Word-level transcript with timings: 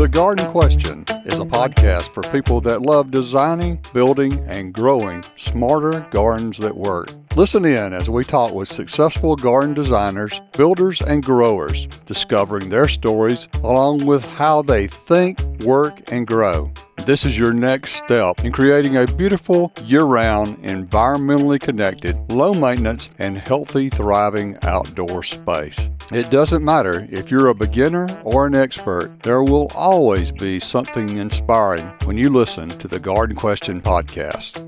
The 0.00 0.08
Garden 0.08 0.50
Question 0.50 1.04
is 1.26 1.38
a 1.40 1.44
podcast 1.44 2.14
for 2.14 2.22
people 2.32 2.62
that 2.62 2.80
love 2.80 3.10
designing, 3.10 3.84
building, 3.92 4.42
and 4.48 4.72
growing 4.72 5.22
smarter 5.36 6.06
gardens 6.10 6.56
that 6.56 6.74
work. 6.74 7.12
Listen 7.36 7.66
in 7.66 7.92
as 7.92 8.08
we 8.08 8.24
talk 8.24 8.54
with 8.54 8.66
successful 8.66 9.36
garden 9.36 9.74
designers, 9.74 10.40
builders, 10.56 11.02
and 11.02 11.22
growers, 11.22 11.86
discovering 12.06 12.70
their 12.70 12.88
stories 12.88 13.46
along 13.56 14.06
with 14.06 14.24
how 14.24 14.62
they 14.62 14.86
think, 14.86 15.38
work, 15.66 16.10
and 16.10 16.26
grow. 16.26 16.72
This 17.06 17.24
is 17.24 17.38
your 17.38 17.54
next 17.54 17.94
step 17.94 18.44
in 18.44 18.52
creating 18.52 18.98
a 18.98 19.06
beautiful, 19.06 19.72
year 19.84 20.04
round, 20.04 20.58
environmentally 20.58 21.58
connected, 21.58 22.14
low 22.30 22.52
maintenance, 22.52 23.10
and 23.18 23.38
healthy, 23.38 23.88
thriving 23.88 24.58
outdoor 24.62 25.22
space. 25.22 25.88
It 26.12 26.30
doesn't 26.30 26.62
matter 26.62 27.08
if 27.10 27.30
you're 27.30 27.48
a 27.48 27.54
beginner 27.54 28.06
or 28.22 28.46
an 28.46 28.54
expert, 28.54 29.22
there 29.22 29.42
will 29.42 29.72
always 29.74 30.30
be 30.30 30.60
something 30.60 31.16
inspiring 31.16 31.86
when 32.04 32.18
you 32.18 32.28
listen 32.28 32.68
to 32.68 32.86
the 32.86 33.00
Garden 33.00 33.34
Question 33.34 33.80
podcast. 33.80 34.58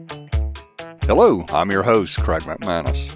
Hello, 1.05 1.44
I'm 1.50 1.70
your 1.70 1.83
host, 1.83 2.19
Craig 2.22 2.42
McManus. 2.42 3.14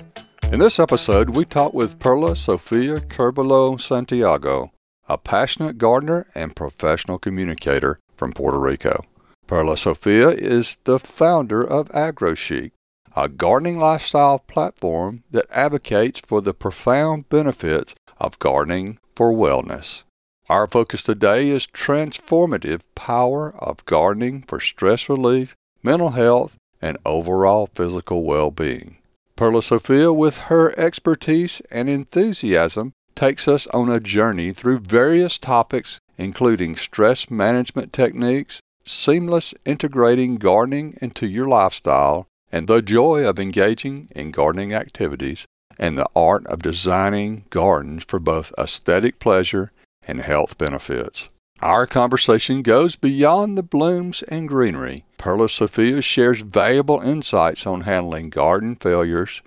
In 0.53 0.61
this 0.61 0.79
episode, 0.79 1.31
we 1.31 1.47
talk 1.47 1.73
with 1.73 1.99
Perla 1.99 2.37
Sofia 2.37 3.01
Curbelo 3.01 3.81
Santiago, 3.81 4.73
a 5.09 5.17
passionate 5.17 5.79
gardener 5.79 6.27
and 6.35 6.55
professional 6.55 7.19
communicator 7.19 7.99
from 8.17 8.33
Puerto 8.33 8.59
Rico. 8.59 9.05
Perla 9.47 9.77
Sofia 9.77 10.31
is 10.31 10.79
the 10.85 10.99
founder 10.99 11.63
of 11.63 11.89
AgroChic, 11.91 12.73
a 13.15 13.29
gardening 13.29 13.79
lifestyle 13.79 14.39
platform 14.41 15.23
that 15.31 15.47
advocates 15.51 16.21
for 16.21 16.41
the 16.41 16.53
profound 16.53 17.29
benefits 17.29 17.95
of 18.19 18.39
gardening 18.39 18.99
for 19.15 19.33
wellness. 19.33 20.03
Our 20.49 20.69
focus 20.69 21.03
today 21.03 21.49
is 21.49 21.67
transformative 21.67 22.83
power 22.95 23.55
of 23.59 23.85
gardening 23.85 24.43
for 24.43 24.61
stress 24.61 25.09
relief, 25.09 25.57
mental 25.83 26.11
health, 26.11 26.57
and 26.81 26.99
overall 27.05 27.67
physical 27.75 28.23
well-being. 28.23 28.99
Perla 29.35 29.63
Sofia, 29.63 30.13
with 30.13 30.39
her 30.39 30.79
expertise 30.79 31.61
and 31.71 31.89
enthusiasm, 31.89 32.93
takes 33.15 33.49
us 33.49 33.67
on 33.69 33.91
a 33.91 34.01
journey 34.01 34.53
through 34.53 34.79
various 34.79 35.39
topics 35.39 35.99
including 36.17 36.77
stress 36.77 37.31
management 37.31 37.93
techniques, 37.93 38.61
seamless 38.85 39.55
integrating 39.65 40.37
gardening 40.37 40.97
into 41.01 41.27
your 41.27 41.49
lifestyle, 41.49 42.27
and 42.53 42.69
the 42.69 42.81
joy 42.81 43.27
of 43.27 43.39
engaging 43.39 44.09
in 44.15 44.31
gardening 44.31 44.73
activities, 44.73 45.47
and 45.79 45.99
the 45.99 46.09
art 46.15 46.47
of 46.47 46.63
designing 46.63 47.45
gardens 47.51 48.05
for 48.05 48.19
both 48.19 48.53
aesthetic 48.59 49.19
pleasure 49.19 49.73
and 50.07 50.21
health 50.21 50.57
benefits. 50.57 51.29
Our 51.61 51.87
conversation 51.87 52.63
goes 52.63 52.97
beyond 52.97 53.57
the 53.57 53.63
blooms 53.63 54.23
and 54.25 54.47
greenery. 54.47 55.05
Perla 55.17 55.49
Sofia 55.49 56.03
shares 56.03 56.43
valuable 56.43 57.01
insights 57.01 57.67
on 57.67 57.83
handling 57.83 58.29
garden 58.29 58.77
failures, 58.77 59.43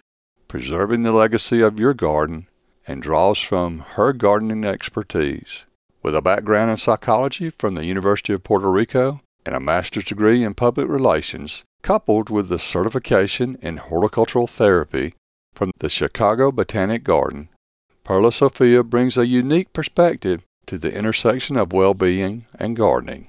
preserving 0.47 1.03
the 1.03 1.11
legacy 1.11 1.61
of 1.61 1.79
your 1.79 1.93
garden, 1.93 2.47
and 2.87 3.01
draws 3.01 3.39
from 3.39 3.79
her 3.79 4.11
gardening 4.11 4.65
expertise. 4.65 5.65
With 6.01 6.15
a 6.15 6.21
background 6.21 6.71
in 6.71 6.77
psychology 6.77 7.49
from 7.49 7.75
the 7.75 7.85
University 7.85 8.31
of 8.33 8.43
Puerto 8.43 8.71
Rico 8.71 9.19
and 9.45 9.53
a 9.53 9.59
master's 9.59 10.05
degree 10.05 10.43
in 10.43 10.53
public 10.53 10.87
relations, 10.87 11.65
coupled 11.81 12.29
with 12.29 12.47
the 12.47 12.57
certification 12.59 13.57
in 13.61 13.77
horticultural 13.77 14.47
therapy 14.47 15.13
from 15.53 15.71
the 15.79 15.89
Chicago 15.89 16.51
Botanic 16.51 17.03
Garden, 17.03 17.49
Perla 18.05 18.31
Sofia 18.31 18.83
brings 18.83 19.17
a 19.17 19.27
unique 19.27 19.73
perspective 19.73 20.41
to 20.67 20.77
the 20.77 20.93
intersection 20.93 21.57
of 21.57 21.73
well-being 21.73 22.45
and 22.57 22.77
gardening. 22.77 23.27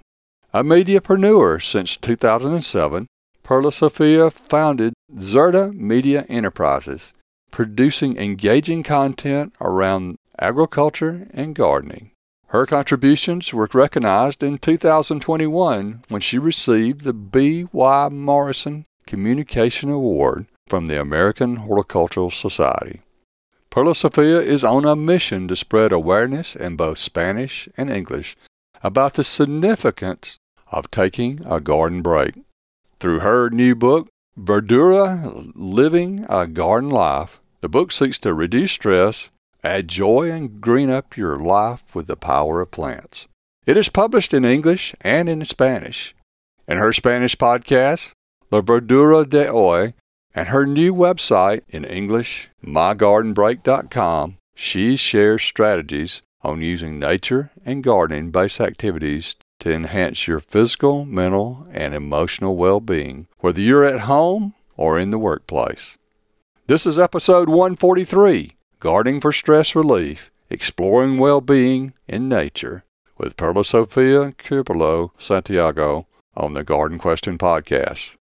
A 0.55 0.62
mediapreneur 0.62 1.60
since 1.62 1.96
2007, 1.96 3.06
Perla 3.42 3.72
Sofia 3.72 4.30
founded 4.30 4.94
Zerta 5.16 5.74
Media 5.74 6.24
Enterprises, 6.28 7.14
producing 7.50 8.16
engaging 8.16 8.84
content 8.84 9.52
around 9.61 10.16
agriculture 10.39 11.27
and 11.33 11.55
gardening. 11.56 12.12
Her 12.50 12.66
contributions 12.66 13.55
were 13.55 13.68
recognized 13.72 14.42
in 14.42 14.58
2021 14.58 16.02
when 16.08 16.20
she 16.20 16.36
received 16.36 17.02
the 17.02 17.12
B. 17.12 17.68
Y. 17.70 18.08
Morrison 18.08 18.86
Communication 19.06 19.88
Award 19.88 20.46
from 20.66 20.86
the 20.86 21.00
American 21.00 21.56
Horticultural 21.56 22.28
Society. 22.28 23.02
Perla 23.70 23.94
Sofia 23.94 24.40
is 24.40 24.64
on 24.64 24.84
a 24.84 24.96
mission 24.96 25.46
to 25.46 25.55
spread 25.55 25.92
awareness 25.92 26.56
in 26.56 26.74
both 26.74 26.98
Spanish 26.98 27.68
and 27.77 27.89
English 27.89 28.36
about 28.83 29.14
the 29.14 29.22
significance 29.22 30.40
of 30.72 30.90
taking 30.90 31.46
a 31.46 31.60
garden 31.60 32.02
break. 32.02 32.34
Through 32.98 33.20
her 33.20 33.48
new 33.50 33.77
book, 33.77 34.08
Verdura 34.36 35.52
Living 35.55 36.27
a 36.28 36.48
Garden 36.48 36.90
Life, 36.90 37.40
the 37.60 37.68
book 37.68 37.92
seeks 37.92 38.18
to 38.20 38.34
reduce 38.34 38.72
stress, 38.72 39.30
add 39.62 39.88
joy, 39.88 40.30
and 40.30 40.60
green 40.60 40.90
up 40.90 41.16
your 41.16 41.36
life 41.36 41.94
with 41.94 42.06
the 42.06 42.16
power 42.16 42.60
of 42.60 42.70
plants. 42.70 43.26
It 43.66 43.76
is 43.76 43.88
published 43.88 44.32
in 44.32 44.44
English 44.44 44.94
and 45.00 45.28
in 45.28 45.44
Spanish. 45.44 46.14
In 46.66 46.78
her 46.78 46.92
Spanish 46.92 47.36
podcast, 47.36 48.12
La 48.50 48.60
Verdura 48.60 49.28
de 49.28 49.50
Hoy, 49.50 49.94
and 50.34 50.48
her 50.48 50.66
new 50.66 50.94
website 50.94 51.62
in 51.68 51.84
English, 51.84 52.48
mygardenbreak.com, 52.64 54.36
she 54.54 54.96
shares 54.96 55.42
strategies 55.42 56.22
on 56.42 56.60
using 56.60 56.98
nature 56.98 57.50
and 57.64 57.84
gardening 57.84 58.30
based 58.30 58.60
activities 58.60 59.36
to 59.58 59.72
enhance 59.72 60.27
your 60.27 60.40
physical, 60.40 61.04
mental, 61.04 61.66
and 61.72 61.94
emotional 61.94 62.56
well 62.56 62.80
being, 62.80 63.27
whether 63.40 63.60
you're 63.60 63.84
at 63.84 64.00
home 64.00 64.54
or 64.77 64.98
in 64.98 65.10
the 65.10 65.18
workplace. 65.18 65.98
This 66.66 66.86
is 66.86 66.98
episode 66.98 67.48
143 67.48 68.52
Gardening 68.80 69.20
for 69.20 69.30
Stress 69.30 69.77
Relief 69.77 70.30
Exploring 70.48 71.18
Well 71.18 71.42
Being 71.42 71.92
in 72.08 72.30
Nature 72.30 72.85
with 73.18 73.36
Perla 73.36 73.63
Sofia 73.63 74.33
Curbelo 74.33 75.11
Santiago 75.18 76.07
on 76.35 76.55
the 76.55 76.64
Garden 76.64 76.98
Question 76.98 77.36
Podcast. 77.36 78.17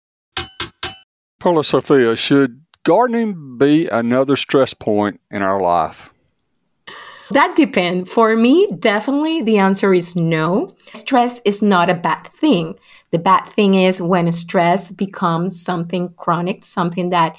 Perla 1.40 1.64
Sofia, 1.64 2.18
should 2.18 2.66
gardening 2.84 3.58
be 3.58 3.88
another 3.88 4.36
stress 4.36 4.74
point 4.74 5.22
in 5.32 5.42
our 5.42 5.62
life? 5.62 6.10
That 7.32 7.56
depends. 7.56 8.12
For 8.12 8.36
me, 8.36 8.68
definitely 8.80 9.42
the 9.42 9.60
answer 9.60 9.94
is 9.94 10.18
no. 10.18 10.76
Stress 10.92 11.40
is 11.46 11.62
not 11.62 11.90
a 11.90 11.94
bad 11.94 12.28
thing. 12.34 12.76
The 13.12 13.20
bad 13.20 13.46
thing 13.46 13.76
is 13.76 14.02
when 14.02 14.30
stress 14.34 14.92
becomes 14.92 15.62
something 15.62 16.10
chronic, 16.18 16.66
something 16.66 17.12
that 17.12 17.38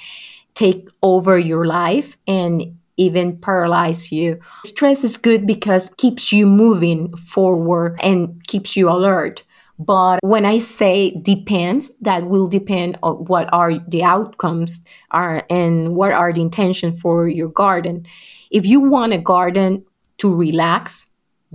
take 0.54 0.88
over 1.03 1.38
your 1.38 1.66
life 1.66 2.16
and 2.26 2.79
even 3.00 3.36
paralyze 3.38 4.12
you. 4.12 4.38
Stress 4.64 5.02
is 5.02 5.16
good 5.16 5.46
because 5.46 5.94
keeps 5.96 6.32
you 6.32 6.46
moving 6.46 7.16
forward 7.16 7.98
and 8.02 8.46
keeps 8.46 8.76
you 8.76 8.90
alert. 8.90 9.42
But 9.78 10.18
when 10.22 10.44
I 10.44 10.58
say 10.58 11.18
depends, 11.22 11.90
that 12.02 12.26
will 12.26 12.46
depend 12.46 12.98
on 13.02 13.24
what 13.24 13.48
are 13.50 13.78
the 13.88 14.04
outcomes 14.04 14.82
are 15.10 15.42
and 15.48 15.96
what 15.96 16.12
are 16.12 16.32
the 16.34 16.42
intentions 16.42 17.00
for 17.00 17.28
your 17.28 17.48
garden. 17.48 18.06
If 18.50 18.66
you 18.66 18.80
want 18.80 19.14
a 19.14 19.18
garden 19.18 19.86
to 20.18 20.34
relax, 20.34 21.06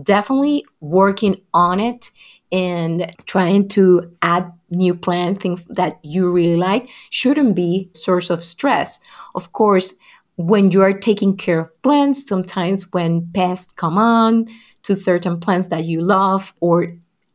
definitely 0.02 0.66
working 0.80 1.36
on 1.54 1.80
it 1.80 2.10
and 2.52 3.14
trying 3.26 3.68
to 3.70 4.12
add 4.24 4.52
new 4.72 4.96
plant 4.96 5.42
things 5.42 5.66
that 5.66 6.00
you 6.04 6.32
really 6.32 6.58
like 6.58 6.90
shouldn't 7.12 7.56
be 7.56 7.90
source 7.94 8.32
of 8.32 8.44
stress. 8.44 9.00
Of 9.36 9.52
course, 9.52 9.94
when 10.38 10.72
you 10.72 10.82
are 10.82 10.94
taking 10.94 11.38
care 11.38 11.60
of 11.60 11.82
plants, 11.82 12.28
sometimes 12.28 12.92
when 12.92 13.30
pests 13.34 13.74
come 13.74 13.98
on 13.98 14.48
to 14.84 14.96
certain 14.96 15.40
plants 15.40 15.70
that 15.70 15.86
you 15.86 16.02
love 16.02 16.54
or 16.60 16.94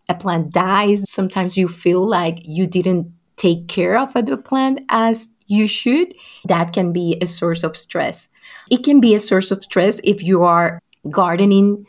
a 0.08 0.14
plant 0.14 0.52
dies, 0.52 1.08
sometimes 1.08 1.56
you 1.56 1.69
feel 1.69 2.06
like 2.06 2.40
you 2.44 2.66
didn't 2.66 3.12
take 3.36 3.69
care 3.69 3.98
of 3.98 4.12
the 4.12 4.36
plant 4.36 4.80
as 4.88 5.30
you 5.46 5.66
should. 5.66 6.14
That 6.44 6.72
can 6.72 6.92
be 6.92 7.16
a 7.20 7.26
source 7.26 7.62
of 7.64 7.76
stress. 7.76 8.28
It 8.70 8.84
can 8.84 9.00
be 9.00 9.14
a 9.14 9.20
source 9.20 9.50
of 9.50 9.62
stress 9.62 10.00
if 10.04 10.22
you 10.22 10.42
are 10.44 10.80
gardening 11.10 11.86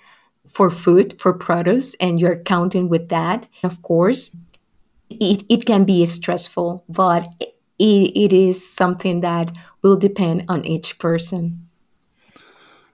for 0.48 0.70
food, 0.70 1.20
for 1.20 1.34
produce, 1.34 1.96
and 1.96 2.20
you're 2.20 2.42
counting 2.44 2.90
with 2.90 3.10
that. 3.10 3.48
Of 3.64 3.82
course, 3.82 4.36
it, 5.10 5.44
it 5.50 5.66
can 5.66 5.84
be 5.84 6.06
stressful, 6.06 6.84
but 6.90 7.28
it, 7.40 7.54
it 7.80 8.34
is 8.34 8.68
something 8.68 9.22
that 9.22 9.52
will 9.82 9.98
depend 9.98 10.46
on 10.48 10.66
each 10.66 11.00
person. 11.00 11.68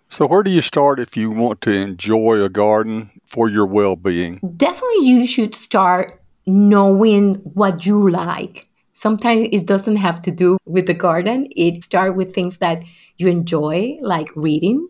So, 0.10 0.26
where 0.26 0.44
do 0.44 0.52
you 0.52 0.62
start 0.62 1.00
if 1.00 1.18
you 1.18 1.30
want 1.30 1.62
to 1.62 1.72
enjoy 1.72 2.42
a 2.42 2.50
garden 2.50 3.12
for 3.26 3.50
your 3.50 3.66
well 3.66 3.96
being? 3.96 4.40
Definitely, 4.56 5.06
you 5.06 5.28
should 5.28 5.54
start 5.54 6.22
knowing 6.46 7.36
what 7.36 7.86
you 7.86 8.10
like. 8.10 8.68
Sometimes 8.94 9.50
it 9.52 9.68
doesn't 9.68 9.98
have 9.98 10.22
to 10.24 10.32
do 10.32 10.58
with 10.66 10.88
the 10.88 10.94
garden, 10.94 11.48
it 11.56 11.84
start 11.84 12.16
with 12.16 12.34
things 12.34 12.58
that 12.60 12.84
you 13.18 13.28
enjoy, 13.28 13.98
like 14.02 14.30
reading, 14.36 14.88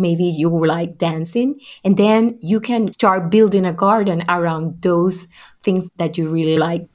maybe 0.00 0.24
you 0.24 0.48
like 0.66 0.98
dancing 0.98 1.60
and 1.84 1.96
then 1.96 2.38
you 2.40 2.58
can 2.58 2.90
start 2.90 3.30
building 3.30 3.66
a 3.66 3.72
garden 3.72 4.24
around 4.28 4.80
those 4.82 5.28
things 5.62 5.88
that 5.96 6.16
you 6.16 6.28
really 6.28 6.56
like 6.56 6.88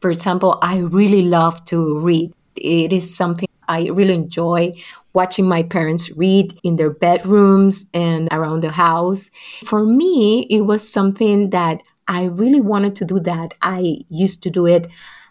for 0.00 0.10
example 0.10 0.58
i 0.62 0.78
really 0.78 1.22
love 1.22 1.62
to 1.66 1.98
read 1.98 2.32
it 2.56 2.92
is 2.92 3.14
something 3.14 3.48
i 3.68 3.88
really 3.88 4.14
enjoy 4.14 4.72
watching 5.12 5.48
my 5.48 5.62
parents 5.62 6.10
read 6.12 6.58
in 6.62 6.76
their 6.76 6.90
bedrooms 6.90 7.86
and 7.94 8.28
around 8.30 8.62
the 8.62 8.70
house 8.70 9.30
for 9.64 9.84
me 9.84 10.46
it 10.50 10.62
was 10.62 10.86
something 10.86 11.50
that 11.50 11.82
i 12.08 12.24
really 12.24 12.60
wanted 12.60 12.94
to 12.94 13.04
do 13.04 13.18
that 13.20 13.54
i 13.62 13.98
used 14.08 14.42
to 14.42 14.50
do 14.50 14.66
it 14.66 14.86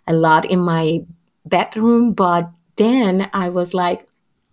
a 0.07 0.13
lot 0.13 0.45
in 0.45 0.59
my 0.59 0.99
bedroom 1.45 2.13
but 2.13 2.49
then 2.77 3.29
i 3.33 3.49
was 3.49 3.73
like 3.73 4.07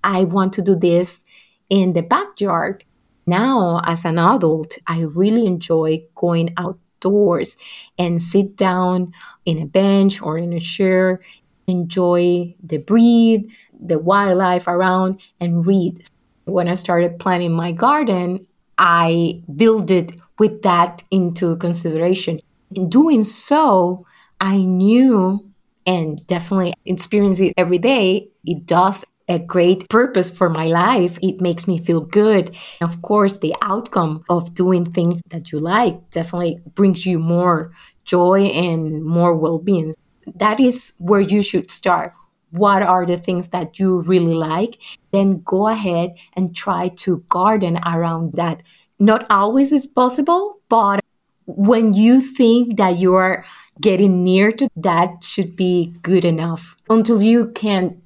i 0.05 0.25
want 0.25 0.53
to 0.53 0.63
do 0.63 0.75
this 0.75 1.25
in 1.73 1.95
the 1.95 2.03
backyard. 2.03 2.85
Now, 3.27 3.81
as 3.87 4.05
an 4.05 4.19
adult, 4.19 4.77
I 4.87 5.01
really 5.01 5.47
enjoy 5.47 6.05
going 6.15 6.53
outdoors 6.59 7.57
and 7.99 8.23
sit 8.23 8.57
down 8.57 9.13
in 9.47 9.57
a 9.57 9.65
bench 9.65 10.21
or 10.21 10.37
in 10.37 10.53
a 10.53 10.61
chair, 10.61 11.21
enjoy 11.67 12.55
the 12.63 12.77
breeze, 12.77 13.51
the 13.85 13.99
wildlife 13.99 14.67
around, 14.69 15.21
and 15.41 15.67
read. 15.67 16.07
When 16.45 16.69
I 16.69 16.75
started 16.75 17.19
planning 17.19 17.53
my 17.53 17.73
garden, 17.73 18.47
I 18.79 19.43
built 19.55 19.91
it 19.91 20.21
with 20.39 20.63
that 20.63 21.03
into 21.11 21.57
consideration. 21.57 22.41
In 22.75 22.89
doing 22.89 23.23
so, 23.23 24.07
I 24.41 24.59
knew 24.59 25.53
and 25.87 26.25
definitely 26.27 26.75
experience 26.85 27.41
it 27.41 27.55
every 27.57 27.79
day, 27.79 28.29
it 28.45 28.67
does 28.67 29.05
a 29.29 29.39
great 29.39 29.89
purpose 29.89 30.31
for 30.31 30.49
my 30.49 30.67
life. 30.67 31.19
It 31.23 31.41
makes 31.41 31.67
me 31.67 31.79
feel 31.79 32.01
good. 32.01 32.55
Of 32.81 33.03
course, 33.03 33.39
the 33.39 33.55
outcome 33.63 34.25
of 34.29 34.55
doing 34.55 34.85
things 34.85 35.21
that 35.31 35.53
you 35.53 35.59
like 35.59 36.11
definitely 36.11 36.61
brings 36.75 37.07
you 37.07 37.19
more 37.19 37.73
joy 38.05 38.43
and 38.47 39.05
more 39.05 39.35
well 39.37 39.59
being. 39.59 39.95
That 40.37 40.61
is 40.61 40.93
where 40.99 41.21
you 41.21 41.43
should 41.43 41.71
start. 41.71 42.15
What 42.53 42.83
are 42.83 43.05
the 43.05 43.19
things 43.19 43.49
that 43.49 43.79
you 43.79 44.01
really 44.03 44.35
like? 44.35 44.79
Then 45.11 45.43
go 45.43 45.69
ahead 45.69 46.15
and 46.35 46.55
try 46.55 46.89
to 47.05 47.25
garden 47.29 47.79
around 47.85 48.35
that. 48.35 48.63
Not 48.99 49.27
always 49.31 49.73
is 49.73 49.87
possible, 49.87 50.61
but 50.69 51.01
when 51.47 51.93
you 51.95 52.21
think 52.21 52.77
that 52.77 52.97
you 52.97 53.15
are 53.15 53.45
getting 53.81 54.23
near 54.23 54.53
to 54.53 54.69
that 54.77 55.25
should 55.25 55.57
be 55.57 55.95
good 56.03 56.25
enough 56.25 56.77
until 56.89 57.23
you 57.23 57.51
can 57.53 58.01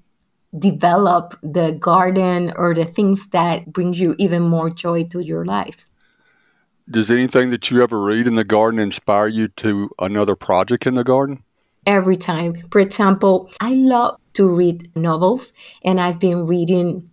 develop 0.56 1.38
the 1.42 1.72
garden 1.72 2.52
or 2.56 2.74
the 2.74 2.84
things 2.84 3.28
that 3.28 3.72
brings 3.72 4.00
you 4.00 4.14
even 4.18 4.42
more 4.42 4.70
joy 4.70 5.04
to 5.04 5.20
your 5.20 5.44
life. 5.44 5.86
Does 6.88 7.10
anything 7.10 7.50
that 7.50 7.70
you 7.70 7.82
ever 7.82 8.00
read 8.00 8.28
in 8.28 8.36
the 8.36 8.44
garden 8.44 8.78
inspire 8.78 9.26
you 9.26 9.48
to 9.48 9.90
another 9.98 10.36
project 10.36 10.86
in 10.86 10.94
the 10.94 11.02
garden? 11.02 11.42
Every 11.86 12.16
time. 12.16 12.54
For 12.72 12.80
example, 12.80 13.48
I 13.60 13.74
love 13.74 14.18
to 14.34 14.48
read 14.48 14.90
novels 14.96 15.52
and 15.84 16.00
I've 16.00 16.18
been 16.18 16.46
reading 16.46 17.08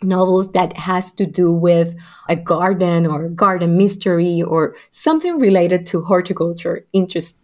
novels 0.00 0.52
that 0.52 0.76
has 0.76 1.12
to 1.14 1.26
do 1.26 1.52
with 1.52 1.96
a 2.28 2.36
garden 2.36 3.06
or 3.06 3.28
garden 3.28 3.76
mystery 3.76 4.40
or 4.40 4.76
something 4.90 5.38
related 5.38 5.86
to 5.86 6.02
horticulture 6.02 6.86
interest. 6.92 7.36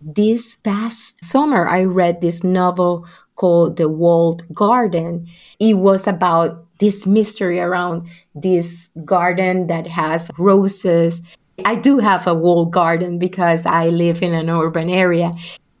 This 0.00 0.56
past 0.56 1.24
summer 1.24 1.66
I 1.66 1.84
read 1.84 2.20
this 2.20 2.44
novel 2.44 3.06
called 3.34 3.76
The 3.78 3.88
Walled 3.88 4.44
Garden. 4.52 5.26
It 5.58 5.78
was 5.78 6.06
about 6.06 6.66
this 6.78 7.06
mystery 7.06 7.60
around 7.60 8.08
this 8.34 8.90
garden 9.04 9.68
that 9.68 9.86
has 9.86 10.30
roses. 10.36 11.22
I 11.64 11.76
do 11.76 11.98
have 11.98 12.26
a 12.26 12.34
walled 12.34 12.72
garden 12.72 13.18
because 13.18 13.64
I 13.64 13.88
live 13.88 14.22
in 14.22 14.34
an 14.34 14.50
urban 14.50 14.90
area. 14.90 15.32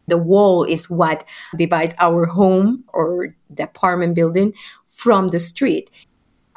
The 0.06 0.18
wall 0.18 0.64
is 0.64 0.88
what 0.88 1.24
divides 1.56 1.94
our 1.98 2.26
home 2.26 2.84
or 2.92 3.34
the 3.50 3.64
apartment 3.64 4.14
building 4.14 4.52
from 4.86 5.28
the 5.28 5.38
street. 5.38 5.90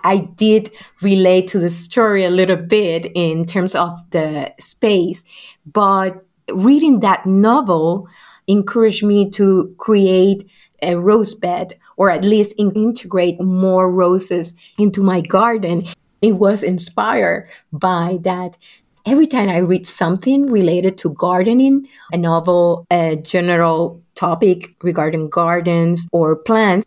I 0.03 0.17
did 0.17 0.69
relate 1.01 1.47
to 1.49 1.59
the 1.59 1.69
story 1.69 2.23
a 2.23 2.29
little 2.29 2.55
bit 2.55 3.11
in 3.15 3.45
terms 3.45 3.75
of 3.75 3.91
the 4.11 4.53
space, 4.59 5.23
but 5.65 6.25
reading 6.53 7.01
that 7.01 7.25
novel 7.25 8.07
encouraged 8.47 9.03
me 9.03 9.29
to 9.31 9.73
create 9.77 10.43
a 10.81 10.95
rose 10.95 11.35
bed 11.35 11.77
or 11.97 12.09
at 12.09 12.23
least 12.23 12.55
integrate 12.57 13.41
more 13.41 13.91
roses 13.91 14.55
into 14.77 15.03
my 15.03 15.21
garden. 15.21 15.83
It 16.21 16.33
was 16.33 16.63
inspired 16.63 17.49
by 17.71 18.19
that. 18.21 18.57
Every 19.05 19.27
time 19.27 19.49
I 19.49 19.57
read 19.57 19.87
something 19.87 20.51
related 20.51 20.97
to 20.99 21.09
gardening, 21.13 21.87
a 22.11 22.17
novel, 22.17 22.85
a 22.91 23.15
general 23.15 24.03
topic 24.15 24.75
regarding 24.83 25.29
gardens 25.29 26.07
or 26.11 26.35
plants, 26.35 26.85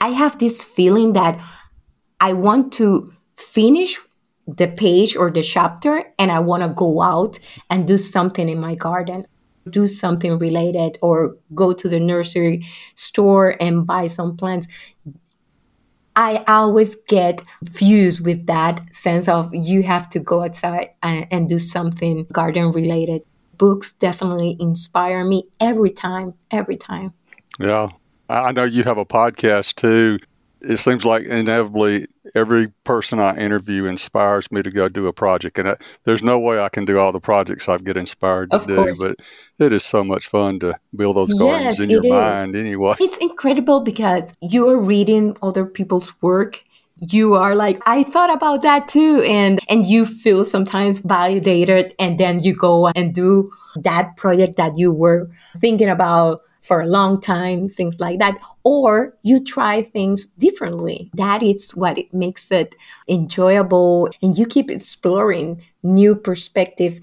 I 0.00 0.08
have 0.08 0.38
this 0.38 0.64
feeling 0.64 1.12
that 1.12 1.42
I 2.20 2.32
want 2.32 2.72
to 2.74 3.06
finish 3.34 3.98
the 4.46 4.66
page 4.66 5.14
or 5.16 5.30
the 5.30 5.42
chapter 5.42 6.04
and 6.18 6.32
I 6.32 6.40
want 6.40 6.62
to 6.62 6.70
go 6.70 7.02
out 7.02 7.38
and 7.68 7.86
do 7.86 7.96
something 7.96 8.48
in 8.48 8.58
my 8.58 8.74
garden 8.74 9.26
do 9.68 9.86
something 9.86 10.38
related 10.38 10.98
or 11.02 11.36
go 11.54 11.72
to 11.72 11.88
the 11.88 12.00
nursery 12.00 12.66
store 12.94 13.56
and 13.60 13.86
buy 13.86 14.06
some 14.06 14.36
plants. 14.36 14.66
I 16.20 16.44
always 16.46 16.96
get 17.08 17.42
fused 17.72 18.22
with 18.22 18.44
that 18.44 18.94
sense 18.94 19.26
of 19.26 19.54
you 19.54 19.82
have 19.84 20.06
to 20.10 20.18
go 20.18 20.44
outside 20.44 20.90
and, 21.02 21.26
and 21.30 21.48
do 21.48 21.58
something 21.58 22.26
garden 22.30 22.72
related. 22.72 23.22
Books 23.56 23.94
definitely 23.94 24.54
inspire 24.60 25.24
me 25.24 25.44
every 25.60 25.88
time, 25.88 26.34
every 26.50 26.76
time. 26.76 27.14
Yeah. 27.58 27.88
I 28.28 28.52
know 28.52 28.64
you 28.64 28.82
have 28.82 28.98
a 28.98 29.06
podcast 29.06 29.76
too. 29.76 30.18
It 30.60 30.76
seems 30.76 31.06
like 31.06 31.24
inevitably 31.24 32.08
every 32.34 32.68
person 32.84 33.18
I 33.18 33.36
interview 33.36 33.84
inspires 33.86 34.50
me 34.50 34.62
to 34.62 34.70
go 34.70 34.88
do 34.88 35.06
a 35.06 35.12
project. 35.12 35.58
And 35.58 35.68
I, 35.70 35.76
there's 36.04 36.22
no 36.22 36.38
way 36.38 36.60
I 36.60 36.68
can 36.68 36.84
do 36.84 36.98
all 36.98 37.12
the 37.12 37.20
projects 37.20 37.68
I 37.68 37.78
get 37.78 37.96
inspired 37.96 38.50
to 38.50 38.56
of 38.56 38.66
do, 38.66 38.76
course. 38.76 38.98
but 38.98 39.16
it 39.58 39.72
is 39.72 39.84
so 39.84 40.04
much 40.04 40.28
fun 40.28 40.58
to 40.60 40.78
build 40.94 41.16
those 41.16 41.34
gardens 41.34 41.78
Yes, 41.78 41.80
in 41.80 41.90
your 41.90 42.04
is. 42.04 42.10
mind 42.10 42.56
anyway. 42.56 42.94
It's 43.00 43.18
incredible 43.18 43.80
because 43.80 44.32
you're 44.40 44.78
reading 44.78 45.36
other 45.42 45.64
people's 45.66 46.12
work. 46.22 46.64
You 46.98 47.34
are 47.34 47.54
like, 47.54 47.80
I 47.86 48.02
thought 48.04 48.30
about 48.32 48.62
that 48.62 48.86
too. 48.88 49.22
And 49.26 49.58
and 49.68 49.86
you 49.86 50.04
feel 50.04 50.44
sometimes 50.44 51.00
validated 51.00 51.94
and 51.98 52.18
then 52.20 52.40
you 52.42 52.54
go 52.54 52.88
and 52.88 53.14
do 53.14 53.50
that 53.76 54.16
project 54.16 54.56
that 54.56 54.76
you 54.76 54.92
were 54.92 55.28
thinking 55.58 55.88
about 55.88 56.40
for 56.60 56.80
a 56.80 56.86
long 56.86 57.20
time, 57.20 57.68
things 57.68 58.00
like 58.00 58.18
that. 58.18 58.38
Or 58.64 59.16
you 59.22 59.42
try 59.42 59.82
things 59.82 60.26
differently. 60.26 61.10
That 61.14 61.42
is 61.42 61.74
what 61.74 61.98
it 61.98 62.12
makes 62.12 62.50
it 62.50 62.76
enjoyable. 63.08 64.10
And 64.22 64.36
you 64.38 64.46
keep 64.46 64.70
exploring 64.70 65.62
new 65.82 66.14
perspective 66.14 67.00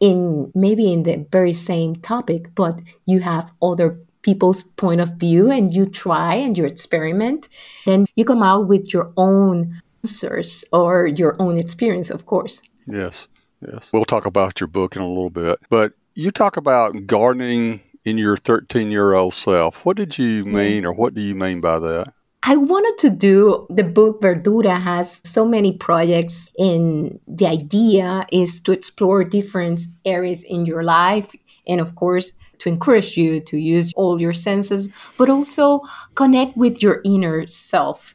in 0.00 0.52
maybe 0.54 0.92
in 0.92 1.02
the 1.02 1.26
very 1.32 1.52
same 1.52 1.96
topic, 1.96 2.54
but 2.54 2.78
you 3.06 3.20
have 3.20 3.50
other 3.62 3.98
people's 4.22 4.62
point 4.62 5.00
of 5.00 5.14
view 5.14 5.50
and 5.50 5.72
you 5.72 5.86
try 5.86 6.34
and 6.34 6.58
you 6.58 6.64
experiment, 6.64 7.48
then 7.86 8.06
you 8.14 8.24
come 8.24 8.42
out 8.42 8.68
with 8.68 8.92
your 8.92 9.10
own 9.16 9.80
answers 10.04 10.64
or 10.72 11.06
your 11.06 11.34
own 11.38 11.58
experience, 11.58 12.10
of 12.10 12.26
course. 12.26 12.60
Yes, 12.86 13.28
yes. 13.66 13.90
We'll 13.92 14.04
talk 14.04 14.26
about 14.26 14.60
your 14.60 14.68
book 14.68 14.96
in 14.96 15.02
a 15.02 15.08
little 15.08 15.30
bit, 15.30 15.58
but 15.70 15.92
you 16.14 16.30
talk 16.30 16.56
about 16.56 17.06
gardening 17.06 17.80
in 18.08 18.18
your 18.18 18.36
13 18.36 18.90
year 18.90 19.12
old 19.12 19.34
self. 19.34 19.84
What 19.84 19.96
did 19.96 20.18
you 20.18 20.44
mean, 20.44 20.84
or 20.84 20.92
what 20.92 21.14
do 21.14 21.20
you 21.20 21.34
mean 21.34 21.60
by 21.60 21.78
that? 21.78 22.12
I 22.42 22.56
wanted 22.56 22.96
to 23.00 23.10
do 23.10 23.66
the 23.68 23.82
book 23.82 24.22
Verdura 24.22 24.80
has 24.80 25.20
so 25.24 25.44
many 25.44 25.76
projects 25.76 26.48
and 26.56 27.20
the 27.26 27.46
idea 27.46 28.26
is 28.32 28.60
to 28.62 28.72
explore 28.72 29.22
different 29.24 29.80
areas 30.04 30.44
in 30.44 30.64
your 30.64 30.82
life 30.82 31.30
and 31.66 31.80
of 31.80 31.94
course 31.96 32.32
to 32.60 32.68
encourage 32.70 33.16
you 33.16 33.40
to 33.40 33.58
use 33.58 33.92
all 33.96 34.20
your 34.20 34.32
senses 34.32 34.88
but 35.18 35.28
also 35.28 35.82
connect 36.14 36.56
with 36.56 36.80
your 36.80 37.02
inner 37.04 37.46
self. 37.46 38.14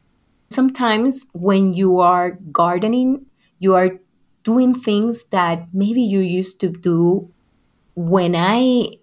Sometimes 0.50 1.26
when 1.34 1.74
you 1.74 2.00
are 2.00 2.32
gardening 2.52 3.26
you 3.60 3.76
are 3.76 3.92
doing 4.44 4.74
things 4.74 5.26
that 5.26 5.70
maybe 5.74 6.02
you 6.02 6.20
used 6.20 6.60
to 6.62 6.70
do 6.70 7.30
when 7.96 8.36
I 8.36 8.98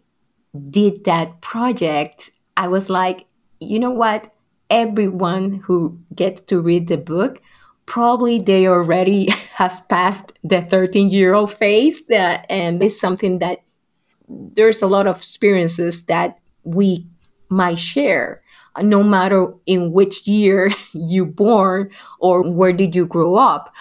did 0.71 1.04
that 1.04 1.40
project, 1.40 2.30
I 2.57 2.69
was 2.69 2.90
like, 2.90 3.26
you 3.61 3.78
know 3.78 3.90
what? 3.90 4.33
Everyone 4.69 5.54
who 5.54 5.99
gets 6.14 6.40
to 6.42 6.61
read 6.61 6.88
the 6.88 6.97
book, 6.97 7.40
probably 7.87 8.38
they 8.38 8.66
already 8.66 9.30
has 9.54 9.80
passed 9.80 10.38
the 10.42 10.62
13 10.62 11.11
year 11.11 11.35
old 11.35 11.52
phase. 11.52 12.04
That, 12.07 12.47
and 12.49 12.83
it's 12.83 13.00
something 13.00 13.38
that 13.40 13.59
there's 14.28 14.83
a 14.83 14.87
lot 14.87 15.07
of 15.07 15.16
experiences 15.16 16.04
that 16.04 16.38
we 16.62 17.07
might 17.49 17.78
share 17.78 18.42
no 18.80 19.02
matter 19.02 19.52
in 19.66 19.92
which 19.92 20.26
year 20.26 20.71
you 20.92 21.26
born 21.26 21.90
or 22.21 22.49
where 22.49 22.73
did 22.73 22.95
you 22.95 23.07
grow 23.07 23.35
up 23.35 23.75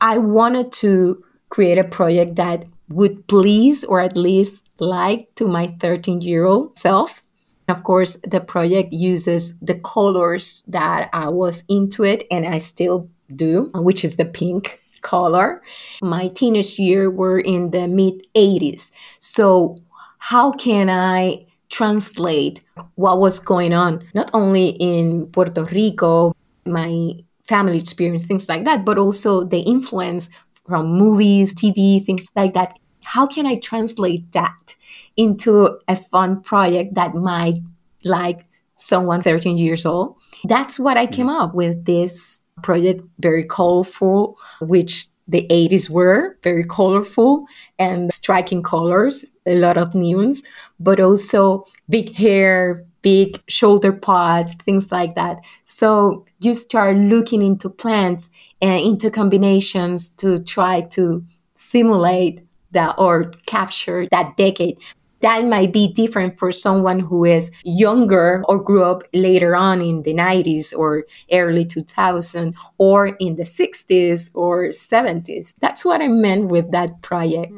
I 0.00 0.18
wanted 0.18 0.72
to 0.84 1.22
create 1.48 1.78
a 1.78 1.84
project 1.84 2.36
that 2.36 2.66
would 2.88 3.26
please 3.26 3.84
or 3.84 4.00
at 4.00 4.16
least 4.16 4.63
like 4.78 5.34
to 5.36 5.46
my 5.46 5.74
13 5.80 6.20
year 6.20 6.44
old 6.44 6.78
self. 6.78 7.22
Of 7.68 7.82
course, 7.82 8.18
the 8.26 8.40
project 8.40 8.92
uses 8.92 9.54
the 9.60 9.76
colors 9.76 10.62
that 10.68 11.08
I 11.12 11.28
was 11.28 11.64
into 11.68 12.04
it 12.04 12.24
and 12.30 12.46
I 12.46 12.58
still 12.58 13.08
do, 13.34 13.70
which 13.74 14.04
is 14.04 14.16
the 14.16 14.26
pink 14.26 14.80
color. 15.00 15.62
My 16.02 16.28
teenage 16.28 16.78
year 16.78 17.10
were 17.10 17.40
in 17.40 17.70
the 17.70 17.88
mid 17.88 18.22
80s. 18.34 18.90
So, 19.18 19.78
how 20.18 20.52
can 20.52 20.90
I 20.90 21.46
translate 21.70 22.60
what 22.94 23.18
was 23.18 23.40
going 23.40 23.74
on, 23.74 24.06
not 24.14 24.30
only 24.32 24.68
in 24.78 25.26
Puerto 25.26 25.64
Rico, 25.64 26.32
my 26.64 27.12
family 27.48 27.78
experience, 27.78 28.24
things 28.24 28.48
like 28.48 28.64
that, 28.64 28.84
but 28.84 28.96
also 28.96 29.44
the 29.44 29.60
influence 29.60 30.30
from 30.66 30.86
movies, 30.86 31.52
TV, 31.52 32.02
things 32.04 32.26
like 32.36 32.54
that. 32.54 32.78
How 33.04 33.26
can 33.26 33.46
I 33.46 33.56
translate 33.58 34.32
that 34.32 34.74
into 35.16 35.78
a 35.86 35.96
fun 35.96 36.40
project 36.40 36.94
that 36.94 37.14
might 37.14 37.60
like 38.04 38.46
someone 38.76 39.22
13 39.22 39.56
years 39.56 39.86
old. 39.86 40.16
That's 40.44 40.78
what 40.78 40.96
I 40.96 41.06
came 41.06 41.26
mm-hmm. 41.26 41.42
up 41.42 41.54
with 41.54 41.84
this 41.84 42.40
project, 42.62 43.02
very 43.18 43.44
colorful, 43.44 44.38
which 44.60 45.06
the 45.26 45.46
80s 45.50 45.88
were 45.88 46.36
very 46.42 46.64
colorful 46.64 47.46
and 47.78 48.12
striking 48.12 48.62
colors, 48.62 49.24
a 49.46 49.56
lot 49.56 49.78
of 49.78 49.92
neons, 49.92 50.44
but 50.78 51.00
also 51.00 51.64
big 51.88 52.14
hair, 52.14 52.84
big 53.00 53.40
shoulder 53.48 53.92
pads, 53.92 54.54
things 54.66 54.92
like 54.92 55.14
that. 55.14 55.38
So 55.64 56.26
you 56.40 56.52
start 56.52 56.96
looking 56.96 57.42
into 57.42 57.70
plants 57.70 58.28
and 58.60 58.78
into 58.80 59.10
combinations 59.10 60.10
to 60.10 60.38
try 60.40 60.82
to 60.92 61.24
simulate 61.54 62.42
that 62.74 62.94
or 62.98 63.32
capture 63.46 64.06
that 64.12 64.36
decade 64.36 64.78
that 65.24 65.42
might 65.46 65.72
be 65.72 65.88
different 65.88 66.38
for 66.38 66.52
someone 66.52 66.98
who 66.98 67.24
is 67.24 67.50
younger 67.64 68.44
or 68.46 68.62
grew 68.62 68.84
up 68.84 69.04
later 69.14 69.56
on 69.56 69.80
in 69.80 70.02
the 70.02 70.12
90s 70.12 70.76
or 70.76 71.04
early 71.32 71.64
2000 71.64 72.54
or 72.76 73.06
in 73.06 73.36
the 73.36 73.44
60s 73.44 74.30
or 74.34 74.66
70s. 74.66 75.54
That's 75.60 75.82
what 75.82 76.02
I 76.02 76.08
meant 76.08 76.48
with 76.48 76.72
that 76.72 77.00
project. 77.00 77.54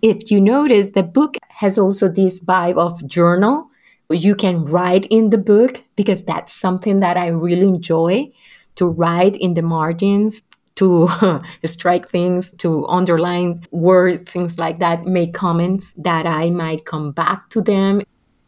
If 0.00 0.30
you 0.30 0.40
notice, 0.40 0.92
the 0.92 1.02
book 1.02 1.36
has 1.50 1.78
also 1.78 2.08
this 2.08 2.40
vibe 2.40 2.78
of 2.78 3.06
journal. 3.06 3.68
You 4.08 4.34
can 4.34 4.64
write 4.64 5.04
in 5.10 5.28
the 5.28 5.36
book 5.36 5.82
because 5.96 6.24
that's 6.24 6.54
something 6.54 7.00
that 7.00 7.18
I 7.18 7.28
really 7.28 7.68
enjoy 7.68 8.32
to 8.76 8.86
write 8.86 9.36
in 9.36 9.52
the 9.52 9.62
margins 9.62 10.42
to 10.76 11.08
strike 11.64 12.08
things, 12.08 12.50
to 12.58 12.86
underline 12.86 13.66
word, 13.70 14.28
things 14.28 14.58
like 14.58 14.78
that, 14.78 15.06
make 15.06 15.34
comments 15.34 15.92
that 15.96 16.26
I 16.26 16.50
might 16.50 16.84
come 16.84 17.12
back 17.12 17.48
to 17.50 17.60
them. 17.60 18.02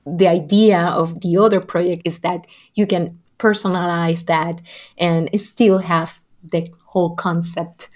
The 0.07 0.29
idea 0.29 0.81
of 0.81 1.21
the 1.21 1.37
other 1.37 1.61
project 1.61 2.03
is 2.05 2.21
that 2.21 2.47
you 2.75 2.87
can 2.87 3.19
personalize 3.39 4.27
that 4.27 4.63
and 4.99 5.29
still 5.39 5.79
have 5.79 6.21
the 6.43 6.69
whole 6.87 7.15
concept 7.15 7.89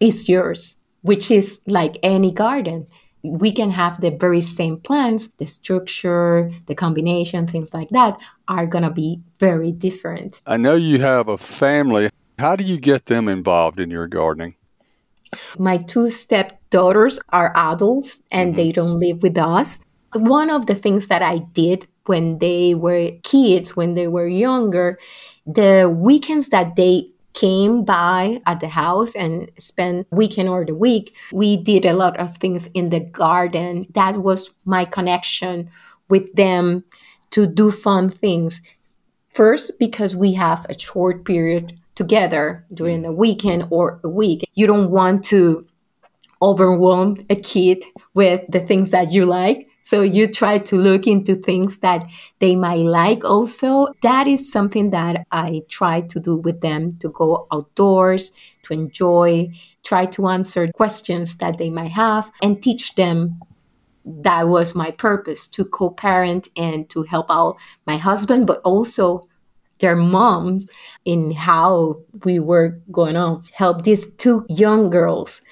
is 0.00 0.28
yours, 0.28 0.76
which 1.02 1.30
is 1.30 1.60
like 1.66 1.98
any 2.02 2.32
garden. 2.32 2.86
We 3.22 3.52
can 3.52 3.70
have 3.70 4.00
the 4.00 4.10
very 4.10 4.40
same 4.40 4.78
plants, 4.78 5.28
the 5.38 5.46
structure, 5.46 6.50
the 6.66 6.74
combination, 6.74 7.46
things 7.46 7.72
like 7.72 7.88
that 7.90 8.18
are 8.48 8.66
going 8.66 8.82
to 8.84 8.90
be 8.90 9.20
very 9.38 9.70
different. 9.70 10.40
I 10.46 10.56
know 10.56 10.74
you 10.74 10.98
have 11.00 11.28
a 11.28 11.38
family. 11.38 12.10
How 12.42 12.56
do 12.56 12.64
you 12.64 12.76
get 12.76 13.06
them 13.06 13.28
involved 13.28 13.78
in 13.78 13.88
your 13.88 14.08
gardening? 14.08 14.56
My 15.60 15.76
two 15.76 16.10
stepdaughters 16.10 17.20
are 17.28 17.52
adults 17.54 18.24
and 18.32 18.48
mm-hmm. 18.48 18.56
they 18.56 18.72
don't 18.72 18.98
live 18.98 19.22
with 19.22 19.38
us. 19.38 19.78
One 20.12 20.50
of 20.50 20.66
the 20.66 20.74
things 20.74 21.06
that 21.06 21.22
I 21.22 21.38
did 21.38 21.86
when 22.06 22.40
they 22.40 22.74
were 22.74 23.12
kids, 23.22 23.76
when 23.76 23.94
they 23.94 24.08
were 24.08 24.26
younger, 24.26 24.98
the 25.46 25.88
weekends 25.88 26.48
that 26.48 26.74
they 26.74 27.12
came 27.32 27.84
by 27.84 28.42
at 28.44 28.58
the 28.58 28.70
house 28.70 29.14
and 29.14 29.48
spent 29.56 30.08
weekend 30.10 30.48
or 30.48 30.64
the 30.66 30.74
week 30.74 31.14
we 31.32 31.56
did 31.56 31.86
a 31.86 31.94
lot 31.94 32.18
of 32.20 32.36
things 32.36 32.66
in 32.74 32.90
the 32.90 33.00
garden 33.00 33.86
that 33.94 34.18
was 34.18 34.50
my 34.66 34.84
connection 34.84 35.70
with 36.10 36.30
them 36.34 36.84
to 37.30 37.46
do 37.46 37.70
fun 37.70 38.10
things 38.10 38.60
first 39.30 39.78
because 39.78 40.14
we 40.14 40.34
have 40.34 40.66
a 40.68 40.78
short 40.78 41.24
period 41.24 41.80
together 41.94 42.64
during 42.72 43.00
mm. 43.00 43.04
the 43.04 43.12
weekend 43.12 43.66
or 43.70 44.00
a 44.04 44.08
week. 44.08 44.48
You 44.54 44.66
don't 44.66 44.90
want 44.90 45.24
to 45.26 45.66
overwhelm 46.40 47.24
a 47.30 47.36
kid 47.36 47.84
with 48.14 48.42
the 48.48 48.60
things 48.60 48.90
that 48.90 49.12
you 49.12 49.26
like. 49.26 49.68
So 49.84 50.02
you 50.02 50.28
try 50.28 50.58
to 50.58 50.76
look 50.76 51.06
into 51.06 51.34
things 51.34 51.78
that 51.78 52.04
they 52.38 52.54
might 52.54 52.86
like 52.86 53.24
also. 53.24 53.88
That 54.02 54.28
is 54.28 54.50
something 54.50 54.90
that 54.90 55.26
I 55.32 55.62
try 55.68 56.02
to 56.02 56.20
do 56.20 56.36
with 56.36 56.60
them 56.60 56.98
to 57.00 57.08
go 57.10 57.46
outdoors, 57.52 58.30
to 58.64 58.74
enjoy, 58.74 59.52
try 59.84 60.06
to 60.06 60.28
answer 60.28 60.68
questions 60.68 61.36
that 61.36 61.58
they 61.58 61.70
might 61.70 61.90
have 61.90 62.30
and 62.42 62.62
teach 62.62 62.94
them 62.94 63.40
that 64.04 64.48
was 64.48 64.74
my 64.74 64.90
purpose 64.90 65.46
to 65.48 65.64
co-parent 65.64 66.48
and 66.56 66.88
to 66.90 67.02
help 67.04 67.26
out 67.30 67.56
my 67.86 67.96
husband 67.96 68.46
but 68.46 68.60
also 68.64 69.22
their 69.82 69.96
moms 69.96 70.64
in 71.04 71.32
how 71.32 72.00
we 72.24 72.38
were 72.38 72.80
going 72.90 73.14
to 73.14 73.42
help 73.52 73.82
these 73.82 74.10
two 74.14 74.46
young 74.48 74.88
girls 74.88 75.42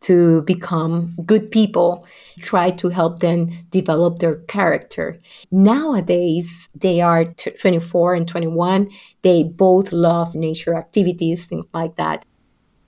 to 0.00 0.42
become 0.42 1.14
good 1.24 1.50
people 1.50 2.06
try 2.40 2.70
to 2.70 2.88
help 2.90 3.20
them 3.20 3.50
develop 3.70 4.18
their 4.18 4.36
character. 4.46 5.18
Nowadays 5.50 6.68
they 6.74 7.00
are 7.00 7.24
t- 7.24 7.50
24 7.50 8.14
and 8.14 8.28
21 8.28 8.88
they 9.22 9.42
both 9.42 9.92
love 9.92 10.34
nature 10.34 10.74
activities 10.74 11.46
things 11.46 11.64
like 11.72 11.96
that. 11.96 12.24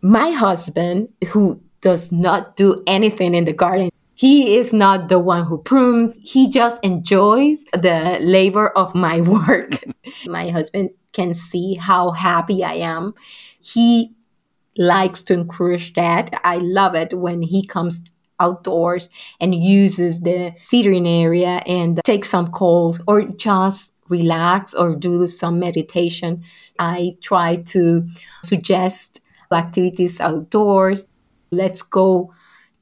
My 0.03 0.31
husband 0.31 1.09
who 1.29 1.63
does 1.81 2.13
not 2.13 2.57
do 2.57 2.83
anything 2.87 3.35
in 3.35 3.47
the 3.47 3.53
garden 3.53 3.89
he 4.19 4.57
is 4.57 4.73
not 4.73 5.09
the 5.09 5.21
one 5.21 5.45
who 5.45 5.59
prunes. 5.59 6.19
He 6.21 6.51
just 6.51 6.83
enjoys 6.83 7.63
the 7.73 8.19
labor 8.21 8.71
of 8.71 8.93
my 8.93 9.21
work. 9.47 9.85
my 10.27 10.49
husband 10.49 10.91
can 11.13 11.35
see 11.35 11.75
how 11.75 12.11
happy 12.11 12.65
I 12.65 12.73
am. 12.73 13.15
He 13.61 14.17
likes 14.77 15.23
to 15.25 15.35
encourage 15.35 15.95
that. 15.95 16.31
I 16.43 16.57
love 16.57 16.97
it 16.97 17.15
when 17.15 17.43
he 17.43 17.65
comes 17.65 18.03
outdoors 18.41 19.09
and 19.41 19.55
uses 19.55 20.21
the 20.23 20.53
sitting 20.65 21.07
area 21.07 21.63
and 21.65 22.01
take 22.05 22.25
some 22.25 22.49
calls 22.49 23.01
or 23.07 23.23
just 23.23 23.95
relax 24.09 24.75
or 24.75 24.97
do 24.97 25.29
some 25.29 25.61
meditation. 25.61 26.43
I 26.81 27.19
try 27.21 27.63
to 27.67 28.05
suggest 28.43 29.21
activities 29.53 30.21
outdoors. 30.21 31.07
Let's 31.53 31.83
go 31.83 32.33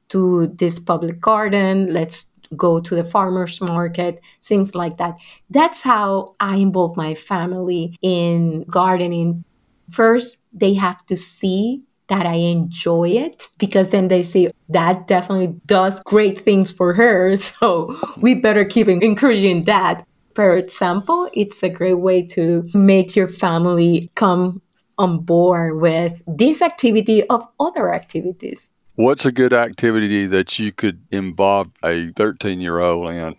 to 0.09 0.47
this 0.47 0.79
public 0.79 1.19
garden, 1.19 1.93
let's 1.93 2.29
go 2.55 2.79
to 2.79 2.95
the 2.95 3.03
farmers 3.03 3.59
market, 3.61 4.21
things 4.43 4.73
like 4.75 4.97
that. 4.97 5.17
That's 5.49 5.81
how 5.81 6.35
I 6.39 6.57
involve 6.57 6.95
my 6.95 7.13
family 7.15 7.97
in 8.01 8.63
gardening. 8.69 9.43
First, 9.89 10.43
they 10.53 10.73
have 10.75 11.05
to 11.07 11.17
see 11.17 11.81
that 12.07 12.25
I 12.25 12.35
enjoy 12.35 13.09
it 13.09 13.49
because 13.57 13.89
then 13.89 14.07
they 14.07 14.21
say 14.21 14.49
that 14.69 15.07
definitely 15.07 15.59
does 15.65 16.01
great 16.05 16.39
things 16.39 16.71
for 16.71 16.93
her. 16.93 17.35
So 17.37 17.99
we 18.17 18.35
better 18.35 18.65
keep 18.65 18.87
encouraging 18.87 19.63
that. 19.65 20.05
For 20.35 20.55
example, 20.55 21.29
it's 21.33 21.63
a 21.63 21.69
great 21.69 21.99
way 21.99 22.21
to 22.27 22.63
make 22.73 23.15
your 23.15 23.27
family 23.27 24.09
come 24.15 24.61
on 24.97 25.19
board 25.19 25.79
with 25.81 26.21
this 26.27 26.61
activity 26.61 27.23
of 27.27 27.47
other 27.59 27.93
activities. 27.93 28.69
What's 28.97 29.27
a 29.27 29.31
good 29.31 29.53
activity 29.53 30.25
that 30.25 30.57
you 30.57 30.71
could 30.71 30.99
involve 31.11 31.69
a 31.83 32.11
13 32.13 32.59
year 32.59 32.79
old 32.79 33.11
in? 33.11 33.35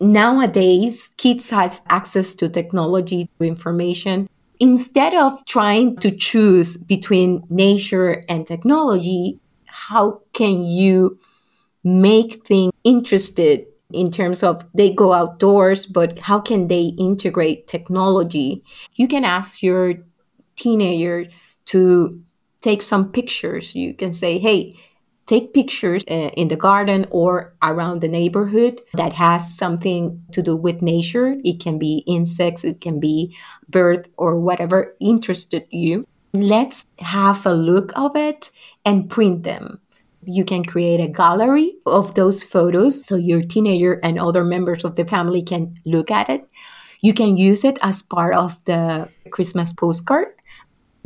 Nowadays, 0.00 1.10
kids 1.18 1.50
has 1.50 1.82
access 1.90 2.34
to 2.36 2.48
technology, 2.48 3.28
to 3.38 3.46
information. 3.46 4.30
Instead 4.60 5.12
of 5.12 5.44
trying 5.44 5.98
to 5.98 6.10
choose 6.10 6.78
between 6.78 7.44
nature 7.50 8.24
and 8.30 8.46
technology, 8.46 9.38
how 9.66 10.22
can 10.32 10.62
you 10.62 11.18
make 11.84 12.46
things 12.46 12.72
interested 12.82 13.66
in 13.92 14.10
terms 14.10 14.42
of 14.42 14.64
they 14.72 14.94
go 14.94 15.12
outdoors, 15.12 15.84
but 15.84 16.18
how 16.18 16.40
can 16.40 16.68
they 16.68 16.94
integrate 16.98 17.66
technology? 17.66 18.62
You 18.94 19.06
can 19.06 19.26
ask 19.26 19.62
your 19.62 19.96
teenager 20.56 21.26
to 21.66 22.24
take 22.60 22.82
some 22.82 23.10
pictures. 23.12 23.74
You 23.74 23.94
can 23.94 24.12
say, 24.12 24.38
hey, 24.38 24.72
take 25.26 25.52
pictures 25.52 26.02
uh, 26.10 26.30
in 26.36 26.48
the 26.48 26.56
garden 26.56 27.06
or 27.10 27.54
around 27.62 28.00
the 28.00 28.08
neighborhood 28.08 28.80
that 28.94 29.12
has 29.12 29.56
something 29.56 30.22
to 30.32 30.42
do 30.42 30.56
with 30.56 30.82
nature. 30.82 31.36
It 31.44 31.60
can 31.60 31.78
be 31.78 32.02
insects, 32.06 32.64
it 32.64 32.80
can 32.80 32.98
be 32.98 33.36
bird 33.68 34.08
or 34.16 34.40
whatever 34.40 34.96
interested 35.00 35.66
you. 35.70 36.06
let's 36.34 36.84
have 36.98 37.46
a 37.46 37.54
look 37.54 37.92
of 37.96 38.14
it 38.14 38.50
and 38.84 39.08
print 39.08 39.44
them. 39.44 39.80
You 40.22 40.44
can 40.44 40.64
create 40.64 41.00
a 41.00 41.08
gallery 41.08 41.72
of 41.86 42.14
those 42.14 42.44
photos 42.44 43.04
so 43.06 43.16
your 43.16 43.42
teenager 43.42 43.94
and 44.02 44.18
other 44.18 44.44
members 44.44 44.84
of 44.84 44.96
the 44.96 45.06
family 45.06 45.42
can 45.42 45.80
look 45.86 46.10
at 46.10 46.28
it. 46.28 46.46
You 47.00 47.14
can 47.14 47.36
use 47.36 47.64
it 47.64 47.78
as 47.82 48.02
part 48.02 48.34
of 48.34 48.62
the 48.64 49.08
Christmas 49.30 49.72
postcard. 49.72 50.28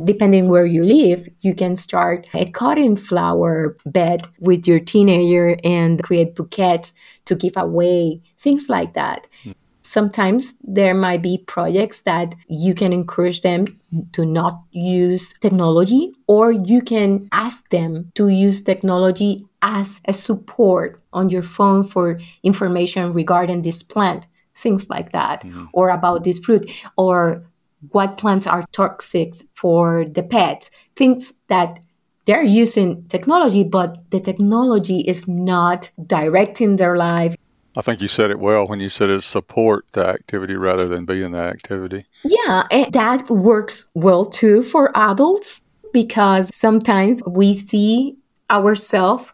Depending 0.05 0.47
where 0.49 0.65
you 0.65 0.83
live, 0.83 1.27
you 1.41 1.53
can 1.53 1.75
start 1.75 2.29
a 2.33 2.45
cotton 2.45 2.95
flower 2.95 3.75
bed 3.85 4.27
with 4.39 4.67
your 4.67 4.79
teenager 4.79 5.57
and 5.63 6.01
create 6.03 6.35
bouquets 6.35 6.93
to 7.25 7.35
give 7.35 7.53
away, 7.55 8.19
things 8.39 8.69
like 8.69 8.93
that. 8.93 9.27
Mm. 9.45 9.55
Sometimes 9.85 10.55
there 10.63 10.93
might 10.93 11.21
be 11.21 11.37
projects 11.37 12.01
that 12.01 12.35
you 12.47 12.73
can 12.73 12.93
encourage 12.93 13.41
them 13.41 13.67
to 14.13 14.25
not 14.25 14.61
use 14.71 15.33
technology, 15.41 16.11
or 16.25 16.53
you 16.53 16.81
can 16.81 17.27
ask 17.33 17.69
them 17.69 18.11
to 18.15 18.29
use 18.29 18.63
technology 18.63 19.45
as 19.61 20.01
a 20.05 20.13
support 20.13 21.01
on 21.11 21.29
your 21.29 21.43
phone 21.43 21.83
for 21.83 22.17
information 22.43 23.13
regarding 23.13 23.61
this 23.61 23.83
plant, 23.83 24.25
things 24.55 24.89
like 24.89 25.11
that, 25.11 25.43
mm-hmm. 25.43 25.65
or 25.73 25.89
about 25.89 26.23
this 26.23 26.39
fruit, 26.39 26.69
or 26.97 27.45
what 27.91 28.17
plants 28.17 28.47
are 28.47 28.63
toxic 28.71 29.35
for 29.53 30.05
the 30.05 30.23
pet, 30.23 30.69
things 30.95 31.33
that 31.47 31.79
they're 32.25 32.43
using 32.43 33.05
technology, 33.07 33.63
but 33.63 34.09
the 34.11 34.19
technology 34.19 34.99
is 35.01 35.27
not 35.27 35.91
directing 36.05 36.77
their 36.77 36.97
life. 36.97 37.35
I 37.75 37.81
think 37.81 38.01
you 38.01 38.07
said 38.07 38.29
it 38.29 38.39
well 38.39 38.67
when 38.67 38.79
you 38.79 38.89
said 38.89 39.09
it 39.09 39.21
support 39.23 39.85
the 39.93 40.07
activity 40.07 40.55
rather 40.55 40.87
than 40.87 41.05
be 41.05 41.23
in 41.23 41.31
the 41.31 41.39
activity. 41.39 42.05
Yeah, 42.23 42.67
and 42.69 42.93
that 42.93 43.29
works 43.29 43.89
well 43.95 44.25
too 44.25 44.61
for 44.63 44.91
adults 44.95 45.63
because 45.91 46.55
sometimes 46.55 47.21
we 47.25 47.55
see 47.55 48.17
ourselves 48.49 49.33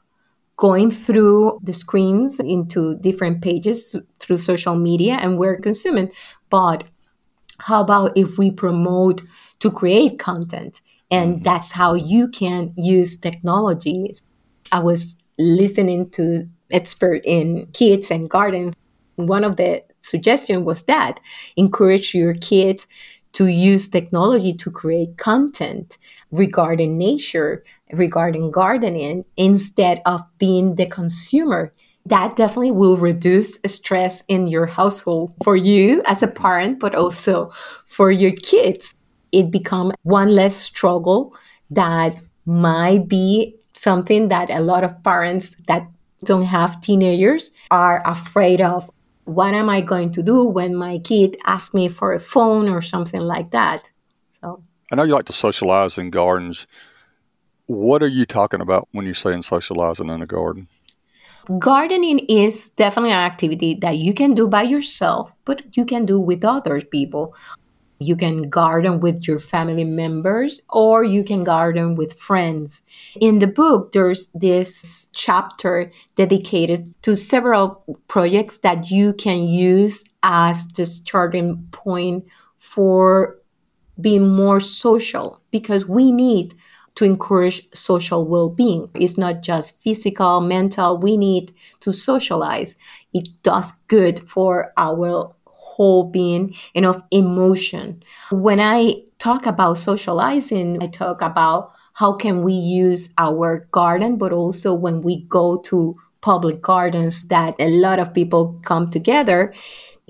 going 0.55 0.91
through 0.91 1.59
the 1.63 1.73
screens 1.73 2.39
into 2.39 2.95
different 2.99 3.41
pages 3.41 3.95
through 4.19 4.37
social 4.37 4.75
media 4.75 5.17
and 5.21 5.37
we're 5.37 5.57
consuming. 5.59 6.11
But 6.49 6.83
how 7.59 7.81
about 7.81 8.17
if 8.17 8.37
we 8.37 8.51
promote 8.51 9.21
to 9.59 9.71
create 9.71 10.19
content? 10.19 10.81
And 11.11 11.35
mm-hmm. 11.35 11.43
that's 11.43 11.71
how 11.71 11.93
you 11.93 12.27
can 12.27 12.73
use 12.77 13.17
technologies. 13.17 14.21
I 14.71 14.79
was 14.79 15.15
listening 15.37 16.09
to 16.11 16.47
expert 16.71 17.21
in 17.25 17.67
kids 17.73 18.11
and 18.11 18.29
garden. 18.29 18.73
One 19.15 19.43
of 19.43 19.55
the 19.57 19.83
suggestion 20.01 20.65
was 20.65 20.83
that 20.83 21.19
encourage 21.55 22.13
your 22.13 22.33
kids 22.35 22.87
to 23.33 23.47
use 23.47 23.87
technology 23.87 24.53
to 24.53 24.71
create 24.71 25.17
content 25.17 25.97
regarding 26.31 26.97
nature, 26.97 27.63
regarding 27.91 28.51
gardening, 28.51 29.25
instead 29.37 30.01
of 30.05 30.21
being 30.37 30.75
the 30.75 30.85
consumer. 30.85 31.71
That 32.05 32.35
definitely 32.35 32.71
will 32.71 32.97
reduce 32.97 33.59
stress 33.65 34.23
in 34.27 34.47
your 34.47 34.65
household 34.65 35.33
for 35.43 35.55
you 35.55 36.01
as 36.05 36.23
a 36.23 36.27
parent, 36.27 36.79
but 36.79 36.95
also 36.95 37.49
for 37.85 38.11
your 38.11 38.31
kids. 38.31 38.95
It 39.31 39.51
become 39.51 39.91
one 40.03 40.29
less 40.29 40.55
struggle 40.55 41.35
that 41.69 42.15
might 42.45 43.07
be 43.07 43.55
something 43.73 44.29
that 44.29 44.49
a 44.49 44.59
lot 44.59 44.83
of 44.83 45.03
parents 45.03 45.55
that 45.67 45.87
don't 46.23 46.45
have 46.45 46.81
teenagers 46.81 47.51
are 47.71 48.01
afraid 48.05 48.59
of 48.59 48.89
what 49.25 49.53
am 49.53 49.69
I 49.69 49.81
going 49.81 50.11
to 50.13 50.23
do 50.23 50.43
when 50.43 50.75
my 50.75 50.97
kid 50.99 51.37
asks 51.45 51.73
me 51.73 51.87
for 51.87 52.11
a 52.11 52.19
phone 52.19 52.67
or 52.67 52.81
something 52.81 53.21
like 53.21 53.51
that. 53.51 53.89
So 54.41 54.63
I 54.91 54.95
know 54.95 55.03
you 55.03 55.13
like 55.13 55.25
to 55.25 55.33
socialize 55.33 55.97
in 55.97 56.09
gardens. 56.09 56.65
What 57.67 58.01
are 58.01 58.07
you 58.07 58.25
talking 58.25 58.61
about 58.61 58.87
when 58.91 59.05
you're 59.05 59.13
saying 59.13 59.43
socializing 59.43 60.09
in 60.09 60.23
a 60.23 60.25
garden? 60.25 60.67
Gardening 61.57 62.19
is 62.29 62.69
definitely 62.69 63.11
an 63.11 63.17
activity 63.17 63.73
that 63.81 63.97
you 63.97 64.13
can 64.13 64.35
do 64.35 64.47
by 64.47 64.61
yourself, 64.61 65.33
but 65.45 65.75
you 65.75 65.83
can 65.83 66.05
do 66.05 66.19
with 66.19 66.45
other 66.45 66.79
people. 66.79 67.33
You 67.97 68.15
can 68.15 68.49
garden 68.49 68.99
with 68.99 69.27
your 69.27 69.39
family 69.39 69.83
members 69.83 70.61
or 70.69 71.03
you 71.03 71.23
can 71.23 71.43
garden 71.43 71.95
with 71.95 72.13
friends. 72.13 72.83
In 73.19 73.39
the 73.39 73.47
book, 73.47 73.93
there's 73.93 74.27
this 74.35 75.07
chapter 75.11 75.91
dedicated 76.15 76.93
to 77.01 77.15
several 77.15 77.83
projects 78.07 78.59
that 78.59 78.91
you 78.91 79.13
can 79.13 79.47
use 79.47 80.03
as 80.21 80.67
the 80.67 80.85
starting 80.85 81.67
point 81.71 82.25
for 82.59 83.39
being 83.99 84.29
more 84.29 84.59
social 84.59 85.41
because 85.49 85.87
we 85.87 86.11
need 86.11 86.53
to 86.95 87.05
encourage 87.05 87.67
social 87.73 88.25
well 88.25 88.49
being. 88.49 88.89
It's 88.93 89.17
not 89.17 89.41
just 89.41 89.79
physical, 89.81 90.41
mental, 90.41 90.97
we 90.97 91.17
need 91.17 91.53
to 91.81 91.93
socialize. 91.93 92.75
It 93.13 93.29
does 93.43 93.73
good 93.87 94.27
for 94.29 94.73
our 94.77 95.33
whole 95.45 96.03
being 96.03 96.55
and 96.75 96.85
of 96.85 97.03
emotion. 97.11 98.03
When 98.31 98.59
I 98.59 99.03
talk 99.17 99.45
about 99.45 99.77
socializing, 99.77 100.81
I 100.83 100.87
talk 100.87 101.21
about 101.21 101.71
how 101.93 102.13
can 102.13 102.43
we 102.43 102.53
use 102.53 103.13
our 103.17 103.67
garden, 103.71 104.17
but 104.17 104.31
also 104.31 104.73
when 104.73 105.01
we 105.01 105.23
go 105.23 105.57
to 105.65 105.95
public 106.21 106.61
gardens 106.61 107.25
that 107.27 107.55
a 107.59 107.69
lot 107.69 107.99
of 107.99 108.13
people 108.13 108.59
come 108.63 108.89
together, 108.89 109.53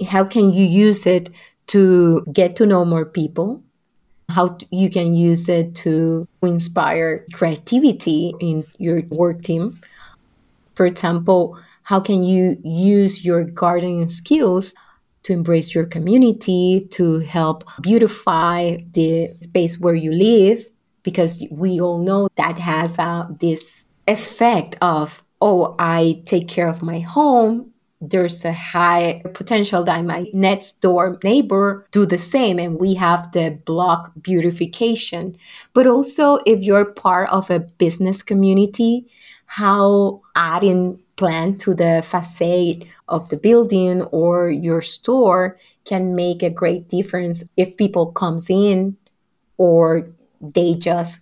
how 0.07 0.23
can 0.23 0.51
you 0.51 0.65
use 0.65 1.05
it 1.05 1.29
to 1.67 2.23
get 2.33 2.55
to 2.55 2.65
know 2.65 2.85
more 2.85 3.05
people? 3.05 3.63
How 4.29 4.57
you 4.71 4.89
can 4.89 5.15
use 5.15 5.49
it 5.49 5.75
to 5.83 6.25
inspire 6.41 7.25
creativity 7.33 8.33
in 8.39 8.63
your 8.77 9.01
work 9.09 9.43
team. 9.43 9.77
For 10.75 10.85
example, 10.85 11.57
how 11.83 11.99
can 11.99 12.23
you 12.23 12.57
use 12.63 13.25
your 13.25 13.43
gardening 13.43 14.07
skills 14.07 14.73
to 15.23 15.33
embrace 15.33 15.75
your 15.75 15.85
community, 15.85 16.87
to 16.91 17.19
help 17.19 17.63
beautify 17.81 18.77
the 18.93 19.33
space 19.39 19.79
where 19.79 19.95
you 19.95 20.11
live, 20.11 20.63
because 21.03 21.43
we 21.51 21.81
all 21.81 21.97
know 21.97 22.29
that 22.35 22.57
has 22.57 22.97
uh, 22.99 23.27
this 23.39 23.83
effect 24.07 24.77
of, 24.81 25.23
oh, 25.41 25.75
I 25.79 26.21
take 26.25 26.47
care 26.47 26.67
of 26.67 26.81
my 26.81 26.99
home. 26.99 27.73
There's 28.01 28.45
a 28.45 28.53
high 28.53 29.21
potential 29.33 29.83
that 29.83 30.05
my 30.05 30.29
next 30.33 30.79
door 30.79 31.19
neighbor 31.23 31.85
do 31.91 32.05
the 32.05 32.17
same, 32.17 32.57
and 32.57 32.79
we 32.79 32.93
have 32.93 33.31
the 33.33 33.59
block 33.65 34.13
beautification. 34.21 35.37
But 35.73 35.85
also, 35.85 36.39
if 36.45 36.61
you're 36.61 36.93
part 36.93 37.29
of 37.29 37.49
a 37.49 37.59
business 37.59 38.23
community, 38.23 39.07
how 39.45 40.21
adding 40.35 40.99
plant 41.19 41.59
to 41.59 41.73
the 41.73 42.01
facade 42.05 42.87
of 43.09 43.27
the 43.27 43.35
building 43.35 44.03
or 44.03 44.49
your 44.49 44.81
store 44.81 45.57
can 45.83 46.15
make 46.15 46.41
a 46.41 46.49
great 46.49 46.87
difference 46.87 47.43
if 47.57 47.75
people 47.75 48.11
comes 48.13 48.49
in 48.49 48.95
or 49.57 50.07
they 50.39 50.73
just 50.75 51.19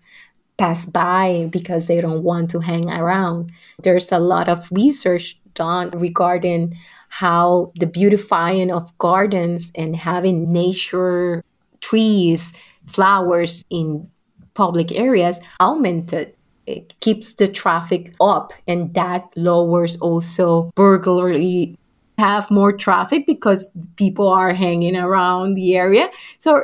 pass 0.57 0.85
by 0.85 1.49
because 1.51 1.87
they 1.87 1.99
don't 1.99 2.23
want 2.23 2.49
to 2.49 2.59
hang 2.59 2.89
around 2.91 3.51
there's 3.81 4.11
a 4.11 4.19
lot 4.19 4.47
of 4.49 4.67
research 4.71 5.39
done 5.57 5.89
regarding 5.89 6.77
how 7.09 7.71
the 7.75 7.87
beautifying 7.87 8.71
of 8.71 8.97
gardens 8.99 9.71
and 9.75 9.95
having 9.95 10.53
nature 10.53 11.43
trees 11.81 12.53
flowers 12.87 13.65
in 13.69 14.09
public 14.53 14.91
areas 14.91 15.39
augmented. 15.59 16.33
It 16.65 16.99
keeps 16.99 17.35
the 17.35 17.47
traffic 17.47 18.13
up 18.19 18.53
and 18.67 18.93
that 18.93 19.23
lowers 19.35 19.97
also 19.97 20.69
burglary. 20.75 21.77
Have 22.17 22.49
more 22.49 22.71
traffic 22.71 23.27
because 23.27 23.69
people 23.95 24.27
are 24.27 24.51
hanging 24.51 24.97
around 24.97 25.53
the 25.53 25.75
area. 25.77 26.09
So 26.39 26.63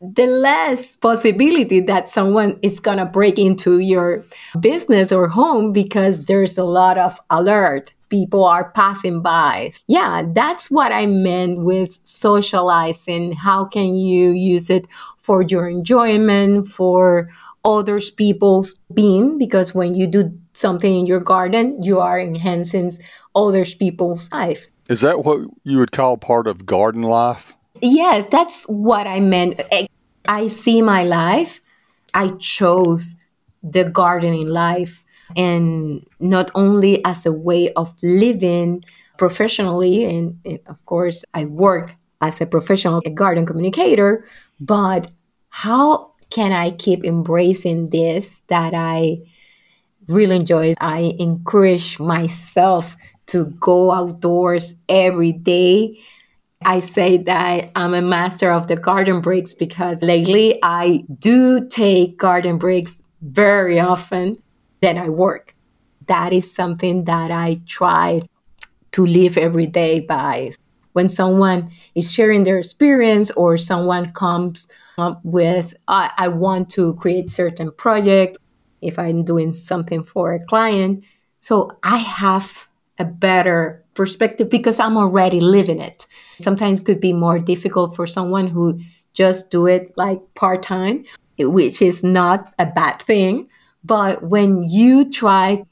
the 0.00 0.26
less 0.26 0.96
possibility 0.96 1.78
that 1.78 2.08
someone 2.08 2.58
is 2.62 2.80
going 2.80 2.98
to 2.98 3.06
break 3.06 3.38
into 3.38 3.78
your 3.78 4.24
business 4.58 5.12
or 5.12 5.28
home 5.28 5.72
because 5.72 6.24
there's 6.24 6.58
a 6.58 6.64
lot 6.64 6.98
of 6.98 7.20
alert 7.30 7.94
people 8.12 8.44
are 8.44 8.70
passing 8.72 9.22
by. 9.22 9.72
Yeah 9.88 10.22
that's 10.34 10.70
what 10.70 10.92
i 10.92 11.06
meant 11.06 11.64
with 11.70 11.98
socializing. 12.04 13.32
How 13.32 13.64
can 13.64 13.96
you 13.96 14.30
use 14.30 14.68
it 14.68 14.86
for 15.16 15.40
your 15.42 15.66
enjoyment 15.68 16.68
for 16.68 17.30
others 17.64 18.10
people's 18.10 18.76
being? 18.92 19.38
Because 19.38 19.74
when 19.74 19.94
you 19.94 20.06
do 20.06 20.22
something 20.52 20.94
in 20.94 21.06
your 21.06 21.20
garden 21.20 21.82
you 21.82 21.98
are 22.00 22.20
enhancing 22.20 22.92
others 23.34 23.74
people's 23.74 24.30
life. 24.30 24.66
Is 24.90 25.00
that 25.00 25.24
what 25.24 25.38
you 25.64 25.78
would 25.78 25.92
call 25.92 26.18
part 26.18 26.46
of 26.46 26.66
garden 26.66 27.02
life? 27.02 27.54
Yes 27.80 28.26
that's 28.26 28.64
what 28.68 29.06
i 29.06 29.20
meant. 29.20 29.60
I 30.28 30.46
see 30.46 30.82
my 30.82 31.02
life. 31.02 31.60
I 32.14 32.28
chose 32.38 33.16
the 33.62 33.84
gardening 33.84 34.48
life 34.48 35.01
and 35.36 36.06
not 36.20 36.50
only 36.54 37.04
as 37.04 37.26
a 37.26 37.32
way 37.32 37.72
of 37.74 37.92
living 38.02 38.84
professionally 39.18 40.04
and, 40.04 40.38
and 40.44 40.58
of 40.66 40.84
course 40.86 41.24
i 41.34 41.44
work 41.44 41.94
as 42.20 42.40
a 42.40 42.46
professional 42.46 43.00
garden 43.14 43.44
communicator 43.46 44.24
but 44.60 45.08
how 45.48 46.12
can 46.30 46.52
I 46.52 46.70
keep 46.70 47.04
embracing 47.04 47.90
this 47.90 48.42
that 48.46 48.72
I 48.74 49.18
really 50.08 50.36
enjoy? 50.36 50.74
I 50.80 51.14
encourage 51.18 52.00
myself 52.00 52.96
to 53.26 53.50
go 53.60 53.92
outdoors 53.92 54.76
every 54.88 55.32
day. 55.32 55.92
I 56.64 56.78
say 56.78 57.18
that 57.18 57.70
I'm 57.76 57.92
a 57.92 58.00
master 58.00 58.50
of 58.50 58.66
the 58.66 58.76
garden 58.76 59.20
breaks 59.20 59.54
because 59.54 60.02
lately 60.02 60.58
I 60.62 61.04
do 61.18 61.68
take 61.68 62.16
garden 62.16 62.56
breaks 62.56 63.02
very 63.20 63.78
often 63.78 64.36
than 64.82 64.98
I 64.98 65.08
work. 65.08 65.54
That 66.06 66.32
is 66.32 66.52
something 66.52 67.04
that 67.04 67.30
I 67.30 67.62
try 67.66 68.22
to 68.90 69.06
live 69.06 69.38
every 69.38 69.66
day 69.66 70.00
by. 70.00 70.52
When 70.92 71.08
someone 71.08 71.70
is 71.94 72.12
sharing 72.12 72.44
their 72.44 72.58
experience 72.58 73.30
or 73.30 73.56
someone 73.56 74.12
comes 74.12 74.68
up 74.98 75.20
with, 75.24 75.74
I, 75.88 76.10
I 76.18 76.28
want 76.28 76.68
to 76.70 76.94
create 76.94 77.30
certain 77.30 77.70
project, 77.72 78.36
if 78.82 78.98
I'm 78.98 79.24
doing 79.24 79.54
something 79.54 80.02
for 80.02 80.34
a 80.34 80.44
client. 80.44 81.04
So 81.40 81.78
I 81.82 81.96
have 81.96 82.68
a 82.98 83.04
better 83.04 83.84
perspective 83.94 84.50
because 84.50 84.78
I'm 84.78 84.96
already 84.96 85.40
living 85.40 85.78
it. 85.78 86.06
Sometimes 86.40 86.80
could 86.80 87.00
be 87.00 87.12
more 87.12 87.38
difficult 87.38 87.96
for 87.96 88.06
someone 88.06 88.48
who 88.48 88.78
just 89.14 89.50
do 89.50 89.66
it 89.66 89.92
like 89.96 90.20
part 90.34 90.62
time, 90.62 91.04
which 91.38 91.80
is 91.80 92.02
not 92.02 92.52
a 92.58 92.66
bad 92.66 93.00
thing. 93.00 93.48
But 93.84 94.22
when 94.22 94.64
you 94.64 95.10
try 95.10 95.64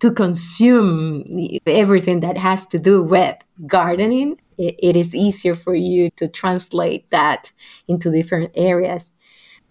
to 0.00 0.10
consume 0.10 1.24
everything 1.66 2.20
that 2.20 2.38
has 2.38 2.66
to 2.66 2.78
do 2.78 3.02
with 3.02 3.36
gardening, 3.66 4.40
it, 4.56 4.74
it 4.78 4.96
is 4.96 5.14
easier 5.14 5.54
for 5.54 5.74
you 5.74 6.10
to 6.16 6.26
translate 6.28 7.10
that 7.10 7.52
into 7.86 8.10
different 8.10 8.52
areas. 8.54 9.12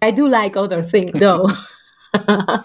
I 0.01 0.11
do 0.11 0.27
like 0.27 0.55
other 0.55 0.83
things 0.83 1.11
though. 1.19 1.49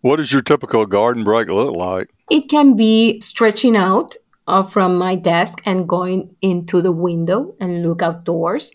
what 0.00 0.16
does 0.16 0.32
your 0.32 0.42
typical 0.42 0.86
garden 0.86 1.24
break 1.24 1.48
look 1.48 1.74
like? 1.74 2.10
It 2.30 2.48
can 2.48 2.76
be 2.76 3.20
stretching 3.20 3.76
out 3.76 4.16
uh, 4.46 4.62
from 4.62 4.96
my 4.96 5.14
desk 5.14 5.60
and 5.64 5.88
going 5.88 6.34
into 6.42 6.82
the 6.82 6.92
window 6.92 7.50
and 7.60 7.82
look 7.82 8.02
outdoors. 8.02 8.72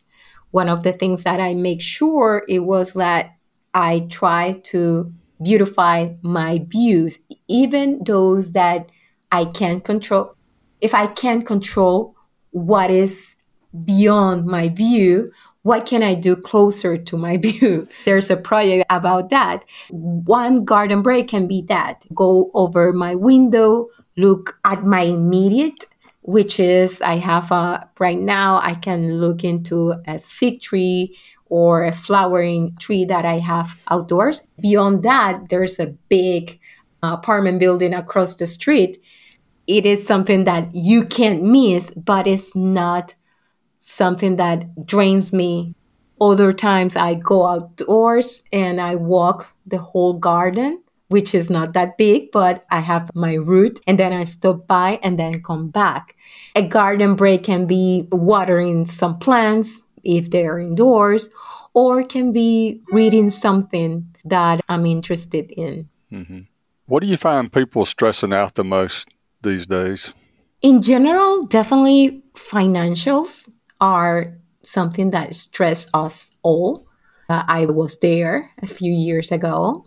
One 0.51 0.69
of 0.69 0.83
the 0.83 0.93
things 0.93 1.23
that 1.23 1.39
I 1.39 1.53
make 1.53 1.81
sure 1.81 2.43
it 2.47 2.59
was 2.59 2.93
that 2.93 3.35
I 3.73 4.07
try 4.09 4.61
to 4.65 5.13
beautify 5.41 6.09
my 6.21 6.65
views, 6.67 7.19
even 7.47 8.03
those 8.03 8.51
that 8.53 8.89
I 9.31 9.45
can't 9.45 9.83
control. 9.83 10.35
If 10.81 10.93
I 10.93 11.07
can't 11.07 11.45
control 11.45 12.15
what 12.51 12.91
is 12.91 13.35
beyond 13.83 14.45
my 14.45 14.69
view, 14.69 15.31
what 15.63 15.85
can 15.85 16.01
I 16.01 16.13
do 16.13 16.35
closer 16.35 16.97
to 16.97 17.17
my 17.17 17.37
view? 17.45 17.87
There's 18.05 18.29
a 18.29 18.37
project 18.37 18.85
about 18.89 19.29
that. 19.29 19.65
One 19.89 20.63
garden 20.63 21.01
break 21.01 21.27
can 21.27 21.47
be 21.47 21.61
that 21.63 22.05
go 22.13 22.51
over 22.53 22.93
my 22.93 23.15
window, 23.15 23.87
look 24.15 24.59
at 24.65 24.83
my 24.83 25.01
immediate 25.01 25.85
which 26.27 26.59
is 26.59 27.01
I 27.01 27.15
have 27.15 27.51
a 27.53 27.89
right 27.99 28.19
now 28.19 28.59
I 28.61 28.73
can 28.73 29.13
look 29.21 29.45
into 29.45 29.95
a 30.05 30.19
fig 30.19 30.61
tree 30.61 31.17
or 31.49 31.83
a 31.83 31.93
flowering 31.93 32.75
tree 32.79 33.05
that 33.05 33.25
I 33.25 33.39
have 33.39 33.79
outdoors. 33.89 34.47
Beyond 34.59 35.03
that, 35.03 35.49
there's 35.49 35.79
a 35.79 35.87
big 36.09 36.59
uh, 37.03 37.13
apartment 37.13 37.59
building 37.59 37.93
across 37.93 38.35
the 38.35 38.47
street. 38.47 38.97
It 39.67 39.85
is 39.85 40.05
something 40.05 40.45
that 40.45 40.73
you 40.73 41.03
can't 41.05 41.43
miss, 41.43 41.91
but 41.91 42.27
it's 42.27 42.55
not 42.55 43.15
something 43.79 44.37
that 44.37 44.85
drains 44.85 45.31
me. 45.33 45.75
Other 46.19 46.51
times 46.51 46.95
I 46.95 47.13
go 47.13 47.45
outdoors 47.45 48.43
and 48.51 48.81
I 48.81 48.95
walk 48.95 49.53
the 49.65 49.77
whole 49.77 50.13
garden, 50.13 50.81
which 51.09 51.35
is 51.35 51.49
not 51.49 51.73
that 51.73 51.97
big, 51.97 52.31
but 52.31 52.65
I 52.71 52.79
have 52.79 53.11
my 53.13 53.35
route 53.35 53.79
and 53.85 53.99
then 53.99 54.13
I 54.13 54.23
stop 54.23 54.67
by 54.67 54.99
and 55.03 55.19
then 55.19 55.43
come 55.43 55.69
back. 55.69 56.15
A 56.55 56.61
garden 56.61 57.15
break 57.15 57.43
can 57.43 57.67
be 57.67 58.07
watering 58.11 58.85
some 58.85 59.19
plants, 59.19 59.81
if 60.03 60.29
they're 60.29 60.59
indoors, 60.59 61.29
or 61.73 62.03
can 62.03 62.31
be 62.31 62.81
reading 62.91 63.29
something 63.29 64.15
that 64.25 64.61
I'm 64.67 64.85
interested 64.85 65.51
in. 65.51 65.89
Mm-hmm. 66.11 66.39
What 66.85 67.01
do 67.01 67.07
you 67.07 67.17
find 67.17 67.51
people 67.51 67.85
stressing 67.85 68.33
out 68.33 68.55
the 68.55 68.63
most 68.63 69.09
these 69.41 69.67
days? 69.67 70.13
In 70.61 70.81
general, 70.81 71.45
definitely 71.45 72.23
financials 72.33 73.49
are 73.79 74.37
something 74.63 75.11
that 75.11 75.35
stress 75.35 75.87
us 75.93 76.35
all. 76.41 76.87
Uh, 77.29 77.43
I 77.47 77.65
was 77.65 77.99
there 77.99 78.51
a 78.61 78.67
few 78.67 78.91
years 78.91 79.31
ago. 79.31 79.85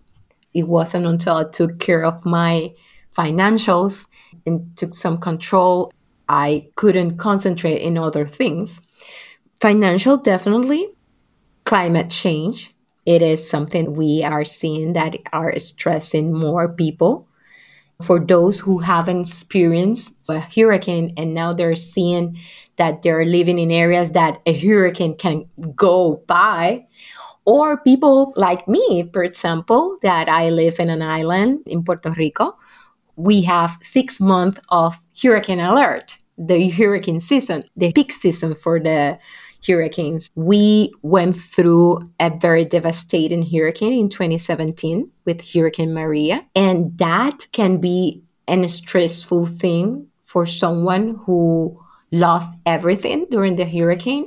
It 0.55 0.69
wasn't 0.69 1.07
until 1.07 1.37
I 1.37 1.45
took 1.51 1.81
care 1.81 2.05
of 2.05 2.25
my 2.25 2.73
financials 3.17 4.07
and 4.47 4.77
took 4.77 4.95
some 4.95 5.19
control, 5.19 5.93
I 6.29 6.69
couldn't 6.77 7.17
concentrate 7.17 7.81
in 7.81 7.99
other 7.99 8.25
things 8.25 8.81
financial 9.61 10.17
definitely. 10.17 10.89
Climate 11.65 12.11
change 12.11 12.75
it 13.07 13.23
is 13.23 13.49
something 13.49 13.95
we 13.95 14.23
are 14.23 14.45
seeing 14.45 14.93
that 14.93 15.17
are 15.33 15.59
stressing 15.59 16.33
more 16.33 16.69
people. 16.69 17.27
For 18.03 18.19
those 18.19 18.61
who 18.61 18.79
haven't 18.79 19.21
experienced 19.21 20.15
a 20.29 20.41
hurricane 20.41 21.13
and 21.17 21.35
now 21.35 21.53
they're 21.53 21.77
seeing 21.77 22.39
that 22.77 23.03
they're 23.03 23.27
living 23.27 23.59
in 23.59 23.71
areas 23.71 24.13
that 24.13 24.41
a 24.47 24.57
hurricane 24.59 25.17
can 25.17 25.45
go 25.75 26.23
by 26.27 26.87
or 27.45 27.83
people 27.83 28.33
like 28.37 28.67
me 28.69 29.09
for 29.13 29.23
example 29.23 29.99
that 30.03 30.29
i 30.29 30.51
live 30.51 30.79
in 30.79 30.91
an 30.91 31.03
island 31.03 31.61
in 31.67 31.83
puerto 31.83 32.11
rico 32.13 32.57
we 33.17 33.43
have 33.43 33.79
six 33.83 34.21
months 34.21 34.61
of 34.69 34.99
hurricane 35.21 35.61
alert 35.61 36.19
the 36.37 36.69
hurricane 36.69 37.21
season 37.21 37.63
the 37.77 37.93
peak 37.93 38.13
season 38.13 38.55
for 38.55 38.79
the 38.79 39.19
hurricanes. 39.67 40.31
We 40.35 40.93
went 41.03 41.37
through 41.37 42.11
a 42.19 42.31
very 42.31 42.65
devastating 42.65 43.49
hurricane 43.51 43.93
in 43.93 44.09
2017 44.09 45.11
with 45.25 45.53
Hurricane 45.53 45.93
Maria, 45.93 46.43
and 46.55 46.97
that 46.99 47.47
can 47.53 47.79
be 47.79 48.23
a 48.49 48.67
stressful 48.67 49.47
thing 49.47 50.07
for 50.25 50.47
someone 50.47 51.21
who 51.25 51.77
lost 52.11 52.57
everything 52.67 53.27
during 53.31 53.57
the 53.57 53.65
hurricane. 53.65 54.27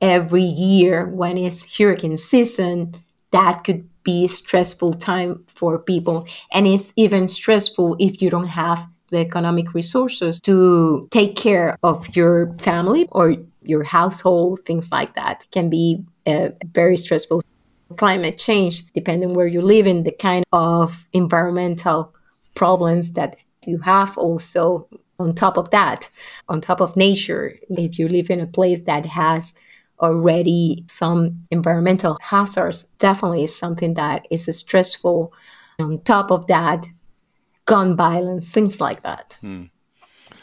Every 0.00 0.42
year, 0.42 1.06
when 1.08 1.38
it's 1.38 1.78
hurricane 1.78 2.16
season, 2.16 2.94
that 3.30 3.64
could 3.64 3.88
be 4.02 4.24
a 4.24 4.28
stressful 4.28 4.94
time 4.94 5.44
for 5.46 5.78
people. 5.78 6.26
And 6.52 6.66
it's 6.66 6.92
even 6.96 7.28
stressful 7.28 7.96
if 7.98 8.20
you 8.20 8.30
don't 8.30 8.48
have 8.48 8.88
the 9.10 9.18
economic 9.18 9.74
resources 9.74 10.40
to 10.40 11.06
take 11.10 11.36
care 11.36 11.76
of 11.82 12.16
your 12.16 12.54
family 12.58 13.06
or 13.12 13.36
your 13.64 13.84
household, 13.84 14.60
things 14.64 14.90
like 14.92 15.14
that 15.14 15.46
can 15.52 15.70
be 15.70 16.04
uh, 16.26 16.48
very 16.74 16.96
stressful. 16.96 17.42
Climate 17.96 18.38
change, 18.38 18.90
depending 18.92 19.34
where 19.34 19.46
you 19.46 19.60
live 19.60 19.86
in, 19.86 20.04
the 20.04 20.12
kind 20.12 20.44
of 20.52 21.06
environmental 21.12 22.14
problems 22.54 23.12
that 23.12 23.36
you 23.66 23.78
have 23.78 24.16
also 24.16 24.88
on 25.18 25.34
top 25.34 25.56
of 25.56 25.70
that, 25.70 26.08
on 26.48 26.60
top 26.60 26.80
of 26.80 26.96
nature, 26.96 27.58
if 27.70 27.98
you 27.98 28.08
live 28.08 28.30
in 28.30 28.40
a 28.40 28.46
place 28.46 28.82
that 28.82 29.06
has 29.06 29.54
already 30.00 30.84
some 30.88 31.44
environmental 31.50 32.18
hazards, 32.20 32.84
definitely 32.98 33.44
is 33.44 33.56
something 33.56 33.94
that 33.94 34.26
is 34.30 34.46
stressful. 34.56 35.32
On 35.78 36.00
top 36.02 36.30
of 36.30 36.46
that, 36.48 36.86
gun 37.66 37.96
violence, 37.96 38.50
things 38.50 38.80
like 38.80 39.02
that. 39.02 39.36
Hmm. 39.40 39.64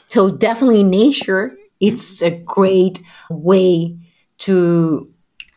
So 0.08 0.30
definitely 0.30 0.84
nature 0.84 1.56
it's 1.80 2.22
a 2.22 2.32
great 2.32 3.02
way 3.30 3.98
to 4.40 5.08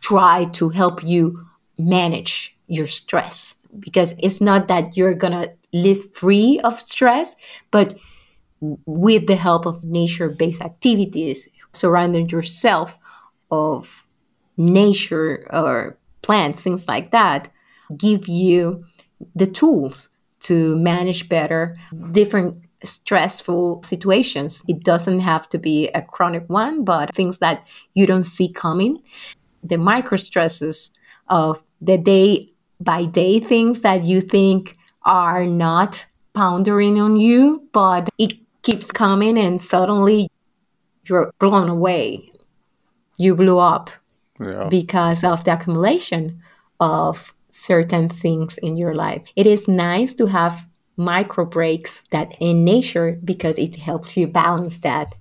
try 0.03 0.47
to 0.47 0.69
help 0.69 1.03
you 1.03 1.35
manage 1.79 2.55
your 2.67 2.87
stress 2.87 3.55
because 3.79 4.15
it's 4.19 4.41
not 4.41 4.69
that 4.69 4.97
you're 4.97 5.15
going 5.15 5.33
to 5.33 5.53
live 5.73 6.13
free 6.13 6.61
of 6.65 6.79
stress, 6.81 7.35
but 7.71 7.97
with 8.87 9.27
the 9.27 9.37
help 9.37 9.67
of 9.67 9.83
nature 9.83 10.29
based 10.29 10.61
activities, 10.61 11.49
surrounding 11.73 12.29
yourself 12.29 12.99
of 13.51 14.07
nature 14.57 15.47
or 15.51 15.99
plants, 16.23 16.61
things 16.61 16.87
like 16.87 17.11
that, 17.11 17.51
give 17.97 18.29
you 18.29 18.85
the 19.35 19.47
tools 19.47 20.11
to 20.41 20.77
manage 20.77 21.29
better 21.29 21.79
different 22.11 22.63
stressful 22.85 23.83
situations. 23.83 24.63
It 24.69 24.85
doesn't 24.85 25.21
have 25.21 25.49
to 25.51 25.59
be 25.59 25.89
a 25.89 26.03
chronic 26.03 26.45
one, 26.49 26.85
but 26.85 27.15
things 27.15 27.39
that 27.39 27.67
you 27.95 28.07
don't 28.07 28.25
see 28.25 28.53
coming. 28.53 29.03
The 29.63 29.79
micro 29.79 30.17
stresses 30.17 30.91
of 31.29 31.63
the 31.81 31.99
day 31.99 32.53
by 32.81 33.05
day 33.05 33.41
things 33.41 33.81
that 33.81 34.05
you 34.05 34.21
think 34.21 34.77
are 35.05 35.45
not 35.45 36.05
pounding 36.35 37.01
on 37.01 37.17
you, 37.17 37.69
but 37.73 38.09
it 38.19 38.35
keeps 38.63 38.91
coming 38.91 39.39
and 39.39 39.61
suddenly 39.61 40.29
you're 41.07 41.33
blown 41.39 41.69
away. 41.69 42.31
You 43.19 43.35
blew 43.35 43.59
up 43.59 43.91
yeah. 44.41 44.69
because 44.69 45.25
of 45.25 45.45
the 45.45 45.55
accumulation 45.55 46.43
of 46.81 47.35
certain 47.51 48.09
things 48.09 48.59
in 48.59 48.77
your 48.77 48.95
life. 48.95 49.25
It 49.37 49.47
is 49.47 49.69
nice 49.69 50.15
to 50.15 50.27
have 50.27 50.67
micro 51.03 51.45
breaks 51.45 52.05
that 52.11 52.35
in 52.41 52.65
nature 52.65 53.19
because 53.25 53.59
it 53.59 53.77
helps 53.77 54.17
you 54.17 54.27
balance 54.27 54.79
that. 54.81 55.15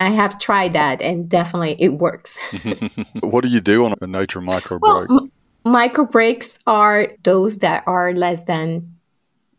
I 0.00 0.10
have 0.10 0.38
tried 0.38 0.72
that 0.72 1.02
and 1.02 1.28
definitely 1.28 1.76
it 1.78 1.94
works. 1.94 2.38
what 3.20 3.42
do 3.42 3.48
you 3.48 3.60
do 3.60 3.84
on 3.84 3.94
a 4.00 4.06
nature 4.06 4.40
micro 4.40 4.78
break? 4.78 5.08
Well, 5.08 5.22
m- 5.22 5.32
micro 5.64 6.04
breaks 6.04 6.58
are 6.66 7.08
those 7.24 7.58
that 7.58 7.82
are 7.86 8.14
less 8.14 8.44
than 8.44 8.96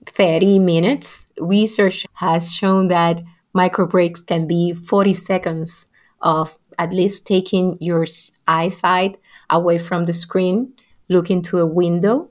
30 0.05 0.59
minutes. 0.59 1.27
Research 1.39 2.05
has 2.13 2.53
shown 2.53 2.87
that 2.87 3.21
micro 3.53 3.85
breaks 3.85 4.21
can 4.21 4.47
be 4.47 4.73
40 4.73 5.13
seconds 5.13 5.87
of 6.21 6.57
at 6.77 6.93
least 6.93 7.25
taking 7.25 7.77
your 7.81 8.05
eyesight 8.47 9.17
away 9.49 9.77
from 9.77 10.05
the 10.05 10.13
screen, 10.13 10.73
look 11.09 11.29
into 11.29 11.59
a 11.59 11.65
window 11.65 12.28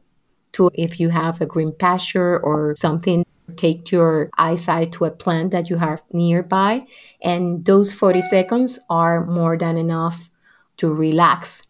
to 0.58 0.70
if 0.74 1.00
you 1.00 1.08
have 1.08 1.40
a 1.40 1.46
green 1.46 1.72
pasture 1.72 2.38
or 2.40 2.74
something 2.76 3.24
take 3.56 3.90
your 3.90 4.30
eyesight 4.36 4.92
to 4.92 5.04
a 5.04 5.10
plant 5.10 5.50
that 5.52 5.70
you 5.70 5.76
have 5.76 6.02
nearby 6.12 6.82
and 7.22 7.64
those 7.64 7.94
40 7.94 8.20
seconds 8.20 8.78
are 8.90 9.24
more 9.24 9.56
than 9.56 9.76
enough 9.76 10.30
to 10.76 10.92
relax 10.92 11.62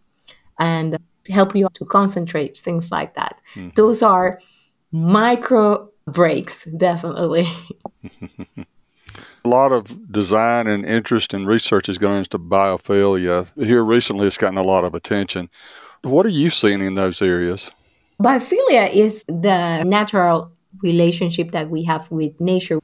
and 0.58 0.98
help 1.28 1.54
you 1.54 1.68
to 1.74 1.84
concentrate 1.84 2.56
things 2.56 2.90
like 2.90 3.14
that 3.14 3.40
mm-hmm. 3.54 3.68
those 3.76 4.02
are 4.02 4.40
micro 4.90 5.88
breaks 6.06 6.64
definitely 6.64 7.48
A 9.44 9.48
lot 9.48 9.72
of 9.72 10.12
design 10.12 10.66
and 10.66 10.84
interest 10.84 11.32
and 11.32 11.46
research 11.46 11.88
is 11.88 11.96
going 11.96 12.18
into 12.18 12.38
biophilia. 12.38 13.50
Here 13.64 13.84
recently, 13.84 14.26
it's 14.26 14.36
gotten 14.36 14.58
a 14.58 14.62
lot 14.62 14.84
of 14.84 14.94
attention. 14.94 15.48
What 16.02 16.26
are 16.26 16.30
you 16.30 16.50
seeing 16.50 16.82
in 16.82 16.94
those 16.94 17.22
areas? 17.22 17.70
Biophilia 18.20 18.92
is 18.92 19.24
the 19.28 19.84
natural 19.84 20.50
relationship 20.82 21.52
that 21.52 21.70
we 21.70 21.84
have 21.84 22.10
with 22.10 22.40
nature. 22.40 22.80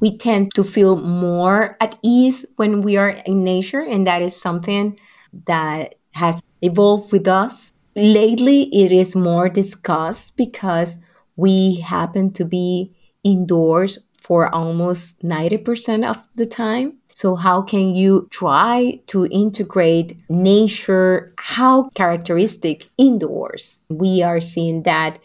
We 0.00 0.18
tend 0.18 0.54
to 0.56 0.64
feel 0.64 0.96
more 0.96 1.78
at 1.80 1.98
ease 2.02 2.44
when 2.56 2.82
we 2.82 2.98
are 2.98 3.08
in 3.08 3.44
nature, 3.44 3.80
and 3.80 4.06
that 4.06 4.20
is 4.20 4.38
something 4.38 4.98
that 5.46 5.94
has 6.12 6.42
evolved 6.60 7.12
with 7.12 7.26
us. 7.26 7.72
Lately, 7.96 8.64
it 8.74 8.92
is 8.92 9.16
more 9.16 9.48
discussed 9.48 10.36
because 10.36 10.98
we 11.36 11.76
happen 11.76 12.32
to 12.34 12.44
be 12.44 12.92
indoors 13.22 14.00
for 14.20 14.54
almost 14.54 15.18
90% 15.20 16.06
of 16.06 16.22
the 16.34 16.44
time. 16.46 16.98
So, 17.14 17.36
how 17.36 17.62
can 17.62 17.94
you 17.94 18.26
try 18.30 19.00
to 19.06 19.26
integrate 19.26 20.20
nature? 20.28 21.32
How 21.38 21.88
characteristic 21.94 22.88
indoors? 22.98 23.78
We 23.88 24.22
are 24.22 24.40
seeing 24.40 24.82
that 24.82 25.20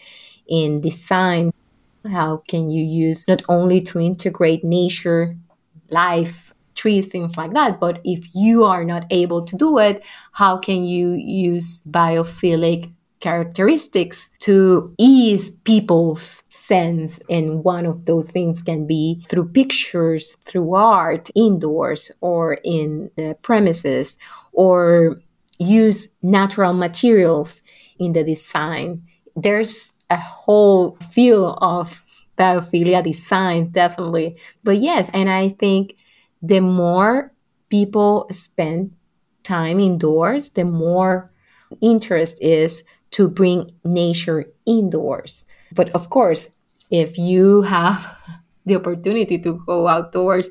in 0.47 0.81
design. 0.81 1.51
How 2.09 2.43
can 2.47 2.69
you 2.69 2.83
use 2.83 3.27
not 3.27 3.41
only 3.49 3.81
to 3.81 3.99
integrate 3.99 4.63
nature, 4.63 5.35
life, 5.89 6.53
trees, 6.75 7.07
things 7.07 7.35
like 7.37 7.53
that, 7.53 7.79
but 7.79 7.99
if 8.05 8.33
you 8.33 8.63
are 8.63 8.85
not 8.85 9.05
able 9.09 9.43
to 9.45 9.57
do 9.57 9.79
it, 9.79 10.03
how 10.33 10.57
can 10.57 10.83
you 10.83 11.13
use 11.13 11.81
biophilic 11.89 12.93
characteristics 13.19 14.29
to 14.39 14.93
ease 14.97 15.49
people's 15.49 16.43
sense. 16.69 17.19
And 17.29 17.63
one 17.63 17.85
of 17.85 18.05
those 18.05 18.29
things 18.29 18.61
can 18.61 18.85
be 18.85 19.25
through 19.27 19.49
pictures, 19.49 20.37
through 20.45 20.75
art, 20.75 21.29
indoors 21.35 22.11
or 22.21 22.59
in 22.63 23.11
the 23.17 23.35
premises, 23.41 24.17
or 24.53 25.21
use 25.57 26.09
natural 26.21 26.73
materials 26.73 27.61
in 27.99 28.13
the 28.13 28.23
design. 28.23 29.03
There's 29.35 29.93
a 30.09 30.17
whole 30.17 30.97
field 31.11 31.57
of 31.61 32.05
biophilia 32.37 33.03
design, 33.03 33.71
definitely. 33.71 34.35
But 34.63 34.77
yes, 34.77 35.09
and 35.13 35.29
I 35.29 35.49
think 35.49 35.95
the 36.41 36.61
more 36.61 37.33
people 37.69 38.27
spend 38.31 38.91
time 39.43 39.79
indoors, 39.79 40.51
the 40.51 40.65
more 40.65 41.29
interest 41.81 42.41
is 42.41 42.83
to 43.11 43.27
bring 43.27 43.71
nature 43.83 44.45
indoors. 44.65 45.45
But 45.71 45.89
of 45.89 46.09
course, 46.09 46.49
if 46.89 47.17
you 47.17 47.61
have 47.63 48.15
the 48.65 48.75
opportunity 48.75 49.37
to 49.39 49.61
go 49.65 49.87
outdoors, 49.87 50.49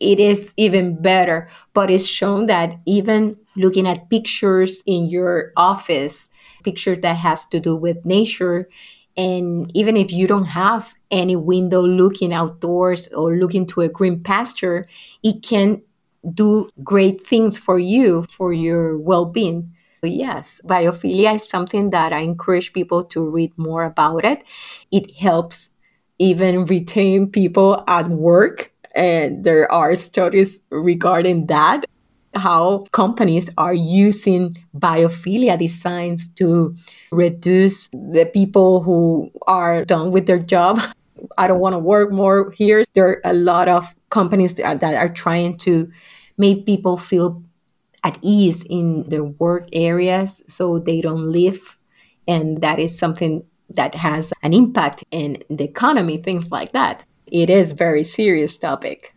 it 0.00 0.20
is 0.20 0.54
even 0.56 1.00
better. 1.00 1.50
But 1.74 1.90
it's 1.90 2.06
shown 2.06 2.46
that 2.46 2.78
even 2.86 3.36
looking 3.56 3.86
at 3.86 4.10
pictures 4.10 4.82
in 4.86 5.06
your 5.06 5.52
office, 5.56 6.28
pictures 6.64 6.98
that 7.00 7.16
has 7.16 7.44
to 7.46 7.60
do 7.60 7.74
with 7.76 8.04
nature, 8.04 8.68
and 9.16 9.70
even 9.76 9.96
if 9.96 10.12
you 10.12 10.28
don't 10.28 10.44
have 10.44 10.94
any 11.10 11.34
window 11.34 11.82
looking 11.82 12.32
outdoors 12.32 13.12
or 13.12 13.36
looking 13.36 13.66
to 13.66 13.80
a 13.80 13.88
green 13.88 14.22
pasture, 14.22 14.86
it 15.24 15.42
can 15.42 15.82
do 16.34 16.68
great 16.84 17.26
things 17.26 17.58
for 17.58 17.78
you, 17.78 18.24
for 18.30 18.52
your 18.52 18.98
well 18.98 19.24
being. 19.24 19.72
Yes, 20.02 20.60
biophilia 20.64 21.34
is 21.34 21.48
something 21.48 21.90
that 21.90 22.12
I 22.12 22.20
encourage 22.20 22.72
people 22.72 23.04
to 23.06 23.28
read 23.28 23.52
more 23.56 23.82
about 23.84 24.24
it. 24.24 24.44
It 24.92 25.16
helps 25.16 25.70
even 26.18 26.64
retain 26.64 27.30
people 27.30 27.84
at 27.86 28.08
work. 28.08 28.72
And 28.94 29.44
there 29.44 29.70
are 29.70 29.94
studies 29.94 30.60
regarding 30.70 31.46
that, 31.46 31.86
how 32.34 32.84
companies 32.90 33.50
are 33.56 33.74
using 33.74 34.56
biophilia 34.76 35.58
designs 35.58 36.28
to 36.30 36.74
reduce 37.12 37.88
the 37.88 38.28
people 38.32 38.82
who 38.82 39.30
are 39.46 39.84
done 39.84 40.10
with 40.10 40.26
their 40.26 40.38
job. 40.38 40.80
I 41.38 41.46
don't 41.46 41.60
want 41.60 41.74
to 41.74 41.78
work 41.78 42.12
more 42.12 42.50
here. 42.52 42.84
There 42.94 43.08
are 43.08 43.20
a 43.24 43.34
lot 43.34 43.68
of 43.68 43.94
companies 44.10 44.54
that 44.54 44.82
are 44.82 45.12
trying 45.12 45.58
to 45.58 45.90
make 46.36 46.64
people 46.64 46.96
feel 46.96 47.42
at 48.04 48.18
ease 48.22 48.64
in 48.70 49.08
their 49.08 49.24
work 49.24 49.68
areas 49.72 50.42
so 50.46 50.78
they 50.78 51.00
don't 51.00 51.24
leave. 51.24 51.76
And 52.26 52.60
that 52.60 52.78
is 52.78 52.96
something 52.96 53.44
that 53.70 53.94
has 53.94 54.32
an 54.42 54.52
impact 54.52 55.04
in 55.10 55.42
the 55.50 55.64
economy, 55.64 56.16
things 56.16 56.50
like 56.50 56.72
that. 56.72 57.04
It 57.26 57.50
is 57.50 57.72
very 57.72 58.04
serious 58.04 58.56
topic. 58.56 59.14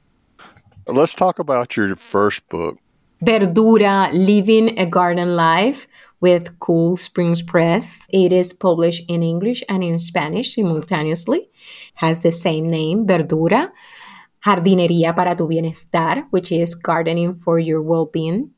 Let's 0.88 1.14
talk 1.14 1.40
about 1.40 1.78
your 1.78 1.96
first 1.96 2.48
book. 2.50 2.78
Verdura, 3.24 4.10
Living 4.12 4.78
a 4.80 4.86
Garden 4.86 5.36
Life 5.36 5.88
with 6.20 6.60
Cool 6.60 6.98
Springs 6.98 7.42
Press. 7.42 8.06
It 8.10 8.34
is 8.34 8.52
published 8.52 9.06
in 9.08 9.24
English 9.24 9.64
and 9.70 9.84
in 9.84 10.00
Spanish 10.00 10.56
simultaneously. 10.56 11.48
Has 11.96 12.22
the 12.22 12.32
same 12.32 12.70
name, 12.70 13.06
Verdura. 13.06 13.72
Jardinería 14.44 15.16
para 15.16 15.36
tu 15.36 15.48
bienestar, 15.48 16.26
which 16.32 16.52
is 16.52 16.74
gardening 16.74 17.36
for 17.36 17.60
your 17.60 17.82
well-being. 17.82 18.52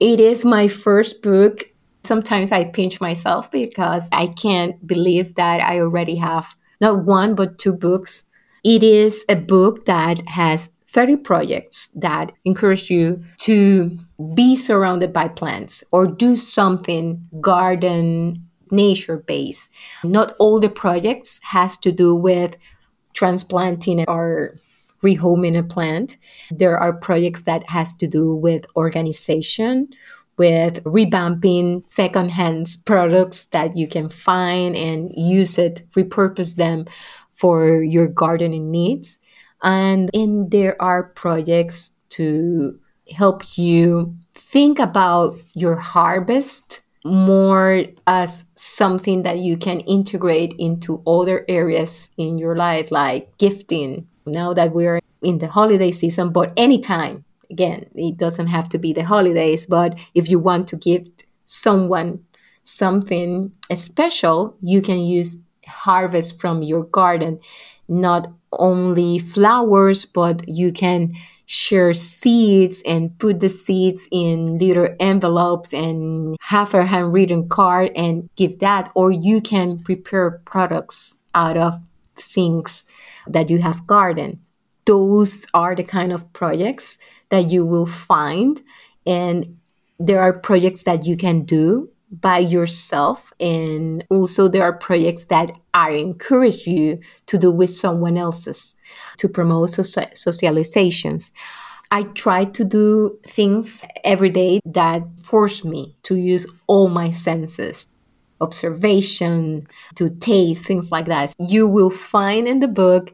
It 0.00 0.18
is 0.18 0.44
my 0.44 0.66
first 0.66 1.22
book 1.22 1.68
Sometimes 2.06 2.52
I 2.52 2.64
pinch 2.64 3.00
myself 3.00 3.50
because 3.50 4.04
I 4.12 4.28
can't 4.28 4.86
believe 4.86 5.34
that 5.34 5.60
I 5.60 5.80
already 5.80 6.14
have 6.16 6.54
not 6.80 7.04
one, 7.04 7.34
but 7.34 7.58
two 7.58 7.72
books. 7.72 8.22
It 8.62 8.84
is 8.84 9.24
a 9.28 9.34
book 9.34 9.86
that 9.86 10.28
has 10.28 10.70
30 10.86 11.16
projects 11.16 11.90
that 11.96 12.30
encourage 12.44 12.90
you 12.90 13.24
to 13.38 13.98
be 14.34 14.54
surrounded 14.54 15.12
by 15.12 15.26
plants 15.26 15.82
or 15.90 16.06
do 16.06 16.36
something 16.36 17.26
garden 17.40 18.46
nature 18.70 19.18
based. 19.18 19.68
Not 20.04 20.34
all 20.38 20.60
the 20.60 20.68
projects 20.68 21.40
has 21.42 21.76
to 21.78 21.90
do 21.90 22.14
with 22.14 22.56
transplanting 23.14 24.04
or 24.06 24.56
rehoming 25.02 25.58
a 25.58 25.62
plant. 25.62 26.16
There 26.50 26.78
are 26.78 26.92
projects 26.92 27.42
that 27.42 27.68
has 27.68 27.94
to 27.96 28.06
do 28.06 28.34
with 28.34 28.64
organization, 28.76 29.88
with 30.38 30.82
revamping 30.84 31.82
secondhand 31.90 32.76
products 32.84 33.46
that 33.46 33.76
you 33.76 33.88
can 33.88 34.10
find 34.10 34.76
and 34.76 35.10
use 35.16 35.58
it, 35.58 35.82
repurpose 35.96 36.56
them 36.56 36.86
for 37.32 37.82
your 37.82 38.06
gardening 38.06 38.70
needs. 38.70 39.18
And, 39.62 40.10
and 40.14 40.50
there 40.50 40.80
are 40.80 41.04
projects 41.04 41.92
to 42.10 42.78
help 43.14 43.56
you 43.58 44.14
think 44.34 44.78
about 44.78 45.36
your 45.54 45.76
harvest 45.76 46.82
more 47.04 47.84
as 48.06 48.44
something 48.56 49.22
that 49.22 49.38
you 49.38 49.56
can 49.56 49.80
integrate 49.80 50.54
into 50.58 51.02
other 51.06 51.44
areas 51.48 52.10
in 52.16 52.36
your 52.36 52.56
life, 52.56 52.90
like 52.90 53.36
gifting. 53.38 54.08
Now 54.26 54.52
that 54.54 54.72
we're 54.72 54.98
in 55.22 55.38
the 55.38 55.46
holiday 55.46 55.92
season, 55.92 56.30
but 56.30 56.52
anytime 56.56 57.24
again, 57.50 57.86
it 57.94 58.16
doesn't 58.16 58.48
have 58.48 58.68
to 58.70 58.78
be 58.78 58.92
the 58.92 59.04
holidays, 59.04 59.66
but 59.66 59.98
if 60.14 60.28
you 60.28 60.38
want 60.38 60.68
to 60.68 60.76
give 60.76 61.08
someone 61.44 62.24
something 62.64 63.52
special, 63.74 64.56
you 64.60 64.82
can 64.82 64.98
use 64.98 65.36
harvest 65.66 66.40
from 66.40 66.62
your 66.62 66.84
garden, 66.84 67.40
not 67.88 68.28
only 68.52 69.18
flowers, 69.18 70.04
but 70.04 70.48
you 70.48 70.72
can 70.72 71.14
share 71.46 71.94
seeds 71.94 72.82
and 72.84 73.16
put 73.18 73.38
the 73.38 73.48
seeds 73.48 74.08
in 74.10 74.58
little 74.58 74.88
envelopes 74.98 75.72
and 75.72 76.36
have 76.40 76.74
a 76.74 76.84
handwritten 76.84 77.48
card 77.48 77.90
and 77.94 78.28
give 78.36 78.58
that. 78.58 78.90
Or 78.94 79.12
you 79.12 79.40
can 79.40 79.78
prepare 79.78 80.42
products 80.44 81.14
out 81.34 81.56
of 81.56 81.78
things 82.16 82.84
that 83.28 83.48
you 83.48 83.58
have 83.58 83.86
garden. 83.86 84.40
Those 84.86 85.46
are 85.54 85.74
the 85.74 85.84
kind 85.84 86.12
of 86.12 86.32
projects 86.32 86.98
that 87.30 87.50
you 87.50 87.64
will 87.64 87.86
find. 87.86 88.62
And 89.06 89.58
there 89.98 90.20
are 90.20 90.32
projects 90.32 90.82
that 90.82 91.06
you 91.06 91.16
can 91.16 91.44
do 91.44 91.88
by 92.10 92.38
yourself. 92.38 93.32
And 93.40 94.04
also, 94.10 94.48
there 94.48 94.62
are 94.62 94.72
projects 94.72 95.26
that 95.26 95.52
I 95.74 95.90
encourage 95.92 96.66
you 96.66 96.98
to 97.26 97.38
do 97.38 97.50
with 97.50 97.70
someone 97.70 98.16
else's 98.16 98.74
to 99.18 99.28
promote 99.28 99.70
socializations. 99.70 101.32
I 101.90 102.02
try 102.02 102.44
to 102.44 102.64
do 102.64 103.18
things 103.26 103.84
every 104.04 104.30
day 104.30 104.60
that 104.64 105.02
force 105.22 105.64
me 105.64 105.96
to 106.02 106.16
use 106.16 106.46
all 106.66 106.88
my 106.88 107.10
senses 107.10 107.86
observation, 108.40 109.66
to 109.94 110.10
taste, 110.10 110.64
things 110.64 110.92
like 110.92 111.06
that. 111.06 111.32
You 111.38 111.66
will 111.66 111.90
find 111.90 112.46
in 112.46 112.60
the 112.60 112.68
book 112.68 113.12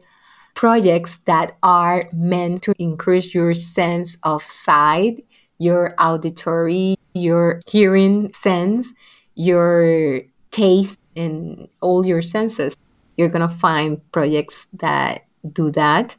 projects 0.53 1.17
that 1.25 1.57
are 1.63 2.03
meant 2.13 2.61
to 2.63 2.73
increase 2.79 3.33
your 3.33 3.53
sense 3.53 4.17
of 4.23 4.43
sight, 4.43 5.25
your 5.57 5.95
auditory, 5.99 6.97
your 7.13 7.61
hearing 7.67 8.33
sense, 8.33 8.93
your 9.35 10.21
taste, 10.51 10.99
and 11.15 11.67
all 11.81 12.05
your 12.05 12.21
senses. 12.21 12.75
You're 13.17 13.29
going 13.29 13.47
to 13.47 13.55
find 13.55 13.99
projects 14.11 14.67
that 14.73 15.25
do 15.51 15.71
that. 15.71 16.15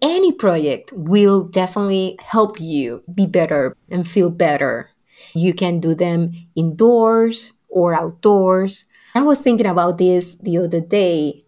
Any 0.00 0.32
project 0.32 0.92
will 0.94 1.44
definitely 1.44 2.18
help 2.20 2.60
you 2.60 3.02
be 3.12 3.26
better 3.26 3.76
and 3.90 4.06
feel 4.06 4.30
better. 4.30 4.90
You 5.34 5.54
can 5.54 5.80
do 5.80 5.94
them 5.94 6.32
indoors 6.56 7.52
or 7.68 7.94
outdoors. 7.94 8.84
I 9.14 9.22
was 9.22 9.38
thinking 9.38 9.66
about 9.66 9.98
this 9.98 10.34
the 10.36 10.58
other 10.58 10.80
day. 10.80 11.44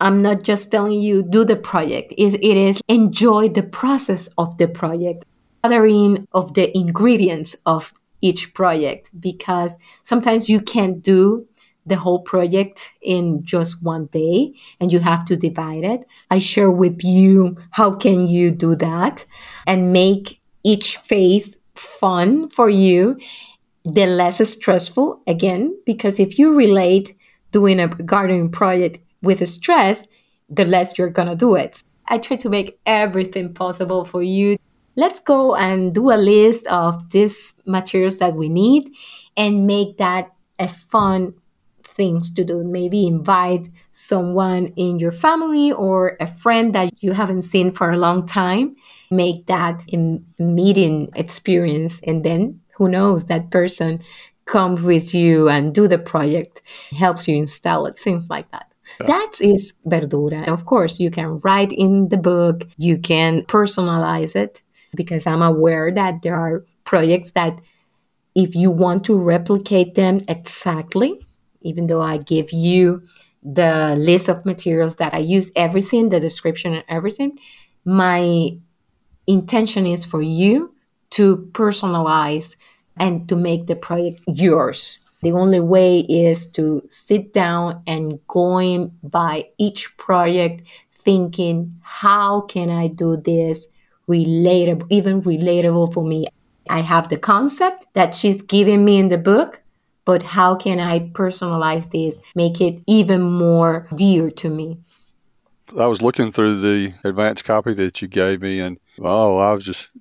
I'm 0.00 0.22
not 0.22 0.42
just 0.42 0.70
telling 0.70 1.00
you 1.00 1.22
do 1.22 1.44
the 1.44 1.56
project. 1.56 2.12
It, 2.18 2.34
it 2.34 2.56
is 2.56 2.80
enjoy 2.88 3.48
the 3.48 3.62
process 3.62 4.28
of 4.38 4.58
the 4.58 4.68
project, 4.68 5.24
gathering 5.62 6.26
of 6.32 6.54
the 6.54 6.76
ingredients 6.76 7.56
of 7.64 7.92
each 8.20 8.54
project 8.54 9.10
because 9.20 9.76
sometimes 10.02 10.48
you 10.48 10.60
can't 10.60 11.02
do 11.02 11.46
the 11.86 11.96
whole 11.96 12.20
project 12.20 12.90
in 13.02 13.44
just 13.44 13.82
one 13.82 14.06
day 14.06 14.54
and 14.80 14.92
you 14.92 15.00
have 15.00 15.24
to 15.26 15.36
divide 15.36 15.84
it. 15.84 16.04
I 16.30 16.38
share 16.38 16.70
with 16.70 17.04
you 17.04 17.56
how 17.72 17.92
can 17.92 18.26
you 18.26 18.50
do 18.50 18.74
that 18.76 19.26
and 19.66 19.92
make 19.92 20.40
each 20.62 20.96
phase 20.96 21.56
fun 21.74 22.48
for 22.48 22.70
you, 22.70 23.18
the 23.84 24.06
less 24.06 24.46
stressful 24.48 25.20
again, 25.26 25.76
because 25.84 26.18
if 26.18 26.38
you 26.38 26.54
relate 26.54 27.14
doing 27.50 27.78
a 27.78 27.88
gardening 27.88 28.50
project 28.50 28.98
with 29.24 29.46
stress, 29.48 30.06
the 30.48 30.64
less 30.64 30.98
you're 30.98 31.10
going 31.10 31.28
to 31.28 31.36
do 31.36 31.54
it. 31.54 31.82
I 32.06 32.18
try 32.18 32.36
to 32.36 32.48
make 32.48 32.78
everything 32.86 33.54
possible 33.54 34.04
for 34.04 34.22
you. 34.22 34.56
Let's 34.96 35.20
go 35.20 35.56
and 35.56 35.92
do 35.92 36.12
a 36.12 36.16
list 36.16 36.66
of 36.68 37.10
these 37.10 37.54
materials 37.66 38.18
that 38.18 38.34
we 38.34 38.48
need 38.48 38.90
and 39.36 39.66
make 39.66 39.96
that 39.96 40.30
a 40.58 40.68
fun 40.68 41.34
things 41.82 42.32
to 42.32 42.44
do. 42.44 42.62
Maybe 42.62 43.06
invite 43.06 43.68
someone 43.90 44.66
in 44.76 44.98
your 44.98 45.12
family 45.12 45.72
or 45.72 46.16
a 46.20 46.26
friend 46.26 46.74
that 46.74 47.02
you 47.02 47.12
haven't 47.12 47.42
seen 47.42 47.70
for 47.72 47.90
a 47.90 47.96
long 47.96 48.26
time. 48.26 48.76
Make 49.10 49.46
that 49.46 49.84
a 49.92 50.20
meeting 50.38 51.10
experience. 51.14 52.00
And 52.06 52.24
then 52.24 52.60
who 52.76 52.88
knows, 52.88 53.24
that 53.26 53.50
person 53.50 54.02
comes 54.44 54.82
with 54.82 55.14
you 55.14 55.48
and 55.48 55.74
do 55.74 55.88
the 55.88 55.98
project, 55.98 56.60
helps 56.90 57.26
you 57.26 57.36
install 57.36 57.86
it, 57.86 57.98
things 57.98 58.28
like 58.28 58.50
that. 58.50 58.73
That 58.98 59.32
is 59.40 59.74
verdura. 59.86 60.48
Of 60.48 60.66
course, 60.66 61.00
you 61.00 61.10
can 61.10 61.40
write 61.40 61.72
in 61.72 62.08
the 62.08 62.16
book, 62.16 62.66
you 62.76 62.98
can 62.98 63.42
personalize 63.42 64.36
it 64.36 64.62
because 64.94 65.26
I'm 65.26 65.42
aware 65.42 65.90
that 65.92 66.22
there 66.22 66.36
are 66.36 66.64
projects 66.84 67.32
that 67.32 67.60
if 68.34 68.54
you 68.54 68.70
want 68.70 69.04
to 69.04 69.18
replicate 69.18 69.94
them 69.94 70.20
exactly, 70.28 71.20
even 71.62 71.86
though 71.86 72.02
I 72.02 72.18
give 72.18 72.52
you 72.52 73.02
the 73.42 73.94
list 73.96 74.28
of 74.28 74.44
materials 74.44 74.96
that 74.96 75.14
I 75.14 75.18
use, 75.18 75.50
everything, 75.54 76.08
the 76.08 76.20
description 76.20 76.74
and 76.74 76.84
everything, 76.88 77.38
my 77.84 78.56
intention 79.26 79.86
is 79.86 80.04
for 80.04 80.22
you 80.22 80.74
to 81.10 81.48
personalize 81.52 82.56
and 82.96 83.28
to 83.28 83.36
make 83.36 83.66
the 83.66 83.76
project 83.76 84.20
yours. 84.26 85.03
The 85.24 85.32
only 85.32 85.60
way 85.60 86.00
is 86.00 86.46
to 86.48 86.86
sit 86.90 87.32
down 87.32 87.82
and 87.86 88.20
going 88.28 88.92
by 89.02 89.48
each 89.56 89.96
project 89.96 90.68
thinking, 90.92 91.80
how 91.80 92.42
can 92.42 92.68
I 92.68 92.88
do 92.88 93.16
this 93.16 93.66
relatable, 94.06 94.86
even 94.90 95.22
relatable 95.22 95.94
for 95.94 96.04
me? 96.04 96.26
I 96.68 96.80
have 96.80 97.08
the 97.08 97.16
concept 97.16 97.86
that 97.94 98.14
she's 98.14 98.42
giving 98.42 98.84
me 98.84 98.98
in 98.98 99.08
the 99.08 99.16
book, 99.16 99.62
but 100.04 100.22
how 100.22 100.56
can 100.56 100.78
I 100.78 101.00
personalize 101.00 101.90
this, 101.90 102.18
make 102.34 102.60
it 102.60 102.82
even 102.86 103.22
more 103.22 103.88
dear 103.94 104.30
to 104.30 104.50
me? 104.50 104.76
I 105.80 105.86
was 105.86 106.02
looking 106.02 106.32
through 106.32 106.60
the 106.60 106.92
advanced 107.02 107.46
copy 107.46 107.72
that 107.72 108.02
you 108.02 108.08
gave 108.08 108.42
me, 108.42 108.60
and 108.60 108.78
oh, 109.00 109.38
I 109.38 109.54
was 109.54 109.64
just 109.64 109.92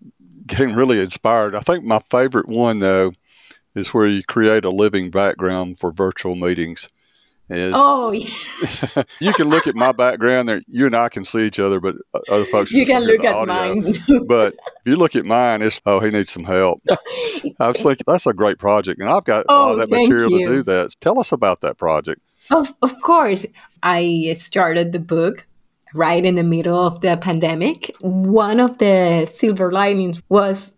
getting 0.45 0.75
really 0.75 0.99
inspired. 0.99 1.55
I 1.55 1.61
think 1.61 1.85
my 1.85 1.99
favorite 2.09 2.49
one, 2.49 2.79
though, 2.79 3.13
is 3.75 3.93
where 3.93 4.07
you 4.07 4.23
create 4.23 4.65
a 4.65 4.69
living 4.69 5.09
background 5.09 5.79
for 5.79 5.91
virtual 5.91 6.35
meetings. 6.35 6.89
Is 7.49 7.73
oh, 7.75 8.11
yeah. 8.11 9.03
you 9.19 9.33
can 9.33 9.49
look 9.49 9.67
at 9.67 9.75
my 9.75 9.91
background 9.91 10.47
there. 10.47 10.61
You 10.67 10.85
and 10.85 10.95
I 10.95 11.09
can 11.09 11.25
see 11.25 11.45
each 11.45 11.59
other, 11.59 11.81
but 11.81 11.95
other 12.29 12.45
folks 12.45 12.71
you 12.71 12.85
can 12.85 13.03
look 13.03 13.23
at 13.23 13.35
audio. 13.35 13.53
mine. 13.53 13.93
but 14.27 14.53
if 14.53 14.85
you 14.85 14.95
look 14.95 15.15
at 15.15 15.25
mine, 15.25 15.61
it's 15.61 15.81
oh, 15.85 15.99
he 15.99 16.09
needs 16.09 16.31
some 16.31 16.45
help. 16.45 16.81
I 17.59 17.67
was 17.67 17.81
thinking 17.81 18.05
that's 18.07 18.25
a 18.25 18.33
great 18.33 18.59
project, 18.59 19.01
and 19.01 19.09
I've 19.09 19.25
got 19.25 19.45
oh, 19.49 19.55
all 19.55 19.75
that 19.75 19.89
material 19.89 20.31
you. 20.31 20.47
to 20.47 20.55
do 20.55 20.63
that. 20.63 20.95
Tell 21.01 21.19
us 21.19 21.33
about 21.33 21.59
that 21.61 21.77
project. 21.77 22.21
Of 22.49 22.73
of 22.81 22.99
course, 23.01 23.45
I 23.83 24.33
started 24.37 24.93
the 24.93 24.99
book 24.99 25.45
right 25.93 26.23
in 26.23 26.35
the 26.35 26.43
middle 26.43 26.79
of 26.79 27.01
the 27.01 27.17
pandemic. 27.17 27.93
One 27.99 28.61
of 28.61 28.77
the 28.77 29.25
silver 29.31 29.71
linings 29.71 30.21
was 30.29 30.73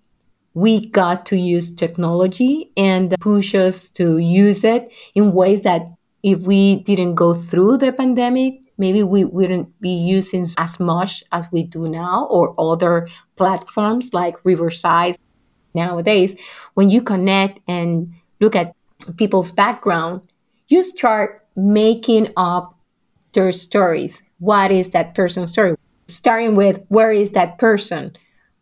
we 0.56 0.90
got 0.90 1.26
to 1.28 1.38
use 1.38 1.76
technology 1.76 2.72
and 2.78 3.14
push 3.20 3.54
us 3.54 3.90
to 3.90 4.18
use 4.18 4.64
it 4.64 4.90
in 5.14 5.34
ways 5.34 5.62
that 5.62 5.90
if 6.24 6.40
we 6.40 6.78
didn't 6.78 7.16
go 7.16 7.34
through 7.34 7.78
the 7.78 7.92
pandemic, 7.92 8.62
maybe 8.78 9.04
we 9.04 9.26
wouldn't 9.26 9.80
be 9.82 9.90
using 9.90 10.46
as 10.58 10.80
much 10.80 11.24
as 11.34 11.46
we 11.52 11.64
do 11.64 11.90
now 11.90 12.26
or 12.32 12.56
other 12.58 13.08
platforms 13.36 14.14
like 14.14 14.44
Riverside. 14.46 15.18
Nowadays, 15.74 16.36
when 16.74 16.90
you 16.90 17.02
connect 17.02 17.60
and 17.68 18.14
look 18.40 18.56
at 18.56 18.74
people's 19.18 19.52
background, 19.52 20.22
you 20.70 20.82
start 20.82 21.46
making 21.58 22.32
up 22.38 22.80
their 23.34 23.52
stories. 23.52 24.22
What 24.40 24.72
is 24.72 24.92
that 24.92 25.16
person's 25.16 25.52
story? 25.52 25.76
Starting 26.08 26.56
with 26.56 26.82
where 26.88 27.12
is 27.12 27.32
that 27.32 27.58
person 27.58 28.16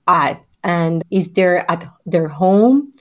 at? 0.08 0.44
And 0.64 1.04
is 1.12 1.34
there 1.34 1.70
at 1.70 1.88
their 2.06 2.28
home? 2.28 2.92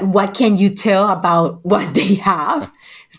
What 0.00 0.34
can 0.34 0.56
you 0.56 0.70
tell 0.70 1.08
about 1.08 1.64
what 1.64 1.94
they 1.94 2.14
have? 2.16 2.72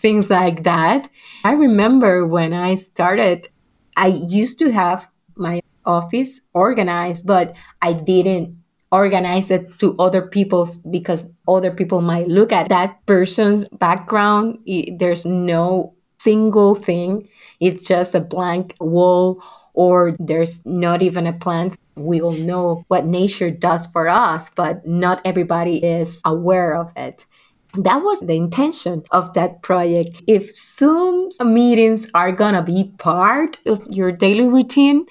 things 0.04 0.28
like 0.28 0.64
that. 0.64 1.08
I 1.44 1.52
remember 1.52 2.26
when 2.26 2.52
I 2.52 2.74
started, 2.74 3.48
I 3.96 4.08
used 4.08 4.58
to 4.58 4.70
have 4.70 5.08
my 5.34 5.62
office 5.86 6.40
organized, 6.52 7.26
but 7.26 7.54
I 7.80 7.94
didn't 7.94 8.56
organize 8.92 9.50
it 9.50 9.78
to 9.78 9.96
other 9.98 10.20
people 10.20 10.68
because 10.90 11.24
other 11.48 11.70
people 11.70 12.02
might 12.02 12.28
look 12.28 12.52
at 12.52 12.68
that 12.68 13.04
person's 13.06 13.66
background. 13.80 14.58
There's 14.98 15.24
no 15.24 15.94
single 16.18 16.74
thing, 16.74 17.26
it's 17.60 17.88
just 17.88 18.14
a 18.14 18.20
blank 18.20 18.76
wall, 18.80 19.42
or 19.72 20.12
there's 20.18 20.64
not 20.66 21.02
even 21.02 21.26
a 21.26 21.32
plant. 21.32 21.78
We 21.96 22.20
all 22.20 22.32
know 22.32 22.84
what 22.88 23.06
nature 23.06 23.50
does 23.50 23.86
for 23.86 24.08
us, 24.08 24.50
but 24.50 24.86
not 24.86 25.20
everybody 25.24 25.84
is 25.84 26.20
aware 26.24 26.76
of 26.76 26.92
it. 26.96 27.26
That 27.74 28.02
was 28.02 28.20
the 28.20 28.34
intention 28.34 29.02
of 29.10 29.32
that 29.34 29.62
project. 29.62 30.22
If 30.26 30.56
Zoom 30.56 31.30
meetings 31.42 32.08
are 32.14 32.30
gonna 32.32 32.62
be 32.62 32.92
part 32.98 33.58
of 33.66 33.86
your 33.88 34.12
daily 34.12 34.46
routine 34.46 35.02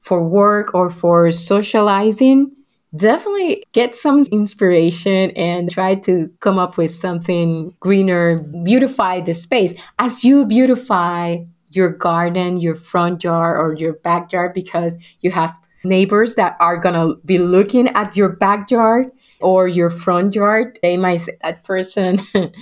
for 0.00 0.22
work 0.22 0.74
or 0.74 0.90
for 0.90 1.30
socializing, 1.30 2.52
definitely 2.94 3.62
get 3.72 3.94
some 3.94 4.24
inspiration 4.32 5.30
and 5.32 5.70
try 5.70 5.94
to 5.94 6.30
come 6.40 6.58
up 6.58 6.76
with 6.76 6.94
something 6.94 7.74
greener, 7.80 8.44
beautify 8.64 9.20
the 9.20 9.34
space 9.34 9.74
as 9.98 10.24
you 10.24 10.46
beautify 10.46 11.38
your 11.70 11.90
garden, 11.90 12.58
your 12.58 12.74
front 12.74 13.22
yard, 13.22 13.58
or 13.58 13.74
your 13.74 13.94
backyard 13.94 14.54
because 14.54 14.96
you 15.20 15.30
have 15.30 15.56
neighbors 15.86 16.34
that 16.34 16.56
are 16.60 16.76
going 16.76 16.94
to 16.94 17.20
be 17.24 17.38
looking 17.38 17.88
at 17.88 18.16
your 18.16 18.28
backyard 18.28 19.10
or 19.40 19.68
your 19.68 19.90
front 19.90 20.34
yard. 20.34 20.78
They 20.82 20.96
might 20.96 21.18
say 21.18 21.38
that 21.42 21.64
person 21.64 22.20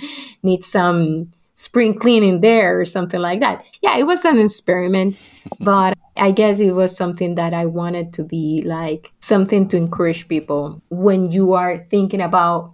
needs 0.43 0.67
some 0.67 1.31
spring 1.55 1.93
cleaning 1.97 2.41
there 2.41 2.79
or 2.79 2.85
something 2.85 3.19
like 3.19 3.39
that. 3.39 3.63
Yeah, 3.81 3.97
it 3.97 4.03
was 4.03 4.25
an 4.25 4.37
experiment, 4.39 5.17
but 5.59 5.97
I 6.17 6.31
guess 6.31 6.59
it 6.59 6.73
was 6.73 6.95
something 6.95 7.35
that 7.35 7.53
I 7.53 7.65
wanted 7.65 8.13
to 8.13 8.23
be 8.23 8.61
like 8.65 9.11
something 9.19 9.67
to 9.69 9.77
encourage 9.77 10.27
people 10.27 10.81
when 10.89 11.31
you 11.31 11.53
are 11.53 11.85
thinking 11.89 12.21
about 12.21 12.73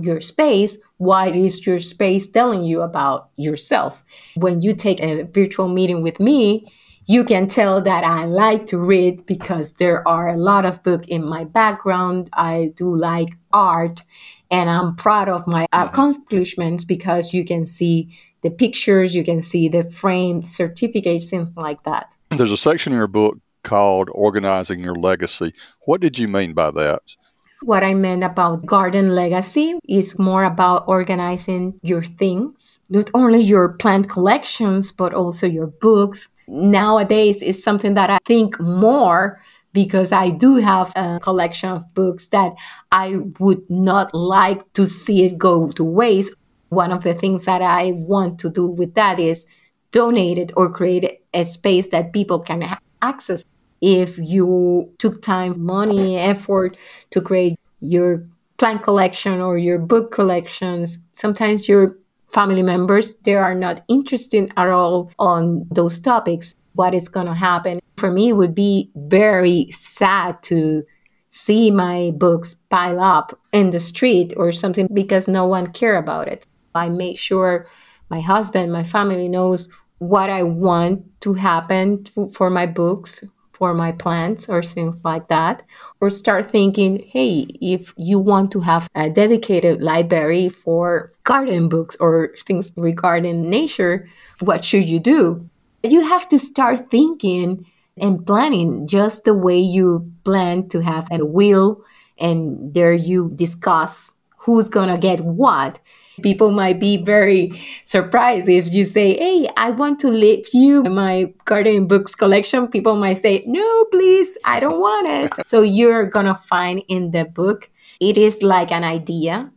your 0.00 0.20
space 0.20 0.76
what 0.96 1.36
is 1.36 1.64
your 1.66 1.78
space 1.78 2.28
telling 2.28 2.64
you 2.64 2.82
about 2.82 3.30
yourself 3.36 4.02
when 4.34 4.60
you 4.60 4.74
take 4.74 5.00
a 5.00 5.22
virtual 5.22 5.68
meeting 5.68 6.02
with 6.02 6.18
me 6.18 6.64
you 7.06 7.24
can 7.24 7.48
tell 7.48 7.80
that 7.82 8.04
I 8.04 8.24
like 8.24 8.66
to 8.66 8.78
read 8.78 9.26
because 9.26 9.74
there 9.74 10.06
are 10.08 10.28
a 10.28 10.36
lot 10.36 10.64
of 10.64 10.82
books 10.82 11.06
in 11.08 11.28
my 11.28 11.44
background. 11.44 12.30
I 12.32 12.72
do 12.74 12.94
like 12.96 13.28
art 13.52 14.02
and 14.50 14.70
I'm 14.70 14.96
proud 14.96 15.28
of 15.28 15.46
my 15.46 15.66
accomplishments 15.72 16.84
because 16.84 17.34
you 17.34 17.44
can 17.44 17.66
see 17.66 18.16
the 18.42 18.50
pictures, 18.50 19.14
you 19.14 19.24
can 19.24 19.42
see 19.42 19.68
the 19.68 19.84
frame, 19.90 20.42
certificates, 20.42 21.30
things 21.30 21.52
like 21.56 21.82
that. 21.84 22.14
There's 22.30 22.52
a 22.52 22.56
section 22.56 22.92
in 22.92 22.98
your 22.98 23.06
book 23.06 23.38
called 23.62 24.08
Organizing 24.12 24.80
Your 24.80 24.94
Legacy. 24.94 25.52
What 25.86 26.00
did 26.00 26.18
you 26.18 26.28
mean 26.28 26.52
by 26.52 26.70
that? 26.72 27.16
What 27.62 27.82
I 27.82 27.94
meant 27.94 28.22
about 28.22 28.66
garden 28.66 29.14
legacy 29.14 29.78
is 29.88 30.18
more 30.18 30.44
about 30.44 30.84
organizing 30.86 31.80
your 31.82 32.04
things, 32.04 32.80
not 32.90 33.10
only 33.14 33.40
your 33.40 33.70
plant 33.70 34.10
collections, 34.10 34.92
but 34.92 35.14
also 35.14 35.46
your 35.46 35.68
books. 35.68 36.28
Nowadays, 36.46 37.42
is 37.42 37.62
something 37.62 37.94
that 37.94 38.10
I 38.10 38.18
think 38.24 38.60
more 38.60 39.40
because 39.72 40.12
I 40.12 40.30
do 40.30 40.56
have 40.56 40.92
a 40.94 41.18
collection 41.20 41.70
of 41.70 41.92
books 41.94 42.28
that 42.28 42.54
I 42.92 43.16
would 43.40 43.68
not 43.68 44.14
like 44.14 44.72
to 44.74 44.86
see 44.86 45.24
it 45.24 45.36
go 45.36 45.70
to 45.72 45.84
waste. 45.84 46.34
One 46.68 46.92
of 46.92 47.02
the 47.02 47.14
things 47.14 47.44
that 47.44 47.60
I 47.62 47.92
want 47.94 48.38
to 48.40 48.50
do 48.50 48.66
with 48.66 48.94
that 48.94 49.18
is 49.18 49.46
donate 49.90 50.38
it 50.38 50.52
or 50.56 50.70
create 50.70 51.22
a 51.32 51.44
space 51.44 51.88
that 51.88 52.12
people 52.12 52.38
can 52.40 52.62
have 52.62 52.80
access 53.02 53.44
if 53.84 54.16
you 54.16 54.90
took 54.98 55.20
time, 55.20 55.62
money, 55.62 56.16
effort 56.16 56.74
to 57.10 57.20
create 57.20 57.58
your 57.80 58.26
plant 58.56 58.82
collection 58.82 59.40
or 59.42 59.58
your 59.58 59.78
book 59.78 60.10
collections, 60.10 60.98
sometimes 61.12 61.68
your 61.68 61.98
family 62.34 62.62
members 62.62 63.14
they 63.24 63.36
are 63.36 63.54
not 63.54 63.82
interested 63.88 64.52
at 64.56 64.68
all 64.68 65.10
on 65.18 65.66
those 65.70 65.98
topics. 65.98 66.54
What 66.74 66.92
is 66.92 67.08
going 67.08 67.26
to 67.26 67.34
happen 67.34 67.80
for 67.96 68.10
me 68.10 68.32
would 68.32 68.54
be 68.54 68.90
very 68.96 69.70
sad 69.70 70.42
to 70.44 70.84
see 71.30 71.70
my 71.70 72.12
books 72.16 72.54
pile 72.68 73.00
up 73.00 73.38
in 73.52 73.70
the 73.70 73.80
street 73.80 74.34
or 74.36 74.52
something 74.52 74.88
because 74.92 75.28
no 75.28 75.46
one 75.46 75.68
care 75.68 75.96
about 75.96 76.28
it. 76.28 76.46
I 76.74 76.88
make 76.88 77.18
sure 77.18 77.68
my 78.10 78.20
husband, 78.20 78.72
my 78.72 78.84
family 78.84 79.28
knows 79.28 79.68
what 79.98 80.28
I 80.28 80.42
want 80.42 81.04
to 81.22 81.34
happen 81.34 82.04
to, 82.04 82.28
for 82.30 82.50
my 82.50 82.66
books, 82.66 83.24
for 83.64 83.72
my 83.72 83.92
plants 83.92 84.46
or 84.46 84.62
things 84.62 85.02
like 85.06 85.28
that. 85.28 85.62
Or 85.98 86.10
start 86.10 86.50
thinking, 86.50 87.02
hey, 87.08 87.46
if 87.62 87.94
you 87.96 88.18
want 88.18 88.52
to 88.52 88.60
have 88.60 88.90
a 88.94 89.08
dedicated 89.08 89.82
library 89.82 90.50
for 90.50 91.10
garden 91.22 91.70
books 91.70 91.96
or 91.98 92.34
things 92.46 92.70
regarding 92.76 93.48
nature, 93.48 94.06
what 94.40 94.66
should 94.66 94.84
you 94.84 95.00
do? 95.00 95.48
You 95.82 96.02
have 96.02 96.28
to 96.28 96.38
start 96.38 96.90
thinking 96.90 97.64
and 97.96 98.26
planning 98.26 98.86
just 98.86 99.24
the 99.24 99.32
way 99.32 99.60
you 99.60 100.12
plan 100.24 100.68
to 100.68 100.82
have 100.82 101.08
a 101.10 101.24
will 101.24 101.82
and 102.18 102.74
there 102.74 102.92
you 102.92 103.32
discuss 103.34 104.14
who's 104.44 104.68
gonna 104.68 104.98
get 104.98 105.22
what 105.22 105.80
People 106.24 106.52
might 106.52 106.80
be 106.80 106.96
very 106.96 107.52
surprised 107.84 108.48
if 108.48 108.72
you 108.72 108.82
say, 108.84 109.14
Hey, 109.18 109.46
I 109.58 109.70
want 109.70 110.00
to 110.00 110.08
leave 110.08 110.48
you 110.54 110.82
my 110.84 111.34
gardening 111.44 111.86
books 111.86 112.14
collection. 112.14 112.66
People 112.68 112.96
might 112.96 113.18
say, 113.18 113.44
No, 113.46 113.84
please, 113.92 114.38
I 114.42 114.58
don't 114.58 114.80
want 114.80 115.06
it. 115.06 115.46
so 115.46 115.60
you're 115.60 116.06
going 116.06 116.24
to 116.24 116.34
find 116.34 116.82
in 116.88 117.10
the 117.10 117.26
book, 117.26 117.70
it 118.00 118.16
is 118.16 118.42
like 118.42 118.72
an 118.72 118.84
idea, 118.84 119.52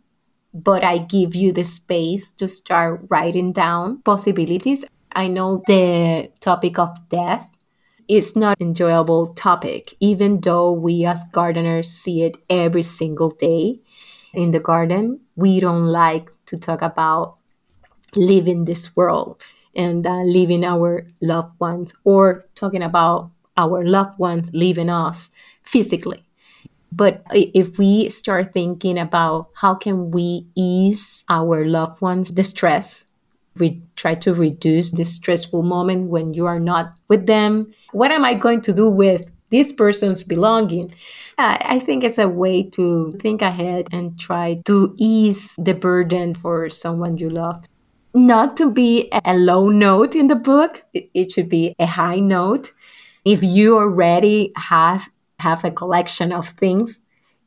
but 0.53 0.83
I 0.83 0.97
give 0.97 1.33
you 1.35 1.53
the 1.53 1.63
space 1.63 2.31
to 2.31 2.49
start 2.49 3.05
writing 3.09 3.53
down 3.53 4.01
possibilities. 4.01 4.83
I 5.15 5.27
know 5.29 5.63
the 5.67 6.29
topic 6.41 6.77
of 6.77 6.89
death 7.07 7.47
it's 8.07 8.37
not 8.37 8.55
an 8.61 8.67
enjoyable 8.67 9.27
topic 9.27 9.93
even 9.99 10.39
though 10.39 10.71
we 10.71 11.05
as 11.05 11.19
gardeners 11.33 11.89
see 11.89 12.23
it 12.23 12.37
every 12.49 12.81
single 12.81 13.29
day 13.29 13.77
in 14.37 14.51
the 14.51 14.59
garden, 14.59 15.19
we 15.35 15.59
don't 15.59 15.87
like 15.87 16.29
to 16.45 16.57
talk 16.57 16.83
about 16.83 17.37
leaving 18.15 18.65
this 18.65 18.95
world 18.95 19.41
and 19.75 20.05
uh, 20.05 20.21
leaving 20.21 20.63
our 20.63 21.07
loved 21.19 21.59
ones 21.59 21.91
or 22.03 22.45
talking 22.53 22.83
about 22.83 23.31
our 23.57 23.83
loved 23.83 24.19
ones 24.19 24.51
leaving 24.53 24.91
us 24.91 25.31
physically. 25.63 26.21
But 26.91 27.23
if 27.31 27.79
we 27.79 28.09
start 28.09 28.53
thinking 28.53 28.99
about 28.99 29.49
how 29.55 29.73
can 29.73 30.11
we 30.11 30.45
ease 30.55 31.25
our 31.29 31.65
loved 31.65 31.99
ones 31.99 32.29
the 32.29 32.43
stress, 32.43 33.05
we 33.59 33.81
try 33.95 34.13
to 34.13 34.35
reduce 34.35 34.91
this 34.91 35.15
stressful 35.15 35.63
moment 35.63 36.09
when 36.09 36.35
you 36.35 36.45
are 36.45 36.59
not 36.59 36.93
with 37.07 37.25
them. 37.25 37.73
What 37.91 38.11
am 38.11 38.23
I 38.23 38.35
going 38.35 38.61
to 38.61 38.73
do 38.73 38.87
with 38.87 39.31
this 39.49 39.73
person's 39.73 40.21
belonging? 40.21 40.93
I 41.37 41.79
think 41.79 42.03
it's 42.03 42.17
a 42.17 42.27
way 42.27 42.63
to 42.71 43.13
think 43.19 43.41
ahead 43.41 43.87
and 43.91 44.19
try 44.19 44.61
to 44.65 44.95
ease 44.97 45.53
the 45.57 45.75
burden 45.75 46.33
for 46.33 46.69
someone 46.69 47.17
you 47.17 47.29
love. 47.29 47.63
Not 48.13 48.57
to 48.57 48.71
be 48.71 49.09
a 49.23 49.35
low 49.35 49.69
note 49.69 50.15
in 50.15 50.27
the 50.27 50.35
book, 50.35 50.83
it 50.93 51.31
should 51.31 51.49
be 51.49 51.75
a 51.77 51.85
high 51.85 52.19
note. 52.19 52.73
If 53.23 53.43
you 53.43 53.77
already 53.77 54.51
has 54.55 55.09
have 55.39 55.63
a 55.63 55.69
collection 55.69 56.31
of 56.31 56.47
things, 56.47 57.01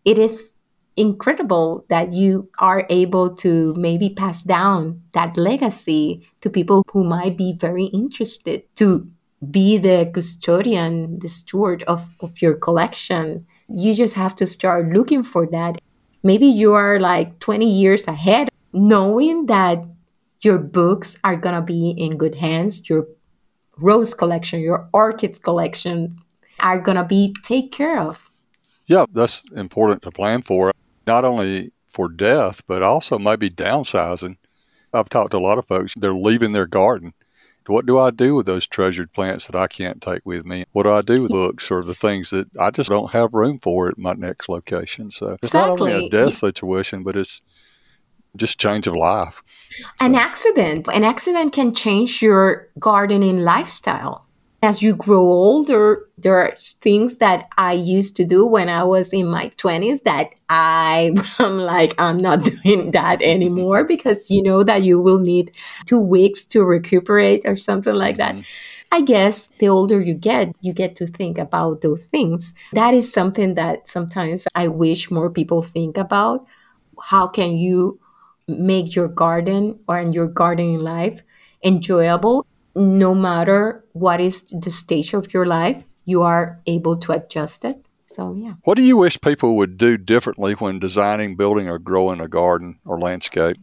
it 0.05 0.16
is 0.16 0.55
incredible 0.97 1.84
that 1.88 2.12
you 2.12 2.49
are 2.61 2.86
able 2.88 3.34
to 3.34 3.74
maybe 3.76 4.11
pass 4.11 4.43
down 4.43 5.03
that 5.12 5.36
legacy 5.36 6.24
to 6.43 6.51
people 6.51 6.84
who 6.93 7.03
might 7.03 7.36
be 7.36 7.57
very 7.59 7.86
interested 7.86 8.62
to 8.76 9.09
be 9.51 9.78
the 9.78 10.09
custodian, 10.14 11.18
the 11.18 11.28
steward 11.28 11.82
of, 11.84 12.07
of 12.20 12.41
your 12.41 12.55
collection 12.55 13.47
you 13.70 13.94
just 13.94 14.14
have 14.14 14.34
to 14.36 14.46
start 14.46 14.92
looking 14.92 15.22
for 15.22 15.46
that. 15.46 15.78
Maybe 16.22 16.46
you 16.46 16.74
are 16.74 16.98
like 16.98 17.38
20 17.38 17.68
years 17.68 18.06
ahead, 18.06 18.48
knowing 18.72 19.46
that 19.46 19.84
your 20.42 20.58
books 20.58 21.16
are 21.24 21.36
going 21.36 21.54
to 21.54 21.62
be 21.62 21.90
in 21.90 22.16
good 22.16 22.34
hands, 22.34 22.88
your 22.88 23.06
rose 23.78 24.14
collection, 24.14 24.60
your 24.60 24.88
orchids 24.92 25.38
collection 25.38 26.18
are 26.58 26.78
going 26.78 26.96
to 26.96 27.04
be 27.04 27.34
taken 27.42 27.70
care 27.70 28.00
of. 28.00 28.28
Yeah, 28.86 29.06
that's 29.12 29.44
important 29.54 30.02
to 30.02 30.10
plan 30.10 30.42
for, 30.42 30.72
not 31.06 31.24
only 31.24 31.72
for 31.88 32.08
death, 32.08 32.62
but 32.66 32.82
also 32.82 33.18
maybe 33.18 33.48
downsizing. 33.48 34.36
I've 34.92 35.08
talked 35.08 35.30
to 35.30 35.38
a 35.38 35.38
lot 35.38 35.58
of 35.58 35.66
folks, 35.66 35.94
they're 35.96 36.12
leaving 36.12 36.52
their 36.52 36.66
garden 36.66 37.14
what 37.70 37.86
do 37.86 37.98
I 37.98 38.10
do 38.10 38.34
with 38.34 38.46
those 38.46 38.66
treasured 38.66 39.12
plants 39.12 39.46
that 39.46 39.56
I 39.56 39.66
can't 39.66 40.02
take 40.02 40.26
with 40.26 40.44
me? 40.44 40.64
What 40.72 40.82
do 40.82 40.92
I 40.92 41.02
do 41.02 41.22
with 41.22 41.30
books 41.30 41.70
or 41.70 41.82
the 41.82 41.94
things 41.94 42.30
that 42.30 42.48
I 42.58 42.70
just 42.70 42.90
don't 42.90 43.12
have 43.12 43.32
room 43.32 43.58
for 43.58 43.88
at 43.88 43.98
my 43.98 44.12
next 44.14 44.48
location? 44.48 45.10
So 45.10 45.32
it's 45.42 45.48
exactly. 45.48 45.90
not 45.90 45.96
only 45.96 46.06
a 46.06 46.10
death 46.10 46.34
situation, 46.34 47.02
but 47.02 47.16
it's 47.16 47.40
just 48.36 48.60
change 48.60 48.86
of 48.86 48.94
life. 48.94 49.42
So. 49.68 49.84
An 50.00 50.14
accident. 50.14 50.88
An 50.92 51.04
accident 51.04 51.52
can 51.52 51.74
change 51.74 52.22
your 52.22 52.68
gardening 52.78 53.40
lifestyle 53.40 54.26
as 54.62 54.82
you 54.82 54.94
grow 54.94 55.20
older, 55.20 56.06
there 56.18 56.36
are 56.36 56.54
things 56.58 57.16
that 57.18 57.48
I 57.56 57.72
used 57.72 58.14
to 58.16 58.24
do 58.24 58.44
when 58.46 58.68
I 58.68 58.84
was 58.84 59.08
in 59.12 59.26
my 59.28 59.48
20s 59.50 60.02
that 60.02 60.30
I 60.50 61.14
am 61.38 61.58
like, 61.58 61.94
I'm 61.98 62.20
not 62.20 62.44
doing 62.64 62.90
that 62.90 63.22
anymore 63.22 63.84
because 63.84 64.30
you 64.30 64.42
know 64.42 64.62
that 64.62 64.82
you 64.82 65.00
will 65.00 65.18
need 65.18 65.52
two 65.86 65.98
weeks 65.98 66.44
to 66.46 66.62
recuperate 66.62 67.42
or 67.46 67.56
something 67.56 67.94
like 67.94 68.18
that. 68.18 68.34
Mm-hmm. 68.34 68.42
I 68.92 69.02
guess 69.02 69.46
the 69.58 69.68
older 69.68 70.00
you 70.00 70.14
get, 70.14 70.54
you 70.61 70.72
get 70.72 70.96
to 70.96 71.06
think 71.06 71.38
about 71.38 71.80
those 71.80 72.04
things. 72.06 72.54
That 72.72 72.92
is 72.92 73.11
something 73.11 73.54
that 73.54 73.86
sometimes 73.86 74.46
I 74.54 74.66
wish 74.66 75.11
more 75.11 75.30
people 75.30 75.62
think 75.62 75.96
about. 75.96 76.46
How 77.00 77.28
can 77.28 77.56
you 77.56 78.00
make 78.48 78.96
your 78.96 79.06
garden 79.06 79.78
or 79.86 80.02
your 80.02 80.26
gardening 80.26 80.80
life 80.80 81.22
enjoyable 81.62 82.46
no 82.80 83.14
matter 83.14 83.84
what 83.92 84.20
is 84.20 84.44
the 84.44 84.70
stage 84.70 85.12
of 85.12 85.32
your 85.32 85.46
life, 85.46 85.88
you 86.04 86.22
are 86.22 86.60
able 86.66 86.96
to 86.98 87.12
adjust 87.12 87.64
it. 87.64 87.84
So, 88.12 88.34
yeah. 88.34 88.54
What 88.64 88.76
do 88.76 88.82
you 88.82 88.96
wish 88.96 89.20
people 89.20 89.56
would 89.56 89.76
do 89.76 89.96
differently 89.96 90.54
when 90.54 90.80
designing, 90.80 91.36
building, 91.36 91.68
or 91.68 91.78
growing 91.78 92.20
a 92.20 92.26
garden 92.26 92.80
or 92.84 92.98
landscape? 92.98 93.56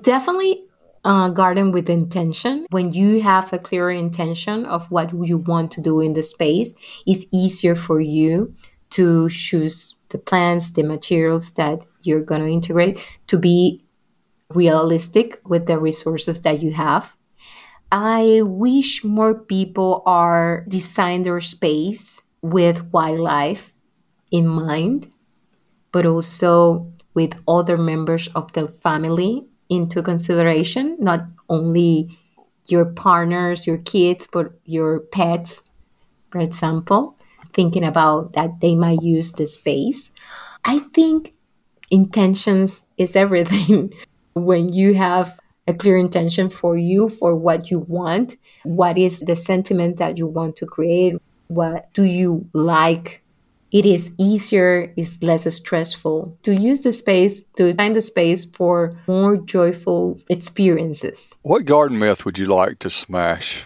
Definitely 0.00 0.64
uh, 1.04 1.30
garden 1.30 1.72
with 1.72 1.90
intention. 1.90 2.66
When 2.70 2.92
you 2.92 3.22
have 3.22 3.52
a 3.52 3.58
clear 3.58 3.90
intention 3.90 4.66
of 4.66 4.90
what 4.90 5.12
you 5.12 5.38
want 5.38 5.72
to 5.72 5.80
do 5.80 6.00
in 6.00 6.12
the 6.12 6.22
space, 6.22 6.74
it's 7.06 7.26
easier 7.32 7.74
for 7.74 8.00
you 8.00 8.54
to 8.90 9.28
choose 9.28 9.96
the 10.10 10.18
plants, 10.18 10.70
the 10.70 10.84
materials 10.84 11.52
that 11.52 11.80
you're 12.02 12.22
going 12.22 12.42
to 12.42 12.48
integrate 12.48 12.98
to 13.26 13.38
be 13.38 13.80
realistic 14.50 15.40
with 15.44 15.66
the 15.66 15.78
resources 15.78 16.42
that 16.42 16.62
you 16.62 16.72
have. 16.72 17.14
I 17.94 18.42
wish 18.42 19.04
more 19.04 19.34
people 19.34 20.02
are 20.04 20.64
design 20.66 21.22
their 21.22 21.40
space 21.40 22.20
with 22.42 22.90
wildlife 22.92 23.72
in 24.32 24.48
mind, 24.48 25.14
but 25.92 26.04
also 26.04 26.90
with 27.14 27.40
other 27.46 27.78
members 27.78 28.26
of 28.34 28.52
the 28.52 28.66
family 28.66 29.46
into 29.68 30.02
consideration, 30.02 30.96
not 30.98 31.20
only 31.48 32.10
your 32.66 32.84
partners, 32.84 33.64
your 33.64 33.78
kids, 33.78 34.26
but 34.32 34.58
your 34.64 34.98
pets, 34.98 35.62
for 36.32 36.40
example, 36.40 37.16
thinking 37.52 37.84
about 37.84 38.32
that 38.32 38.58
they 38.58 38.74
might 38.74 39.02
use 39.02 39.30
the 39.30 39.46
space. 39.46 40.10
I 40.64 40.80
think 40.92 41.32
intentions 41.92 42.82
is 42.96 43.14
everything. 43.14 43.94
when 44.34 44.72
you 44.72 44.94
have 44.94 45.38
a 45.66 45.74
clear 45.74 45.96
intention 45.96 46.50
for 46.50 46.76
you, 46.76 47.08
for 47.08 47.34
what 47.34 47.70
you 47.70 47.80
want, 47.80 48.36
what 48.64 48.98
is 48.98 49.20
the 49.20 49.36
sentiment 49.36 49.96
that 49.96 50.18
you 50.18 50.26
want 50.26 50.56
to 50.56 50.66
create, 50.66 51.14
what 51.48 51.92
do 51.94 52.02
you 52.02 52.48
like 52.52 53.24
it 53.74 53.84
is 53.84 54.12
easier, 54.18 54.94
it's 54.96 55.20
less 55.20 55.52
stressful 55.52 56.38
to 56.44 56.54
use 56.54 56.84
the 56.84 56.92
space, 56.92 57.42
to 57.56 57.74
find 57.74 57.96
the 57.96 58.00
space 58.00 58.44
for 58.44 58.96
more 59.08 59.36
joyful 59.36 60.16
experiences. 60.28 61.36
What 61.42 61.64
garden 61.64 61.98
myth 61.98 62.24
would 62.24 62.38
you 62.38 62.46
like 62.46 62.78
to 62.78 62.88
smash? 62.88 63.64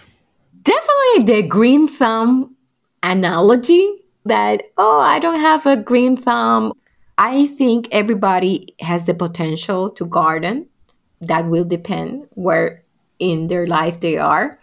Definitely 0.62 1.34
the 1.34 1.42
green 1.46 1.88
thumb 1.88 2.56
analogy 3.02 3.86
that, 4.24 4.62
oh, 4.78 4.98
I 4.98 5.18
don't 5.18 5.40
have 5.40 5.66
a 5.66 5.76
green 5.76 6.16
thumb. 6.16 6.72
I 7.18 7.46
think 7.46 7.88
everybody 7.92 8.74
has 8.80 9.04
the 9.04 9.12
potential 9.12 9.90
to 9.90 10.06
garden. 10.06 10.67
That 11.20 11.46
will 11.46 11.64
depend 11.64 12.28
where 12.34 12.84
in 13.18 13.48
their 13.48 13.66
life 13.66 14.00
they 14.00 14.16
are. 14.16 14.58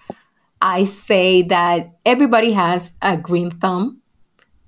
I 0.61 0.85
say 0.85 1.41
that 1.43 1.97
everybody 2.05 2.53
has 2.53 2.91
a 3.01 3.17
green 3.17 3.51
thumb 3.51 4.01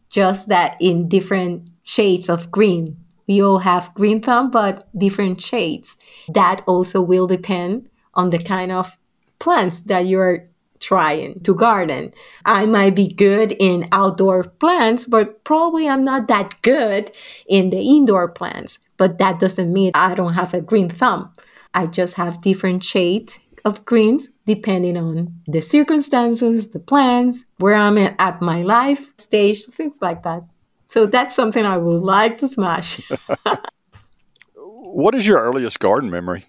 just 0.09 0.47
that 0.47 0.77
in 0.79 1.07
different 1.07 1.69
shades 1.83 2.29
of 2.29 2.51
green. 2.51 2.97
We 3.27 3.41
all 3.41 3.59
have 3.59 3.93
green 3.93 4.21
thumb, 4.21 4.51
but 4.51 4.87
different 4.97 5.41
shades. 5.41 5.97
That 6.33 6.61
also 6.65 7.01
will 7.01 7.27
depend 7.27 7.89
on 8.13 8.29
the 8.29 8.39
kind 8.39 8.71
of 8.71 8.97
plants 9.39 9.81
that 9.81 10.05
you're 10.07 10.43
trying 10.79 11.41
to 11.41 11.55
garden. 11.55 12.13
I 12.45 12.65
might 12.65 12.95
be 12.95 13.07
good 13.07 13.55
in 13.59 13.87
outdoor 13.91 14.43
plants, 14.43 15.05
but 15.05 15.43
probably 15.43 15.89
I'm 15.89 16.03
not 16.03 16.27
that 16.27 16.61
good 16.61 17.11
in 17.47 17.69
the 17.69 17.79
indoor 17.79 18.27
plants. 18.27 18.79
But 18.95 19.17
that 19.19 19.39
doesn't 19.39 19.71
mean 19.71 19.91
I 19.93 20.15
don't 20.15 20.33
have 20.33 20.53
a 20.53 20.61
green 20.61 20.89
thumb. 20.89 21.33
I 21.77 21.85
just 21.85 22.15
have 22.15 22.41
different 22.41 22.83
shades 22.83 23.37
of 23.63 23.85
greens 23.85 24.29
depending 24.47 24.97
on 24.97 25.41
the 25.45 25.61
circumstances, 25.61 26.69
the 26.69 26.79
plans, 26.79 27.45
where 27.59 27.75
I'm 27.75 27.99
at 27.99 28.41
my 28.41 28.63
life 28.63 29.13
stage, 29.19 29.63
things 29.65 29.99
like 30.01 30.23
that. 30.23 30.43
So 30.87 31.05
that's 31.05 31.35
something 31.35 31.63
I 31.63 31.77
would 31.77 32.01
like 32.01 32.39
to 32.39 32.47
smash. 32.47 32.99
what 34.55 35.13
is 35.13 35.27
your 35.27 35.39
earliest 35.39 35.79
garden 35.79 36.09
memory? 36.09 36.45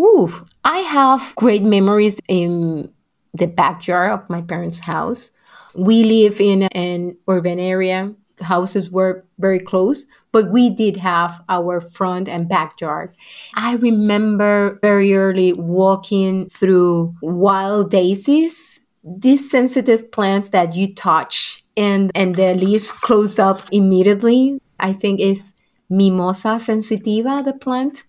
Ooh, 0.00 0.46
I 0.64 0.78
have 0.78 1.32
great 1.36 1.62
memories 1.62 2.20
in 2.26 2.92
the 3.34 3.46
backyard 3.46 4.10
of 4.10 4.28
my 4.28 4.42
parents' 4.42 4.80
house. 4.80 5.30
We 5.76 6.02
live 6.02 6.40
in 6.40 6.64
an 6.64 7.16
urban 7.28 7.60
area. 7.60 8.12
Houses 8.40 8.90
were 8.90 9.24
very 9.38 9.60
close, 9.60 10.06
but 10.32 10.50
we 10.50 10.70
did 10.70 10.96
have 10.96 11.44
our 11.48 11.80
front 11.80 12.28
and 12.28 12.48
backyard. 12.48 13.14
I 13.54 13.74
remember 13.74 14.78
very 14.82 15.14
early 15.14 15.52
walking 15.52 16.48
through 16.48 17.14
wild 17.22 17.90
daisies, 17.90 18.80
these 19.04 19.50
sensitive 19.50 20.10
plants 20.10 20.48
that 20.50 20.74
you 20.74 20.94
touch 20.94 21.64
and, 21.76 22.10
and 22.14 22.34
the 22.34 22.54
leaves 22.54 22.90
close 22.90 23.38
up 23.38 23.60
immediately. 23.70 24.58
I 24.80 24.92
think 24.92 25.20
is 25.20 25.52
Mimosa 25.88 26.58
sensitiva, 26.58 27.44
the 27.44 27.52
plant. 27.52 28.04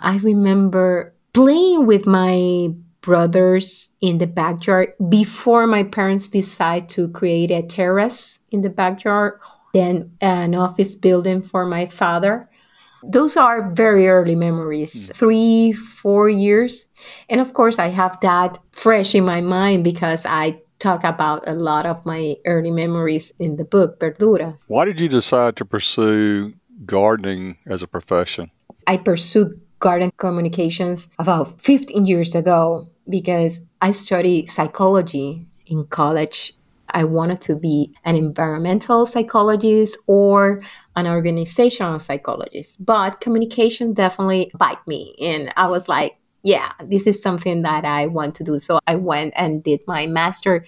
I 0.00 0.16
remember 0.18 1.14
playing 1.32 1.86
with 1.86 2.06
my 2.06 2.70
brothers 3.02 3.90
in 4.00 4.18
the 4.18 4.26
backyard 4.26 4.94
before 5.08 5.66
my 5.66 5.82
parents 5.82 6.28
decide 6.28 6.88
to 6.90 7.08
create 7.08 7.50
a 7.50 7.62
terrace 7.62 8.38
in 8.50 8.62
the 8.62 8.70
backyard 8.70 9.40
then 9.72 10.16
an 10.20 10.54
office 10.54 10.94
building 10.94 11.42
for 11.42 11.66
my 11.66 11.86
father. 11.86 12.48
Those 13.02 13.36
are 13.36 13.70
very 13.72 14.08
early 14.08 14.36
memories, 14.36 14.94
mm. 14.94 15.14
three, 15.14 15.72
four 15.72 16.28
years. 16.28 16.86
And 17.28 17.40
of 17.40 17.52
course, 17.52 17.78
I 17.78 17.88
have 17.88 18.20
that 18.20 18.58
fresh 18.70 19.14
in 19.14 19.24
my 19.24 19.40
mind 19.40 19.82
because 19.82 20.24
I 20.24 20.60
talk 20.78 21.04
about 21.04 21.48
a 21.48 21.54
lot 21.54 21.86
of 21.86 22.04
my 22.04 22.36
early 22.46 22.70
memories 22.70 23.32
in 23.38 23.56
the 23.56 23.64
book, 23.64 23.98
Verdura. 23.98 24.56
Why 24.66 24.84
did 24.84 25.00
you 25.00 25.08
decide 25.08 25.56
to 25.56 25.64
pursue 25.64 26.54
gardening 26.84 27.58
as 27.66 27.82
a 27.82 27.88
profession? 27.88 28.50
I 28.86 28.96
pursued 28.96 29.60
garden 29.78 30.12
communications 30.16 31.08
about 31.18 31.60
15 31.60 32.04
years 32.04 32.34
ago 32.34 32.88
because 33.08 33.60
I 33.80 33.90
studied 33.90 34.48
psychology 34.48 35.46
in 35.66 35.86
college 35.86 36.54
I 36.92 37.04
wanted 37.04 37.40
to 37.42 37.56
be 37.56 37.94
an 38.04 38.16
environmental 38.16 39.06
psychologist 39.06 39.98
or 40.06 40.62
an 40.96 41.06
organizational 41.06 41.98
psychologist. 41.98 42.84
But 42.84 43.20
communication 43.20 43.92
definitely 43.94 44.50
bite 44.54 44.86
me. 44.86 45.14
And 45.20 45.52
I 45.56 45.66
was 45.68 45.88
like, 45.88 46.16
yeah, 46.42 46.72
this 46.84 47.06
is 47.06 47.22
something 47.22 47.62
that 47.62 47.84
I 47.84 48.06
want 48.06 48.34
to 48.36 48.44
do. 48.44 48.58
So 48.58 48.80
I 48.86 48.96
went 48.96 49.32
and 49.36 49.62
did 49.62 49.80
my 49.86 50.06
master 50.06 50.64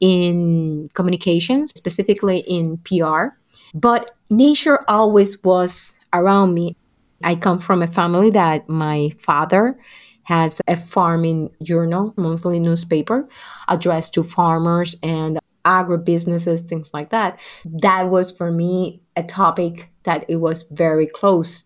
in 0.00 0.88
communications, 0.94 1.70
specifically 1.70 2.40
in 2.40 2.78
PR. 2.78 3.26
But 3.72 4.16
nature 4.30 4.84
always 4.88 5.42
was 5.42 5.98
around 6.12 6.54
me. 6.54 6.76
I 7.22 7.36
come 7.36 7.60
from 7.60 7.82
a 7.82 7.86
family 7.86 8.30
that 8.30 8.68
my 8.68 9.10
father 9.18 9.78
has 10.24 10.60
a 10.66 10.76
farming 10.76 11.50
journal, 11.62 12.14
monthly 12.16 12.60
newspaper 12.60 13.28
addressed 13.68 14.14
to 14.14 14.22
farmers 14.22 14.96
and 15.02 15.38
agribusinesses, 15.64 16.68
things 16.68 16.92
like 16.92 17.10
that. 17.10 17.38
That 17.64 18.10
was 18.10 18.30
for 18.32 18.50
me 18.50 19.00
a 19.16 19.22
topic 19.22 19.90
that 20.04 20.24
it 20.28 20.36
was 20.36 20.64
very 20.64 21.06
close. 21.06 21.64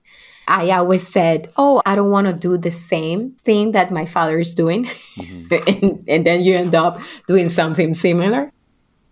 I 0.49 0.71
always 0.71 1.07
said, 1.07 1.53
Oh, 1.57 1.83
I 1.87 1.95
don't 1.95 2.11
want 2.11 2.29
to 2.29 2.33
do 2.33 2.57
the 2.57 2.71
same 2.71 3.33
thing 3.33 3.73
that 3.73 3.91
my 3.91 4.07
father 4.07 4.39
is 4.39 4.55
doing. 4.55 4.85
Mm-hmm. 5.17 5.55
and, 5.85 6.05
and 6.09 6.27
then 6.27 6.43
you 6.43 6.57
end 6.57 6.75
up 6.75 7.01
doing 7.27 7.49
something 7.49 7.95
similar. 7.95 8.53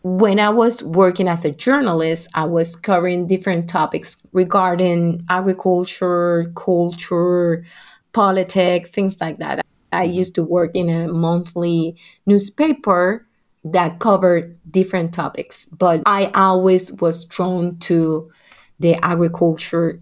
When 0.02 0.38
I 0.38 0.50
was 0.50 0.82
working 0.82 1.28
as 1.28 1.44
a 1.44 1.50
journalist, 1.50 2.28
I 2.34 2.44
was 2.44 2.76
covering 2.76 3.26
different 3.26 3.68
topics 3.70 4.18
regarding 4.32 5.24
agriculture, 5.30 6.52
culture, 6.54 7.64
politics, 8.12 8.90
things 8.90 9.18
like 9.20 9.38
that. 9.38 9.64
I 9.92 10.06
mm-hmm. 10.06 10.14
used 10.14 10.34
to 10.36 10.42
work 10.42 10.72
in 10.74 10.90
a 10.90 11.08
monthly 11.08 11.96
newspaper 12.26 13.26
that 13.64 13.98
covered 13.98 14.58
different 14.70 15.14
topics, 15.14 15.66
but 15.66 16.02
I 16.06 16.26
always 16.34 16.92
was 16.92 17.24
drawn 17.24 17.78
to 17.80 18.30
the 18.78 18.94
agriculture 19.04 20.00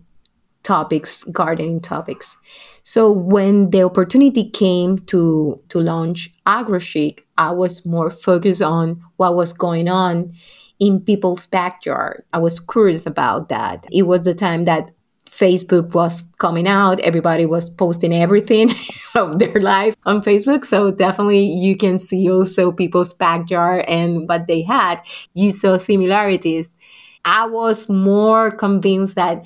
topics, 0.62 1.24
gardening 1.24 1.80
topics. 1.80 2.36
So 2.82 3.10
when 3.10 3.70
the 3.70 3.82
opportunity 3.84 4.50
came 4.50 4.98
to 5.06 5.60
to 5.68 5.80
launch 5.80 6.32
AgroChic, 6.46 7.20
I 7.38 7.52
was 7.52 7.86
more 7.86 8.10
focused 8.10 8.62
on 8.62 9.02
what 9.16 9.36
was 9.36 9.52
going 9.52 9.88
on 9.88 10.34
in 10.80 11.00
people's 11.00 11.46
backyard. 11.46 12.24
I 12.32 12.38
was 12.38 12.58
curious 12.58 13.06
about 13.06 13.48
that. 13.50 13.86
It 13.92 14.02
was 14.02 14.22
the 14.22 14.34
time 14.34 14.64
that 14.64 14.90
Facebook 15.42 15.92
was 15.92 16.22
coming 16.38 16.68
out, 16.68 17.00
everybody 17.00 17.46
was 17.46 17.68
posting 17.68 18.14
everything 18.14 18.70
of 19.16 19.40
their 19.40 19.60
life 19.60 19.96
on 20.06 20.22
Facebook. 20.22 20.64
So 20.64 20.92
definitely 20.92 21.44
you 21.44 21.76
can 21.76 21.98
see 21.98 22.30
also 22.30 22.70
people's 22.70 23.12
backyard 23.12 23.84
and 23.88 24.28
what 24.28 24.46
they 24.46 24.62
had. 24.62 25.02
You 25.34 25.50
saw 25.50 25.78
similarities. 25.78 26.74
I 27.24 27.46
was 27.46 27.88
more 27.88 28.52
convinced 28.52 29.16
that 29.16 29.42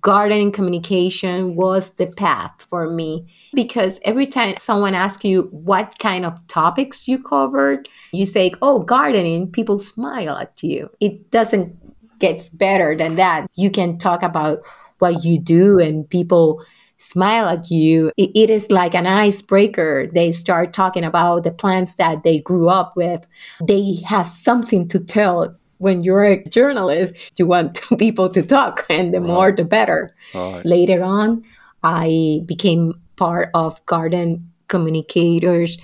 gardening 0.00 0.52
communication 0.52 1.54
was 1.54 1.92
the 1.92 2.06
path 2.06 2.54
for 2.70 2.88
me 2.88 3.26
because 3.52 4.00
every 4.04 4.26
time 4.26 4.54
someone 4.56 4.94
asks 4.94 5.22
you 5.22 5.48
what 5.52 5.98
kind 5.98 6.24
of 6.24 6.46
topics 6.48 7.06
you 7.06 7.22
covered, 7.22 7.90
you 8.10 8.24
say, 8.24 8.52
Oh, 8.62 8.78
gardening, 8.78 9.52
people 9.52 9.78
smile 9.78 10.38
at 10.38 10.62
you. 10.62 10.88
It 10.98 11.30
doesn't 11.30 11.76
get 12.18 12.48
better 12.54 12.96
than 12.96 13.16
that. 13.16 13.46
You 13.54 13.70
can 13.70 13.98
talk 13.98 14.22
about 14.22 14.60
what 14.98 15.24
you 15.24 15.38
do 15.38 15.78
and 15.78 16.08
people 16.08 16.64
smile 16.98 17.48
at 17.48 17.70
you. 17.70 18.10
It, 18.16 18.30
it 18.34 18.50
is 18.50 18.70
like 18.70 18.94
an 18.94 19.06
icebreaker. 19.06 20.08
They 20.12 20.32
start 20.32 20.72
talking 20.72 21.04
about 21.04 21.44
the 21.44 21.50
plants 21.52 21.94
that 21.96 22.22
they 22.22 22.40
grew 22.40 22.68
up 22.68 22.96
with. 22.96 23.26
They 23.66 24.00
have 24.06 24.26
something 24.26 24.88
to 24.88 24.98
tell. 24.98 25.56
When 25.78 26.00
you're 26.00 26.24
a 26.24 26.42
journalist, 26.44 27.14
you 27.38 27.46
want 27.46 27.80
people 27.98 28.30
to 28.30 28.42
talk, 28.42 28.86
and 28.88 29.12
the 29.12 29.20
right. 29.20 29.26
more 29.26 29.52
the 29.52 29.64
better. 29.64 30.14
Right. 30.34 30.64
Later 30.64 31.04
on, 31.04 31.44
I 31.82 32.40
became 32.46 32.94
part 33.16 33.50
of 33.52 33.84
Garden 33.84 34.50
Communicators 34.68 35.76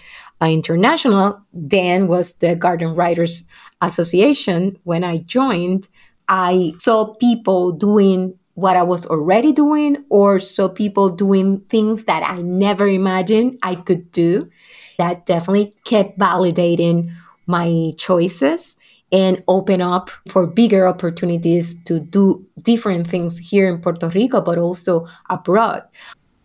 International. 0.51 1.41
Dan 1.69 2.09
was 2.09 2.35
the 2.35 2.57
Garden 2.57 2.95
Writers 2.95 3.47
Association. 3.81 4.79
When 4.85 5.05
I 5.05 5.19
joined, 5.19 5.89
I 6.29 6.73
saw 6.79 7.15
people 7.15 7.73
doing 7.73 8.39
what 8.55 8.77
I 8.77 8.83
was 8.83 9.07
already 9.07 9.53
doing 9.53 10.05
or 10.09 10.39
saw 10.41 10.69
people 10.69 11.09
doing 11.09 11.61
things 11.69 12.05
that 12.05 12.23
I 12.29 12.43
never 12.43 12.87
imagined 12.87 13.59
I 13.63 13.77
could 13.77 14.13
do. 14.13 14.51
That 14.99 15.27
definitely 15.27 15.75
kept 15.85 16.19
validating 16.19 17.11
my 17.47 17.93
choices 17.97 18.77
and 19.11 19.43
open 19.47 19.83
up 19.83 20.11
for 20.29 20.47
bigger 20.47 20.87
opportunities 20.87 21.77
to 21.85 22.01
do 22.01 22.47
different 22.61 23.07
things 23.07 23.39
here 23.39 23.69
in 23.69 23.81
Puerto 23.81 24.09
Rico, 24.09 24.41
but 24.41 24.59
also 24.59 25.07
abroad. 25.29 25.83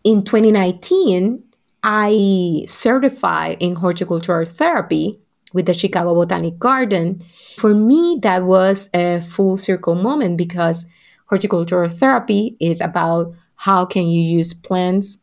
In 0.04 0.24
2019, 0.24 1.44
I 1.84 2.66
certified 2.68 3.58
in 3.60 3.76
horticultural 3.76 4.46
therapy 4.46 5.16
with 5.54 5.66
the 5.66 5.74
Chicago 5.74 6.14
Botanic 6.14 6.60
Garden. 6.60 7.24
For 7.58 7.74
me, 7.74 8.20
that 8.22 8.44
was 8.44 8.90
a 8.94 9.22
full 9.22 9.56
circle 9.56 9.96
moment 9.96 10.38
because 10.38 10.86
horticultural 11.28 11.90
therapy 11.90 12.58
is 12.60 12.82
about 12.82 13.34
how 13.56 13.86
can 13.86 14.08
you 14.08 14.22
use 14.22 14.54
plants, 14.54 15.18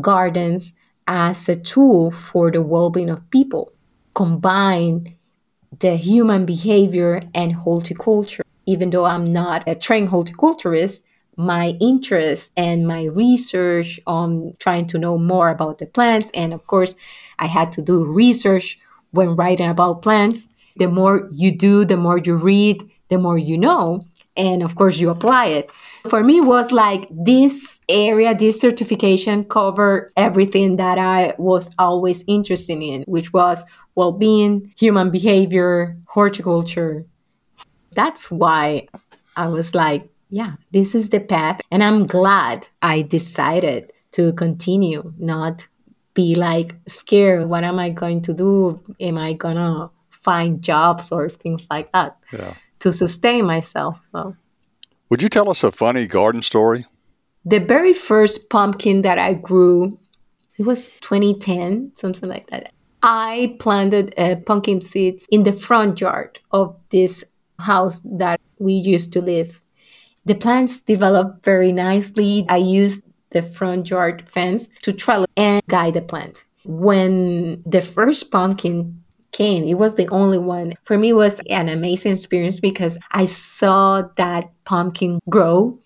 gardens 0.00 0.72
as 1.06 1.48
a 1.48 1.56
tool 1.56 2.10
for 2.10 2.50
the 2.50 2.62
well-being 2.62 3.10
of 3.10 3.30
people. 3.30 3.72
Combine 4.14 5.16
the 5.78 5.96
human 5.96 6.46
behavior 6.46 7.22
and 7.34 7.54
horticulture. 7.54 8.42
Even 8.66 8.90
though 8.90 9.04
I'm 9.04 9.24
not 9.24 9.66
a 9.68 9.74
trained 9.74 10.08
horticulturist, 10.08 11.04
my 11.36 11.76
interest 11.80 12.50
and 12.56 12.86
my 12.86 13.04
research 13.04 14.00
on 14.06 14.54
trying 14.58 14.86
to 14.88 14.98
know 14.98 15.18
more 15.18 15.50
about 15.50 15.78
the 15.78 15.86
plants, 15.86 16.30
and 16.34 16.52
of 16.52 16.66
course, 16.66 16.94
I 17.38 17.46
had 17.46 17.72
to 17.72 17.82
do 17.82 18.04
research 18.04 18.78
when 19.10 19.36
writing 19.36 19.68
about 19.68 20.02
plants. 20.02 20.48
The 20.76 20.88
more 20.88 21.28
you 21.30 21.52
do, 21.52 21.84
the 21.84 21.96
more 21.96 22.18
you 22.18 22.36
read, 22.36 22.82
the 23.08 23.18
more 23.18 23.38
you 23.38 23.58
know, 23.58 24.06
and 24.36 24.62
of 24.62 24.74
course, 24.74 24.98
you 24.98 25.10
apply 25.10 25.46
it. 25.46 25.70
For 26.08 26.22
me, 26.22 26.40
was 26.40 26.72
like 26.72 27.08
this 27.10 27.80
area, 27.88 28.34
this 28.34 28.60
certification 28.60 29.44
covered 29.44 30.12
everything 30.16 30.76
that 30.76 30.98
I 30.98 31.34
was 31.38 31.70
always 31.78 32.24
interested 32.26 32.80
in, 32.80 33.02
which 33.02 33.32
was 33.32 33.64
well 33.94 34.12
being, 34.12 34.72
human 34.78 35.10
behavior, 35.10 35.96
horticulture. 36.08 37.04
That's 37.92 38.30
why 38.30 38.88
I 39.36 39.48
was 39.48 39.74
like, 39.74 40.08
yeah, 40.30 40.54
this 40.70 40.94
is 40.94 41.08
the 41.08 41.20
path. 41.20 41.60
And 41.70 41.82
I'm 41.82 42.06
glad 42.06 42.68
I 42.82 43.02
decided 43.02 43.92
to 44.12 44.32
continue, 44.34 45.12
not 45.18 45.66
be 46.14 46.34
like 46.34 46.74
scared. 46.86 47.48
What 47.48 47.64
am 47.64 47.78
I 47.78 47.90
going 47.90 48.22
to 48.22 48.34
do? 48.34 48.80
Am 49.00 49.18
I 49.18 49.34
to 49.34 49.90
find 50.10 50.62
jobs 50.62 51.12
or 51.12 51.28
things 51.28 51.68
like 51.70 51.92
that 51.92 52.16
yeah. 52.32 52.54
To 52.86 52.92
sustain 52.92 53.44
myself? 53.44 53.98
Well, 54.12 54.36
Would 55.10 55.22
you 55.22 55.28
tell 55.28 55.50
us 55.50 55.64
a 55.64 55.72
funny 55.72 56.06
garden 56.06 56.42
story? 56.42 56.86
The 57.44 57.58
very 57.58 57.92
first 57.92 58.48
pumpkin 58.48 59.02
that 59.02 59.18
I 59.18 59.34
grew, 59.34 59.98
it 60.58 60.64
was 60.64 60.88
2010, 61.00 61.92
something 61.94 62.28
like 62.28 62.48
that. 62.50 62.72
I 63.02 63.56
planted 63.58 64.14
uh, 64.16 64.36
pumpkin 64.46 64.80
seeds 64.80 65.26
in 65.30 65.42
the 65.42 65.52
front 65.52 66.00
yard 66.00 66.38
of 66.50 66.76
this 66.90 67.24
house 67.58 68.00
that 68.04 68.40
we 68.58 68.72
used 68.72 69.12
to 69.14 69.20
live. 69.20 69.62
The 70.24 70.34
plants 70.34 70.80
developed 70.80 71.44
very 71.44 71.72
nicely. 71.72 72.46
I 72.48 72.58
used 72.58 73.04
the 73.30 73.42
front 73.42 73.90
yard 73.90 74.28
fence 74.28 74.68
to 74.82 74.92
trellis 74.92 75.30
and 75.36 75.62
guide 75.66 75.94
the 75.94 76.02
plant. 76.02 76.44
When 76.64 77.62
the 77.64 77.82
first 77.82 78.30
pumpkin 78.30 79.02
came, 79.36 79.64
it 79.64 79.74
was 79.74 79.94
the 79.94 80.08
only 80.08 80.38
one. 80.38 80.74
For 80.84 80.96
me, 80.96 81.12
was 81.12 81.40
an 81.50 81.68
amazing 81.68 82.12
experience 82.12 82.58
because 82.58 82.98
I 83.12 83.26
saw 83.26 84.02
that 84.16 84.50
pumpkin 84.64 85.20
grow 85.28 85.78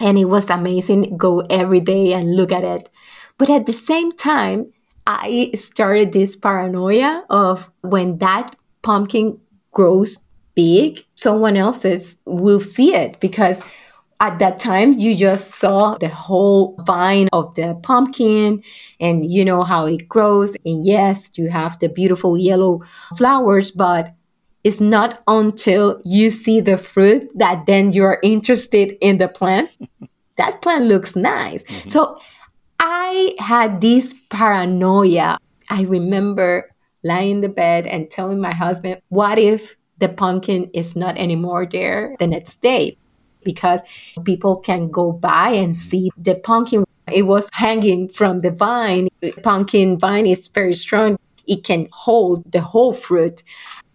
and 0.00 0.18
it 0.18 0.24
was 0.24 0.48
amazing. 0.48 1.16
Go 1.16 1.40
every 1.50 1.80
day 1.80 2.14
and 2.14 2.34
look 2.34 2.50
at 2.50 2.64
it. 2.64 2.88
But 3.36 3.50
at 3.50 3.66
the 3.66 3.72
same 3.72 4.12
time, 4.12 4.66
I 5.06 5.50
started 5.54 6.12
this 6.12 6.36
paranoia 6.36 7.24
of 7.28 7.70
when 7.82 8.18
that 8.18 8.56
pumpkin 8.82 9.38
grows 9.72 10.18
big, 10.54 11.04
someone 11.14 11.56
else's 11.56 12.16
will 12.26 12.60
see 12.60 12.94
it 12.94 13.20
because 13.20 13.62
at 14.20 14.38
that 14.38 14.60
time 14.60 14.92
you 14.92 15.16
just 15.16 15.54
saw 15.54 15.96
the 15.98 16.08
whole 16.08 16.76
vine 16.86 17.28
of 17.32 17.54
the 17.54 17.78
pumpkin 17.82 18.62
and 19.00 19.30
you 19.30 19.44
know 19.44 19.62
how 19.62 19.86
it 19.86 20.08
grows 20.08 20.56
and 20.64 20.84
yes 20.84 21.30
you 21.34 21.50
have 21.50 21.78
the 21.80 21.88
beautiful 21.88 22.36
yellow 22.36 22.80
flowers 23.16 23.70
but 23.70 24.14
it's 24.62 24.80
not 24.80 25.22
until 25.26 26.00
you 26.04 26.28
see 26.28 26.60
the 26.60 26.76
fruit 26.76 27.26
that 27.34 27.64
then 27.66 27.92
you're 27.92 28.18
interested 28.22 28.96
in 29.00 29.18
the 29.18 29.28
plant 29.28 29.70
that 30.36 30.60
plant 30.62 30.84
looks 30.84 31.16
nice 31.16 31.64
mm-hmm. 31.64 31.88
so 31.88 32.18
I 32.80 33.34
had 33.38 33.82
this 33.82 34.14
paranoia. 34.30 35.36
I 35.68 35.82
remember 35.82 36.70
lying 37.04 37.30
in 37.36 37.40
the 37.42 37.48
bed 37.50 37.86
and 37.86 38.10
telling 38.10 38.40
my 38.40 38.54
husband, 38.54 39.02
what 39.10 39.38
if 39.38 39.76
the 39.98 40.08
pumpkin 40.08 40.70
is 40.72 40.96
not 40.96 41.18
anymore 41.18 41.66
there 41.66 42.16
the 42.18 42.26
next 42.26 42.62
day? 42.62 42.96
Because 43.42 43.80
people 44.24 44.56
can 44.56 44.90
go 44.90 45.12
by 45.12 45.50
and 45.50 45.74
see 45.74 46.10
the 46.16 46.34
pumpkin. 46.34 46.84
It 47.10 47.22
was 47.22 47.48
hanging 47.52 48.08
from 48.08 48.40
the 48.40 48.50
vine. 48.50 49.08
The 49.20 49.32
pumpkin 49.32 49.98
vine 49.98 50.26
is 50.26 50.48
very 50.48 50.74
strong. 50.74 51.18
It 51.46 51.64
can 51.64 51.88
hold 51.92 52.50
the 52.52 52.60
whole 52.60 52.92
fruit. 52.92 53.42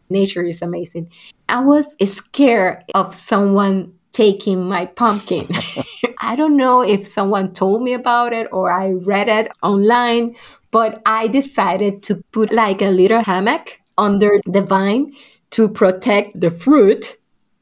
Nature 0.09 0.43
is 0.43 0.61
amazing. 0.61 1.09
I 1.47 1.61
was 1.61 1.95
scared 2.09 2.83
of 2.93 3.15
someone 3.15 3.93
taking 4.11 4.63
my 4.63 4.85
pumpkin. 4.85 5.47
I 6.19 6.35
don't 6.35 6.55
know 6.55 6.81
if 6.81 7.05
someone 7.05 7.51
told 7.53 7.83
me 7.83 7.93
about 7.93 8.31
it 8.33 8.47
or 8.51 8.71
I 8.71 8.91
read 8.91 9.27
it 9.27 9.49
online, 9.61 10.35
but 10.71 11.01
I 11.05 11.27
decided 11.27 12.01
to 12.03 12.23
put 12.31 12.51
like 12.51 12.81
a 12.81 12.89
little 12.89 13.23
hammock 13.23 13.79
under 13.97 14.39
the 14.45 14.61
vine 14.61 15.13
to 15.51 15.67
protect 15.67 16.39
the 16.39 16.51
fruit, 16.51 17.17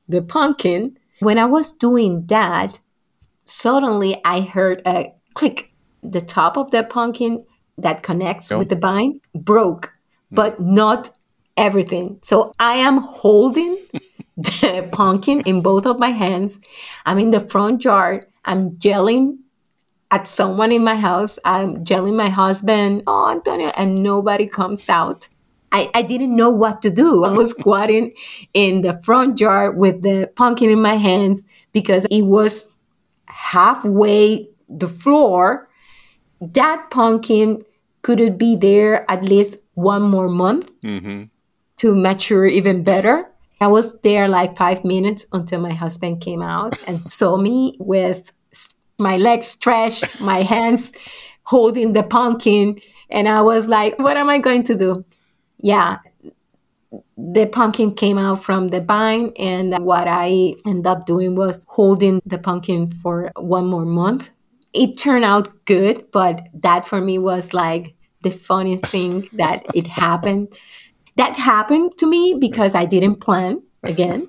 the 0.08 0.22
pumpkin. 0.22 0.98
When 1.24 1.38
I 1.38 1.45
was 1.45 1.71
doing 1.71 2.26
that, 2.28 2.80
suddenly 3.45 4.19
I 4.26 4.41
heard 4.41 4.82
a 4.86 5.13
click. 5.34 5.71
The 6.01 6.19
top 6.19 6.57
of 6.57 6.71
the 6.71 6.84
pumpkin 6.84 7.45
that 7.78 8.03
connects 8.03 8.51
oh. 8.51 8.59
with 8.59 8.67
the 8.67 8.76
vine 8.76 9.21
broke, 9.34 9.93
hmm. 10.30 10.36
but 10.36 10.59
not 10.59 11.11
everything. 11.55 12.19
So 12.24 12.51
I 12.59 12.74
am 12.74 12.97
holding 12.97 13.78
the 14.38 14.89
pumpkin 14.91 15.41
in 15.41 15.61
both 15.61 15.86
of 15.86 15.97
my 15.97 16.09
hands. 16.09 16.59
I'm 17.05 17.19
in 17.19 17.32
the 17.32 17.39
front 17.39 17.86
yard. 17.86 18.26
I'm 18.43 18.78
yelling 18.82 19.39
at 20.11 20.28
someone 20.28 20.74
in 20.74 20.84
my 20.84 20.95
house. 20.95 21.39
I'm 21.45 21.86
yelling 21.88 22.17
my 22.17 22.30
husband, 22.30 23.03
oh, 23.07 23.32
Antonio, 23.32 23.69
and 23.78 24.03
nobody 24.03 24.45
comes 24.45 24.89
out. 24.89 25.30
I, 25.74 25.89
I 25.95 26.03
didn't 26.03 26.36
know 26.36 26.51
what 26.51 26.82
to 26.84 26.91
do. 26.91 27.26
I 27.26 27.32
was 27.32 27.51
squatting 27.59 28.13
in 28.53 28.82
the 28.82 29.01
front 29.01 29.39
yard 29.39 29.76
with 29.76 30.03
the 30.03 30.32
pumpkin 30.36 30.69
in 30.69 30.82
my 30.82 30.95
hands 30.95 31.45
because 31.74 32.05
it 32.11 32.21
was 32.21 32.69
halfway 33.28 34.47
the 34.69 34.88
floor. 34.88 35.67
That 36.39 36.89
pumpkin 36.91 37.63
could 38.03 38.19
it 38.19 38.38
be 38.38 38.55
there 38.55 39.09
at 39.09 39.24
least 39.24 39.57
one 39.74 40.03
more 40.03 40.30
month 40.30 40.71
mm-hmm. 40.82 41.24
to 41.78 41.95
mature 41.95 42.45
even 42.45 42.84
better? 42.84 43.30
I 43.59 43.67
was 43.67 43.97
there 44.01 44.28
like 44.28 44.57
five 44.57 44.84
minutes 44.84 45.26
until 45.32 45.61
my 45.61 45.74
husband 45.74 46.21
came 46.21 46.41
out 46.41 46.78
and 46.86 47.01
saw 47.17 47.38
me 47.38 47.78
with 47.80 48.32
my 48.99 49.17
legs 49.17 49.47
stretched, 49.47 50.21
my 50.21 50.43
hands 50.43 50.91
holding 51.43 51.93
the 51.93 52.03
pumpkin. 52.03 52.80
And 53.09 53.28
I 53.28 53.41
was 53.41 53.67
like, 53.67 53.97
what 53.97 54.17
am 54.17 54.30
I 54.30 54.38
going 54.38 54.63
to 54.63 54.76
do? 54.76 55.05
Yeah, 55.64 55.97
the 57.18 57.47
pumpkin 57.47 57.95
came 57.95 58.20
out 58.20 58.43
from 58.43 58.68
the 58.68 58.82
vine. 58.82 59.32
And 59.39 59.84
what 59.84 60.07
I 60.07 60.53
ended 60.66 60.86
up 60.86 61.07
doing 61.07 61.36
was 61.36 61.66
holding 61.68 62.22
the 62.26 62.38
pumpkin 62.38 62.91
for 63.01 63.32
one 63.36 63.66
more 63.66 63.86
month. 63.86 64.30
It 64.74 64.97
turned 64.97 65.26
out 65.26 65.66
good, 65.66 66.11
but 66.11 66.47
that 66.53 66.86
for 66.86 67.01
me 67.01 67.18
was 67.18 67.53
like 67.53 67.95
the 68.22 68.32
funny 68.32 68.78
thing 68.78 69.28
that 69.34 69.64
it 69.74 69.88
happened 69.88 70.53
that 71.16 71.38
happened 71.38 71.97
to 71.97 72.07
me 72.07 72.36
because 72.39 72.76
I 72.76 72.86
didn't 72.86 73.16
plan. 73.16 73.61
Again, 73.84 74.28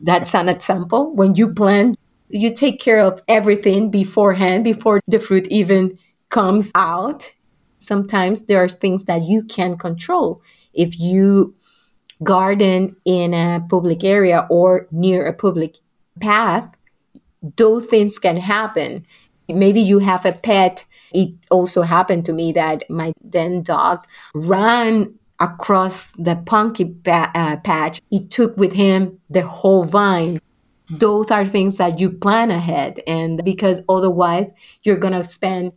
that's 0.00 0.34
an 0.34 0.48
example. 0.48 1.14
When 1.14 1.34
you 1.34 1.52
plan, 1.52 1.94
you 2.28 2.54
take 2.54 2.80
care 2.80 3.00
of 3.00 3.22
everything 3.28 3.90
beforehand 3.90 4.64
before 4.64 5.00
the 5.08 5.18
fruit 5.18 5.46
even 5.48 5.98
comes 6.30 6.70
out. 6.74 7.32
Sometimes 7.84 8.44
there 8.44 8.62
are 8.62 8.68
things 8.68 9.04
that 9.04 9.22
you 9.22 9.44
can 9.44 9.76
control. 9.76 10.40
If 10.72 10.98
you 10.98 11.54
garden 12.22 12.96
in 13.04 13.34
a 13.34 13.64
public 13.68 14.04
area 14.04 14.46
or 14.50 14.86
near 14.90 15.26
a 15.26 15.32
public 15.32 15.76
path, 16.20 16.68
those 17.56 17.86
things 17.86 18.18
can 18.18 18.36
happen. 18.36 19.04
Maybe 19.48 19.80
you 19.80 19.98
have 19.98 20.24
a 20.24 20.32
pet. 20.32 20.84
It 21.12 21.34
also 21.50 21.82
happened 21.82 22.24
to 22.26 22.32
me 22.32 22.52
that 22.52 22.84
my 22.88 23.12
then 23.22 23.62
dog 23.62 24.04
ran 24.34 25.14
across 25.40 26.12
the 26.12 26.36
pumpkin 26.36 27.00
pa- 27.04 27.30
uh, 27.34 27.56
patch. 27.58 28.00
He 28.10 28.26
took 28.26 28.56
with 28.56 28.72
him 28.72 29.18
the 29.28 29.42
whole 29.42 29.84
vine. 29.84 30.36
Those 30.88 31.30
are 31.30 31.46
things 31.46 31.76
that 31.78 31.98
you 31.98 32.10
plan 32.10 32.50
ahead, 32.50 33.02
and 33.06 33.42
because 33.44 33.82
otherwise 33.88 34.50
you're 34.82 34.98
gonna 34.98 35.24
spend 35.24 35.72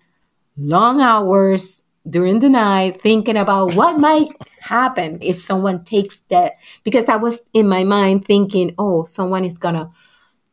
long 0.58 1.02
hours 1.02 1.84
during 2.10 2.40
the 2.40 2.50
night 2.50 3.02
thinking 3.02 3.38
about 3.38 3.76
what 3.76 4.00
might 4.00 4.32
happen 4.60 5.18
if 5.22 5.40
someone 5.40 5.84
takes 5.84 6.22
that. 6.30 6.54
Because 6.84 7.10
I 7.10 7.16
was 7.18 7.50
in 7.54 7.68
my 7.68 7.84
mind 7.84 8.26
thinking, 8.26 8.74
oh, 8.78 9.04
someone 9.04 9.44
is 9.44 9.58
gonna 9.58 9.92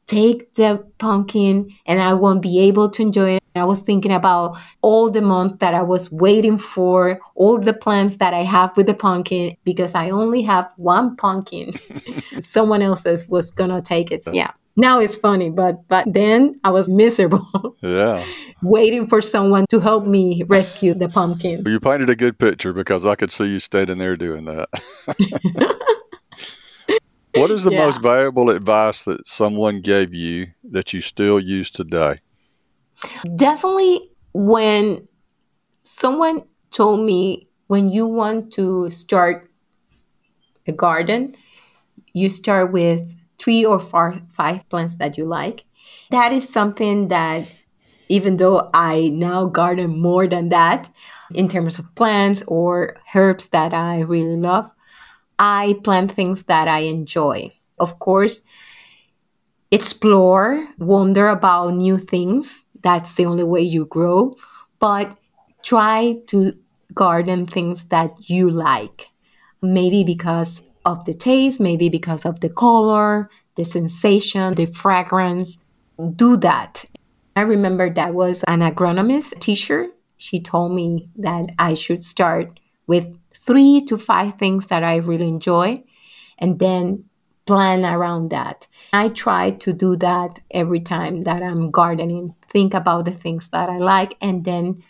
take 0.07 0.53
the 0.55 0.85
pumpkin 0.99 1.67
and 1.87 2.01
I 2.01 2.15
won't 2.15 2.43
be 2.43 2.61
able 2.61 2.91
to 2.91 3.03
enjoy 3.03 3.37
it. 3.37 3.43
I 3.57 3.65
was 3.65 3.79
thinking 3.81 4.13
about 4.13 4.59
all 4.83 5.11
the 5.11 5.23
month 5.23 5.61
that 5.61 5.75
I 5.75 5.83
was 5.83 6.11
waiting 6.11 6.59
for, 6.59 7.21
all 7.37 7.59
the 7.59 7.73
plans 7.73 8.17
that 8.17 8.35
I 8.35 8.43
have 8.43 8.77
with 8.77 8.87
the 8.87 8.95
pumpkin 8.95 9.57
because 9.65 9.95
I 9.95 10.11
only 10.11 10.43
have 10.43 10.71
one 10.77 11.17
pumpkin. 11.17 11.73
Someone 12.41 12.83
else's 12.83 13.29
was 13.29 13.51
gonna 13.51 13.81
take 13.81 14.11
it. 14.11 14.25
Yeah. 14.31 14.51
Now 14.77 14.99
it's 15.01 15.17
funny, 15.17 15.51
but 15.51 15.87
but 15.89 16.05
then 16.13 16.59
I 16.65 16.71
was 16.71 16.89
miserable. 16.89 17.77
Yeah. 17.83 18.25
waiting 18.63 19.07
for 19.07 19.21
someone 19.21 19.67
to 19.69 19.79
help 19.79 20.07
me 20.07 20.43
rescue 20.49 20.95
the 20.95 21.09
pumpkin. 21.09 21.63
You 21.67 21.79
painted 21.81 22.09
a 22.09 22.17
good 22.17 22.39
picture 22.39 22.73
because 22.73 23.05
I 23.05 23.15
could 23.15 23.31
see 23.31 23.45
you 23.45 23.61
standing 23.61 23.99
there 23.99 24.17
doing 24.17 24.47
that. 24.47 24.69
what 27.35 27.51
is 27.51 27.65
the 27.65 27.71
Yeah. 27.77 27.85
most 27.87 28.03
valuable 28.03 28.49
advice 28.51 29.05
that 29.05 29.27
someone 29.27 29.81
gave 29.83 30.15
you 30.15 30.47
that 30.71 30.93
you 30.95 31.01
still 31.03 31.39
use 31.39 31.71
today? 31.71 32.21
Definitely 33.37 34.11
when 34.33 35.09
someone 35.83 36.43
told 36.71 37.05
me 37.05 37.49
when 37.67 37.91
you 37.91 38.07
want 38.07 38.53
to 38.55 38.89
start 38.91 39.51
a 40.67 40.73
garden, 40.73 41.35
you 42.15 42.31
start 42.31 42.73
with 42.73 43.13
three 43.45 43.65
or 43.65 43.79
four, 43.79 44.17
five 44.33 44.67
plants 44.71 44.97
that 44.97 45.19
you 45.19 45.27
like. 45.27 45.65
That 46.11 46.33
is 46.33 46.49
something 46.49 47.09
that 47.09 47.47
even 48.09 48.39
though 48.39 48.71
I 48.73 49.11
now 49.13 49.45
garden 49.45 50.01
more 50.01 50.27
than 50.27 50.49
that 50.49 50.89
in 51.35 51.49
terms 51.49 51.79
of 51.79 51.95
plants 51.95 52.43
or 52.49 52.97
herbs 53.15 53.51
that 53.51 53.75
I 53.75 54.01
really 54.01 54.37
love, 54.37 54.71
I 55.39 55.79
plant 55.85 56.13
things 56.13 56.45
that 56.45 56.69
I 56.69 56.81
enjoy. 56.81 57.51
Of 57.79 57.99
course, 57.99 58.43
explore, 59.71 60.67
wonder 60.79 61.29
about 61.29 61.75
new 61.75 61.99
things. 61.99 62.65
That's 62.81 63.15
the 63.15 63.27
only 63.27 63.45
way 63.45 63.61
you 63.61 63.85
grow. 63.85 64.37
But 64.79 65.17
try 65.63 66.17
to 66.29 66.55
garden 66.95 67.47
things 67.47 67.85
that 67.87 68.31
you 68.31 68.49
like. 68.51 69.09
Maybe 69.61 70.05
because 70.05 70.63
of 70.85 71.05
the 71.05 71.15
taste, 71.15 71.61
maybe 71.61 71.89
because 71.89 72.25
of 72.25 72.41
the 72.41 72.49
color, 72.49 73.31
the 73.57 73.65
sensation, 73.65 74.55
the 74.55 74.67
fragrance. 74.67 75.59
Do 76.17 76.37
that. 76.39 76.85
I 77.37 77.43
remember 77.43 77.91
that 77.91 78.15
was 78.15 78.43
an 78.45 78.61
agronomist 78.61 79.41
teacher. 79.41 79.89
She 80.17 80.41
told 80.41 80.75
me 80.75 81.09
that 81.17 81.47
I 81.59 81.75
should 81.75 82.03
start 82.03 82.59
with 82.87 83.17
three 83.37 83.85
to 83.87 83.99
five 83.99 84.39
things 84.39 84.67
that 84.69 84.85
I 84.85 84.97
really 84.97 85.29
enjoy 85.29 85.83
and 86.39 86.59
then 86.59 87.05
plan 87.47 87.85
around 87.85 88.31
that. 88.31 88.67
I 88.93 89.09
try 89.09 89.51
to 89.51 89.73
do 89.73 89.97
that 89.97 90.41
every 90.51 90.81
time 90.81 91.23
that 91.23 91.43
I'm 91.43 91.71
gardening. 91.71 92.35
Think 92.49 92.75
about 92.75 93.05
the 93.05 93.13
things 93.13 93.49
that 93.51 93.69
I 93.69 93.79
like 93.79 94.17
and 94.21 94.45
then 94.45 94.83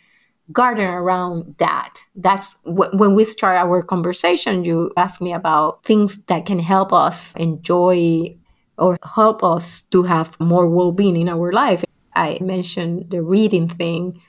garden 0.52 0.86
around 0.86 1.54
that. 1.58 1.98
That's 2.14 2.54
wh- 2.64 2.92
when 2.94 3.14
we 3.14 3.24
start 3.24 3.56
our 3.56 3.82
conversation. 3.82 4.64
You 4.64 4.92
ask 4.96 5.20
me 5.20 5.32
about 5.32 5.84
things 5.84 6.18
that 6.26 6.46
can 6.46 6.58
help 6.58 6.92
us 6.92 7.34
enjoy 7.36 8.36
or 8.78 8.98
help 9.14 9.42
us 9.42 9.82
to 9.82 10.02
have 10.02 10.38
more 10.40 10.68
well 10.68 10.92
being 10.92 11.16
in 11.16 11.28
our 11.28 11.52
life. 11.52 11.84
I 12.14 12.38
mentioned 12.40 13.10
the 13.10 13.22
reading 13.22 13.68
thing, 13.68 14.20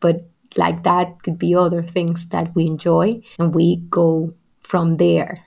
but 0.00 0.28
like 0.56 0.84
that 0.84 1.22
could 1.22 1.38
be 1.38 1.54
other 1.54 1.82
things 1.82 2.26
that 2.28 2.54
we 2.54 2.66
enjoy 2.66 3.20
and 3.38 3.54
we 3.54 3.76
go 3.90 4.32
from 4.60 4.96
there. 4.98 5.44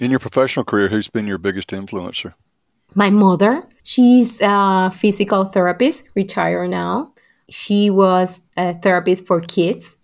In 0.00 0.10
your 0.10 0.20
professional 0.20 0.64
career, 0.64 0.88
who's 0.88 1.08
been 1.08 1.26
your 1.26 1.38
biggest 1.38 1.70
influencer? 1.70 2.34
My 2.94 3.10
mother, 3.10 3.66
she's 3.82 4.40
a 4.40 4.90
physical 4.90 5.44
therapist, 5.44 6.04
retired 6.14 6.70
now. 6.70 7.13
She 7.48 7.90
was 7.90 8.40
a 8.56 8.74
therapist 8.74 9.26
for 9.26 9.40
kids. 9.40 9.96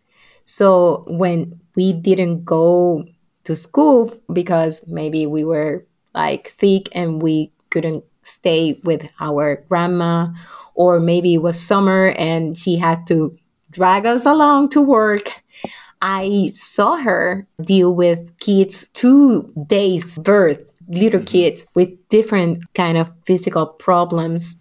So 0.45 1.05
when 1.07 1.61
we 1.77 1.93
didn't 1.93 2.45
go 2.45 3.05
to 3.45 3.57
school 3.57 4.13
because 4.33 4.83
maybe 4.87 5.27
we 5.27 5.45
were 5.45 5.87
like 6.15 6.49
thick 6.49 6.89
and 6.93 7.23
we 7.23 7.53
couldn't 7.71 8.05
stay 8.23 8.81
with 8.85 9.09
our 9.21 9.65
grandma, 9.69 10.29
or 10.75 11.01
maybe 11.01 11.35
it 11.35 11.43
was 11.43 11.59
summer 11.59 12.09
and 12.11 12.59
she 12.59 12.77
had 12.77 13.07
to 13.07 13.33
drag 13.71 14.07
us 14.07 14.27
along 14.27 14.71
to 14.71 14.81
work. 14.81 15.43
I 16.03 16.49
saw 16.53 16.97
her 16.97 17.47
deal 17.63 17.95
with 17.95 18.39
kids 18.39 18.87
two 18.95 19.53
days 19.67 20.19
birth, 20.19 20.63
little 20.89 21.21
mm-hmm. 21.21 21.27
kids 21.27 21.67
with 21.75 21.91
different 22.09 22.65
kind 22.75 22.97
of 22.97 23.13
physical 23.27 23.67
problems. 23.67 24.57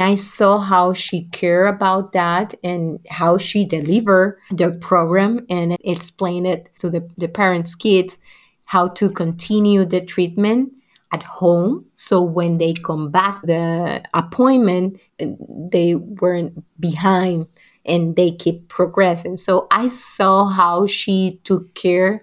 I 0.00 0.14
saw 0.14 0.58
how 0.58 0.94
she 0.94 1.24
cared 1.24 1.74
about 1.74 2.12
that 2.12 2.54
and 2.64 2.98
how 3.08 3.38
she 3.38 3.64
delivered 3.66 4.38
the 4.50 4.70
program 4.72 5.46
and 5.50 5.76
explained 5.84 6.46
it 6.46 6.70
to 6.78 6.90
the, 6.90 7.08
the 7.18 7.28
parents' 7.28 7.74
kids 7.74 8.18
how 8.64 8.88
to 8.88 9.10
continue 9.10 9.84
the 9.84 10.00
treatment 10.00 10.72
at 11.12 11.24
home. 11.24 11.86
So 11.96 12.22
when 12.22 12.58
they 12.58 12.72
come 12.72 13.10
back, 13.10 13.42
the 13.42 14.02
appointment, 14.14 15.00
they 15.18 15.96
weren't 15.96 16.64
behind 16.80 17.46
and 17.84 18.14
they 18.14 18.30
keep 18.30 18.68
progressing. 18.68 19.38
So 19.38 19.66
I 19.70 19.88
saw 19.88 20.46
how 20.46 20.86
she 20.86 21.40
took 21.42 21.74
care 21.74 22.20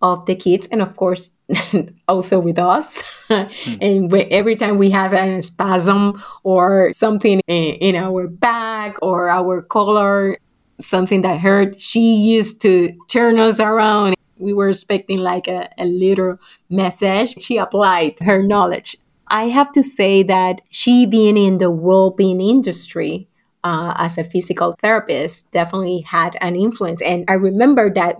of 0.00 0.26
the 0.26 0.34
kids 0.34 0.66
and 0.68 0.80
of 0.80 0.96
course 0.96 1.32
also 2.08 2.38
with 2.38 2.58
us. 2.58 3.02
Hmm. 3.28 3.44
And 3.80 4.12
we, 4.12 4.22
every 4.24 4.56
time 4.56 4.78
we 4.78 4.90
have 4.90 5.12
a 5.12 5.42
spasm 5.42 6.22
or 6.44 6.92
something 6.92 7.40
in, 7.46 7.74
in 7.74 7.96
our 7.96 8.26
back 8.26 8.96
or 9.02 9.28
our 9.28 9.62
collar 9.62 10.38
something 10.80 11.22
that 11.22 11.40
hurt 11.40 11.80
she 11.80 12.14
used 12.14 12.60
to 12.62 12.96
turn 13.08 13.38
us 13.38 13.60
around. 13.60 14.14
We 14.36 14.52
were 14.52 14.68
expecting 14.68 15.18
like 15.18 15.48
a, 15.48 15.68
a 15.76 15.84
little 15.84 16.38
message. 16.70 17.40
She 17.42 17.56
applied 17.56 18.20
her 18.20 18.42
knowledge. 18.42 18.96
I 19.26 19.48
have 19.48 19.72
to 19.72 19.82
say 19.82 20.22
that 20.22 20.62
she 20.70 21.04
being 21.04 21.36
in 21.36 21.58
the 21.58 21.70
well-being 21.70 22.40
industry 22.40 23.28
uh, 23.68 23.92
as 23.98 24.16
a 24.16 24.24
physical 24.24 24.74
therapist 24.80 25.52
definitely 25.52 26.00
had 26.00 26.38
an 26.40 26.56
influence. 26.56 27.02
And 27.02 27.24
I 27.28 27.34
remember 27.34 27.92
that 27.92 28.16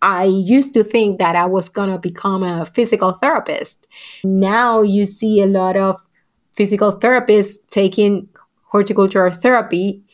I 0.00 0.24
used 0.24 0.74
to 0.74 0.84
think 0.84 1.18
that 1.18 1.34
I 1.34 1.46
was 1.46 1.68
going 1.68 1.90
to 1.90 1.98
become 1.98 2.44
a 2.44 2.66
physical 2.66 3.12
therapist. 3.20 3.88
Now 4.22 4.82
you 4.82 5.04
see 5.04 5.42
a 5.42 5.46
lot 5.46 5.76
of 5.76 6.00
physical 6.52 6.92
therapists 6.96 7.56
taking 7.68 8.28
horticultural 8.70 9.32
therapy 9.32 10.04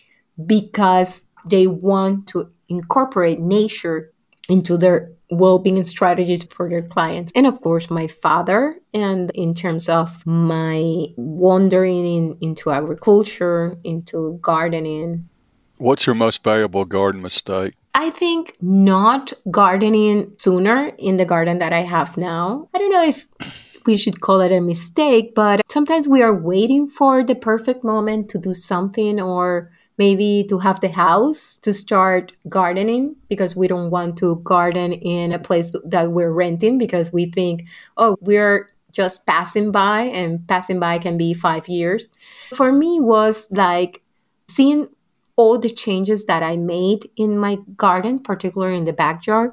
because 0.46 1.22
they 1.44 1.66
want 1.66 2.26
to 2.28 2.50
incorporate 2.70 3.40
nature 3.40 4.10
into 4.48 4.78
their 4.78 5.12
well-being 5.30 5.84
strategies 5.84 6.44
for 6.44 6.68
their 6.68 6.82
clients 6.82 7.32
and 7.34 7.46
of 7.46 7.60
course 7.60 7.90
my 7.90 8.06
father 8.06 8.76
and 8.94 9.30
in 9.34 9.54
terms 9.54 9.88
of 9.88 10.26
my 10.26 11.06
wandering 11.16 12.06
in, 12.06 12.38
into 12.40 12.70
agriculture 12.70 13.76
into 13.84 14.38
gardening 14.40 15.28
What's 15.76 16.06
your 16.06 16.16
most 16.16 16.42
valuable 16.42 16.84
garden 16.84 17.20
mistake? 17.20 17.74
i 17.94 18.10
think 18.10 18.56
not 18.62 19.32
gardening 19.50 20.32
sooner 20.38 20.92
in 20.98 21.18
the 21.18 21.24
garden 21.24 21.58
that 21.58 21.72
i 21.72 21.82
have 21.82 22.16
now 22.16 22.68
i 22.74 22.78
don't 22.78 22.92
know 22.92 23.04
if 23.04 23.28
we 23.86 23.96
should 23.96 24.20
call 24.20 24.40
it 24.40 24.52
a 24.52 24.60
mistake 24.60 25.34
but 25.34 25.60
sometimes 25.68 26.08
we 26.08 26.22
are 26.22 26.34
waiting 26.34 26.86
for 26.86 27.24
the 27.24 27.34
perfect 27.34 27.84
moment 27.84 28.28
to 28.30 28.38
do 28.38 28.52
something 28.54 29.20
or 29.20 29.70
maybe 29.98 30.46
to 30.48 30.58
have 30.58 30.80
the 30.80 30.88
house 30.88 31.58
to 31.58 31.72
start 31.72 32.32
gardening 32.48 33.16
because 33.28 33.56
we 33.56 33.68
don't 33.68 33.90
want 33.90 34.16
to 34.18 34.36
garden 34.44 34.92
in 34.92 35.32
a 35.32 35.38
place 35.38 35.74
that 35.84 36.12
we're 36.12 36.32
renting 36.32 36.78
because 36.78 37.12
we 37.12 37.30
think, 37.32 37.64
oh, 37.96 38.16
we're 38.20 38.68
just 38.92 39.26
passing 39.26 39.70
by 39.70 40.02
and 40.02 40.46
passing 40.48 40.80
by 40.80 40.98
can 40.98 41.18
be 41.18 41.34
5 41.34 41.68
years. 41.68 42.08
For 42.54 42.72
me 42.72 43.00
was 43.00 43.48
like 43.50 44.02
seeing 44.48 44.88
all 45.36 45.58
the 45.58 45.70
changes 45.70 46.24
that 46.24 46.42
I 46.42 46.56
made 46.56 47.10
in 47.16 47.38
my 47.38 47.58
garden, 47.76 48.18
particularly 48.18 48.78
in 48.78 48.84
the 48.84 48.92
backyard 48.92 49.52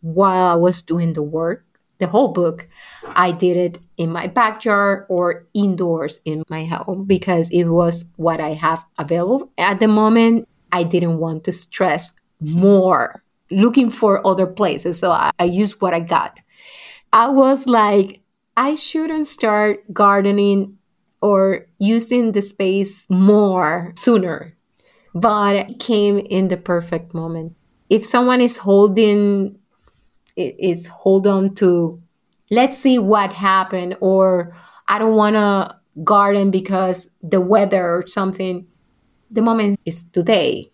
while 0.00 0.46
I 0.48 0.54
was 0.54 0.82
doing 0.82 1.14
the 1.14 1.22
work. 1.22 1.64
The 1.98 2.08
whole 2.08 2.28
book, 2.28 2.68
I 3.16 3.32
did 3.32 3.56
it 3.56 3.78
in 3.96 4.10
my 4.10 4.26
backyard 4.26 5.06
or 5.08 5.46
indoors 5.54 6.20
in 6.24 6.42
my 6.48 6.64
home 6.64 7.04
because 7.04 7.50
it 7.50 7.64
was 7.64 8.04
what 8.16 8.40
I 8.40 8.54
have 8.54 8.84
available. 8.98 9.50
At 9.58 9.80
the 9.80 9.88
moment, 9.88 10.48
I 10.72 10.82
didn't 10.82 11.18
want 11.18 11.44
to 11.44 11.52
stress 11.52 12.12
more 12.40 13.22
looking 13.50 13.90
for 13.90 14.26
other 14.26 14.46
places. 14.46 14.98
So 14.98 15.12
I, 15.12 15.30
I 15.38 15.44
used 15.44 15.80
what 15.80 15.94
I 15.94 16.00
got. 16.00 16.40
I 17.12 17.28
was 17.28 17.66
like, 17.66 18.20
I 18.56 18.74
shouldn't 18.74 19.26
start 19.26 19.92
gardening 19.92 20.78
or 21.22 21.66
using 21.78 22.32
the 22.32 22.42
space 22.42 23.06
more 23.08 23.92
sooner. 23.96 24.54
But 25.14 25.56
it 25.56 25.78
came 25.78 26.18
in 26.18 26.48
the 26.48 26.56
perfect 26.56 27.14
moment. 27.14 27.54
If 27.88 28.04
someone 28.04 28.40
is 28.40 28.58
holding 28.58 29.58
is 30.36 30.88
hold 30.88 31.28
on 31.28 31.54
to 31.54 32.02
let's 32.54 32.78
see 32.78 32.98
what 32.98 33.32
happened 33.32 33.96
or 34.00 34.56
I 34.88 34.98
don't 34.98 35.16
want 35.16 35.36
to 35.36 35.76
garden 36.02 36.50
because 36.50 37.10
the 37.22 37.40
weather 37.40 37.96
or 37.96 38.06
something. 38.06 38.66
The 39.30 39.42
moment 39.42 39.80
is 39.84 40.04
today. 40.04 40.70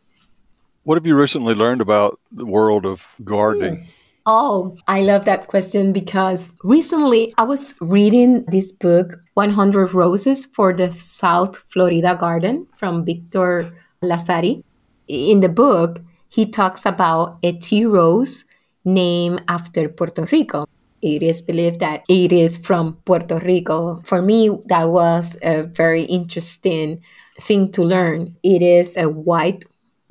What 0.85 0.97
have 0.97 1.07
you 1.07 1.18
recently 1.18 1.55
learned 1.55 1.81
about 1.81 2.18
the 2.31 2.47
world 2.47 2.87
of 2.87 3.14
gardening? 3.24 3.87
Oh, 4.26 4.76
I 4.87 5.01
love 5.03 5.24
that 5.24 5.49
question 5.49 5.93
because 5.93 6.53
recently 6.62 7.33
I 7.39 7.45
was 7.45 7.74
reading 7.81 8.45
this 8.49 8.70
book, 8.70 9.16
100 9.35 9.95
Roses 9.95 10.45
for 10.45 10.72
the 10.72 10.93
South 10.93 11.57
Florida 11.57 12.16
Garden 12.18 12.66
from 12.76 13.05
Victor 13.05 13.70
Lazzari. 14.03 14.62
In 15.09 15.41
the 15.41 15.49
book, 15.49 16.01
he 16.28 16.47
talks 16.47 16.85
about 16.87 17.39
a 17.43 17.53
tea 17.53 17.87
rose 17.87 18.45
named 18.85 19.43
after 19.49 19.89
Puerto 19.89 20.26
Rico. 20.31 20.66
It 21.03 21.22
is 21.22 21.42
believed 21.42 21.80
that 21.80 22.05
it 22.09 22.32
is 22.32 22.59
from 22.59 22.98
Puerto 23.05 23.38
Rico. 23.38 24.03
For 24.05 24.20
me, 24.20 24.51
that 24.66 24.90
was 24.90 25.36
a 25.42 25.62
very 25.62 26.03
interesting 26.03 27.03
thing 27.40 27.70
to 27.72 27.82
learn. 27.82 28.36
It 28.42 28.62
is 28.62 28.96
a 28.96 29.09
white 29.09 29.64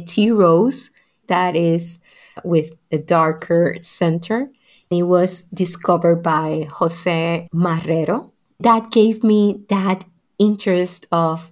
tea 0.05 0.31
rose 0.31 0.89
that 1.27 1.55
is 1.55 1.99
with 2.43 2.73
a 2.91 2.97
darker 2.97 3.77
center. 3.81 4.49
It 4.89 5.03
was 5.03 5.43
discovered 5.43 6.23
by 6.23 6.67
Jose 6.71 7.47
Marrero. 7.53 8.31
That 8.59 8.91
gave 8.91 9.23
me 9.23 9.63
that 9.69 10.05
interest 10.39 11.05
of 11.11 11.51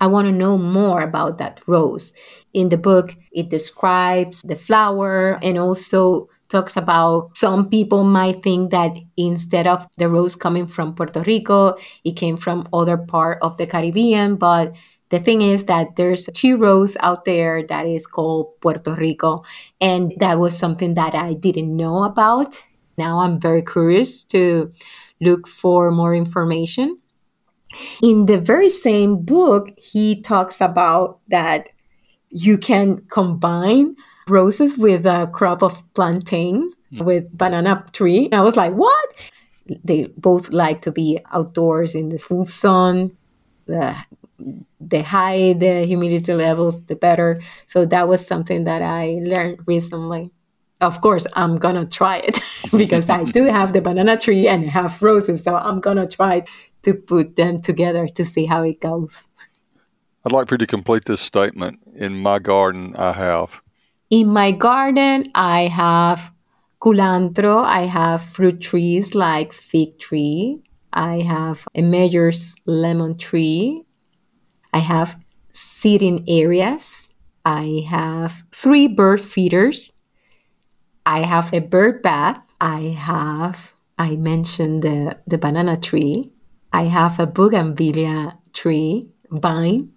I 0.00 0.06
want 0.06 0.26
to 0.28 0.32
know 0.32 0.56
more 0.56 1.00
about 1.00 1.38
that 1.38 1.60
rose. 1.66 2.12
In 2.52 2.68
the 2.68 2.76
book, 2.76 3.16
it 3.32 3.50
describes 3.50 4.42
the 4.42 4.54
flower 4.54 5.40
and 5.42 5.58
also 5.58 6.28
talks 6.48 6.76
about 6.76 7.36
some 7.36 7.68
people 7.68 8.04
might 8.04 8.42
think 8.42 8.70
that 8.70 8.96
instead 9.16 9.66
of 9.66 9.86
the 9.98 10.08
rose 10.08 10.36
coming 10.36 10.66
from 10.66 10.94
Puerto 10.94 11.22
Rico, 11.22 11.76
it 12.04 12.12
came 12.12 12.36
from 12.36 12.68
other 12.72 12.96
part 12.96 13.38
of 13.42 13.56
the 13.56 13.66
Caribbean, 13.66 14.36
but 14.36 14.74
the 15.10 15.18
thing 15.18 15.40
is 15.40 15.64
that 15.64 15.96
there's 15.96 16.28
two 16.34 16.56
rose 16.56 16.96
out 17.00 17.24
there 17.24 17.62
that 17.62 17.86
is 17.86 18.06
called 18.06 18.60
Puerto 18.60 18.94
Rico, 18.94 19.42
and 19.80 20.12
that 20.18 20.38
was 20.38 20.56
something 20.56 20.94
that 20.94 21.14
I 21.14 21.34
didn't 21.34 21.74
know 21.74 22.04
about. 22.04 22.62
Now 22.96 23.20
I'm 23.20 23.40
very 23.40 23.62
curious 23.62 24.24
to 24.24 24.70
look 25.20 25.48
for 25.48 25.90
more 25.90 26.14
information. 26.14 26.98
In 28.02 28.26
the 28.26 28.38
very 28.38 28.70
same 28.70 29.24
book, 29.24 29.68
he 29.76 30.20
talks 30.20 30.60
about 30.60 31.20
that 31.28 31.68
you 32.30 32.58
can 32.58 33.02
combine 33.10 33.96
roses 34.30 34.76
with 34.78 35.06
a 35.06 35.28
crop 35.32 35.62
of 35.62 35.82
plantains 35.94 36.76
mm. 36.92 37.02
with 37.02 37.36
banana 37.36 37.84
tree. 37.92 38.28
I 38.32 38.40
was 38.40 38.56
like, 38.56 38.72
what? 38.72 39.30
They 39.84 40.06
both 40.16 40.52
like 40.52 40.80
to 40.82 40.92
be 40.92 41.18
outdoors 41.32 41.94
in 41.94 42.08
the 42.08 42.18
full 42.18 42.44
sun. 42.44 43.16
The, 43.66 43.96
the 44.80 45.02
high 45.02 45.52
the 45.52 45.84
humidity 45.84 46.32
levels, 46.32 46.82
the 46.84 46.96
better. 46.96 47.38
So 47.66 47.84
that 47.86 48.08
was 48.08 48.26
something 48.26 48.64
that 48.64 48.82
I 48.82 49.18
learned 49.22 49.58
recently. 49.66 50.30
Of 50.80 51.00
course, 51.00 51.26
I'm 51.34 51.58
gonna 51.58 51.84
try 51.84 52.18
it 52.18 52.38
because 52.76 53.10
I 53.10 53.24
do 53.24 53.44
have 53.44 53.72
the 53.72 53.80
banana 53.80 54.16
tree 54.16 54.46
and 54.46 54.70
have 54.70 55.02
roses. 55.02 55.42
So 55.42 55.56
I'm 55.56 55.80
gonna 55.80 56.06
try 56.06 56.44
to 56.82 56.94
put 56.94 57.36
them 57.36 57.60
together 57.60 58.06
to 58.06 58.24
see 58.24 58.46
how 58.46 58.62
it 58.62 58.80
goes. 58.80 59.26
I'd 60.24 60.32
like 60.32 60.48
for 60.48 60.54
you 60.54 60.58
to 60.58 60.66
complete 60.66 61.04
this 61.06 61.20
statement. 61.20 61.80
In 61.94 62.16
my 62.16 62.38
garden, 62.38 62.94
I 62.96 63.12
have 63.12 63.60
in 64.10 64.28
my 64.28 64.52
garden, 64.52 65.30
I 65.34 65.62
have 65.68 66.32
culantro, 66.80 67.62
I 67.64 67.82
have 67.82 68.22
fruit 68.22 68.60
trees 68.60 69.14
like 69.14 69.52
fig 69.52 69.98
tree, 69.98 70.62
I 70.92 71.20
have 71.20 71.66
a 71.74 71.82
Meyer's 71.82 72.56
lemon 72.66 73.18
tree, 73.18 73.84
I 74.72 74.78
have 74.78 75.18
seating 75.52 76.24
areas, 76.28 77.10
I 77.44 77.84
have 77.88 78.44
three 78.52 78.88
bird 78.88 79.20
feeders, 79.20 79.92
I 81.04 81.24
have 81.24 81.52
a 81.52 81.60
bird 81.60 82.02
bath, 82.02 82.40
I 82.60 82.96
have, 82.98 83.74
I 83.98 84.16
mentioned 84.16 84.82
the, 84.82 85.18
the 85.26 85.38
banana 85.38 85.76
tree, 85.76 86.32
I 86.72 86.84
have 86.84 87.18
a 87.20 87.26
bougainvillea 87.26 88.38
tree, 88.52 89.10
vine, 89.30 89.92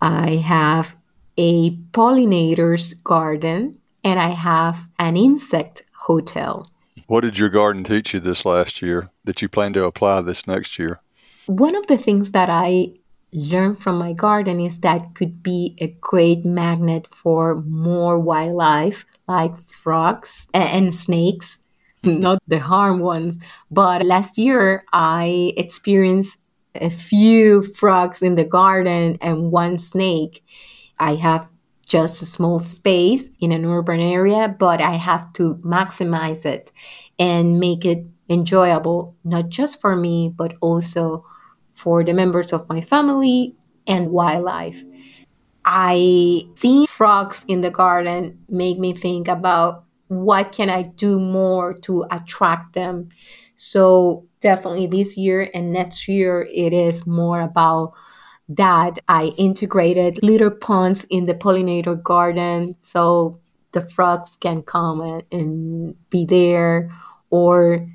I 0.00 0.36
have 0.36 0.96
a 1.36 1.76
pollinator's 1.92 2.94
garden 2.94 3.78
and 4.04 4.18
I 4.18 4.30
have 4.30 4.88
an 4.98 5.16
insect 5.16 5.84
hotel. 5.94 6.66
What 7.06 7.22
did 7.22 7.38
your 7.38 7.48
garden 7.48 7.84
teach 7.84 8.14
you 8.14 8.20
this 8.20 8.44
last 8.44 8.82
year 8.82 9.10
that 9.24 9.42
you 9.42 9.48
plan 9.48 9.72
to 9.74 9.84
apply 9.84 10.20
this 10.22 10.46
next 10.46 10.78
year? 10.78 11.00
One 11.46 11.74
of 11.74 11.86
the 11.86 11.98
things 11.98 12.32
that 12.32 12.48
I 12.48 12.94
learned 13.32 13.78
from 13.78 13.98
my 13.98 14.12
garden 14.12 14.60
is 14.60 14.80
that 14.80 15.14
could 15.14 15.42
be 15.42 15.76
a 15.80 15.88
great 16.00 16.44
magnet 16.44 17.08
for 17.10 17.56
more 17.56 18.18
wildlife 18.18 19.04
like 19.26 19.52
frogs 19.64 20.48
and 20.52 20.94
snakes, 20.94 21.58
hmm. 22.04 22.20
not 22.20 22.42
the 22.46 22.58
harm 22.58 23.00
ones. 23.00 23.38
But 23.70 24.04
last 24.04 24.36
year 24.36 24.84
I 24.92 25.52
experienced 25.56 26.38
a 26.74 26.90
few 26.90 27.62
frogs 27.62 28.22
in 28.22 28.34
the 28.34 28.44
garden 28.44 29.18
and 29.20 29.50
one 29.50 29.78
snake 29.78 30.44
I 31.02 31.16
have 31.16 31.48
just 31.84 32.22
a 32.22 32.26
small 32.26 32.60
space 32.60 33.28
in 33.40 33.50
an 33.50 33.64
urban 33.64 33.98
area, 33.98 34.54
but 34.56 34.80
I 34.80 34.94
have 34.94 35.32
to 35.34 35.56
maximize 35.56 36.46
it 36.46 36.70
and 37.18 37.58
make 37.58 37.84
it 37.84 38.06
enjoyable, 38.28 39.16
not 39.24 39.48
just 39.48 39.80
for 39.80 39.96
me, 39.96 40.32
but 40.34 40.54
also 40.60 41.26
for 41.74 42.04
the 42.04 42.14
members 42.14 42.52
of 42.52 42.68
my 42.68 42.80
family 42.80 43.56
and 43.86 44.10
wildlife. 44.10 44.84
I 45.64 46.42
see 46.54 46.86
frogs 46.86 47.44
in 47.48 47.62
the 47.62 47.70
garden 47.70 48.38
make 48.48 48.78
me 48.78 48.92
think 48.92 49.26
about 49.26 49.84
what 50.06 50.52
can 50.52 50.70
I 50.70 50.82
do 50.82 51.18
more 51.18 51.74
to 51.82 52.04
attract 52.10 52.74
them. 52.74 53.08
So 53.56 54.26
definitely 54.40 54.86
this 54.86 55.16
year 55.16 55.50
and 55.52 55.72
next 55.72 56.06
year 56.06 56.48
it 56.52 56.72
is 56.72 57.06
more 57.06 57.40
about 57.40 57.92
that 58.56 58.98
I 59.08 59.32
integrated 59.38 60.18
little 60.22 60.50
ponds 60.50 61.04
in 61.10 61.24
the 61.24 61.34
pollinator 61.34 62.00
garden 62.02 62.74
so 62.80 63.40
the 63.72 63.80
frogs 63.80 64.36
can 64.40 64.62
come 64.62 65.00
and, 65.00 65.22
and 65.32 66.10
be 66.10 66.24
there 66.24 66.90
or 67.30 67.88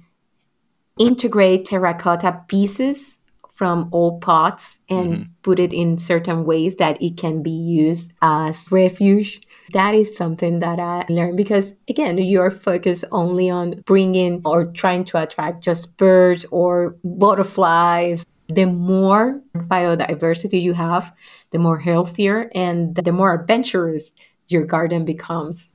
integrate 0.97 1.65
terracotta 1.65 2.43
pieces 2.47 3.19
from 3.53 3.89
old 3.91 4.21
pots 4.21 4.79
and 4.87 5.13
mm-hmm. 5.13 5.23
put 5.41 5.59
it 5.59 5.73
in 5.73 5.97
certain 5.97 6.45
ways 6.45 6.75
that 6.75 7.01
it 7.01 7.17
can 7.17 7.41
be 7.41 7.49
used 7.49 8.13
as 8.21 8.71
refuge. 8.71 9.41
That 9.73 9.95
is 9.95 10.15
something 10.15 10.59
that 10.59 10.79
I 10.79 11.05
learned 11.09 11.37
because, 11.37 11.73
again, 11.89 12.19
you're 12.19 12.51
focused 12.51 13.03
only 13.11 13.49
on 13.49 13.81
bringing 13.85 14.41
or 14.45 14.71
trying 14.71 15.05
to 15.05 15.21
attract 15.21 15.63
just 15.63 15.97
birds 15.97 16.45
or 16.51 16.97
butterflies 17.03 18.25
the 18.49 18.65
more 18.65 19.41
biodiversity 19.55 20.61
you 20.61 20.73
have, 20.73 21.13
the 21.51 21.59
more 21.59 21.79
healthier 21.79 22.49
and 22.55 22.95
the 22.95 23.11
more 23.11 23.33
adventurous 23.33 24.15
your 24.47 24.65
garden 24.65 25.05
becomes. 25.05 25.69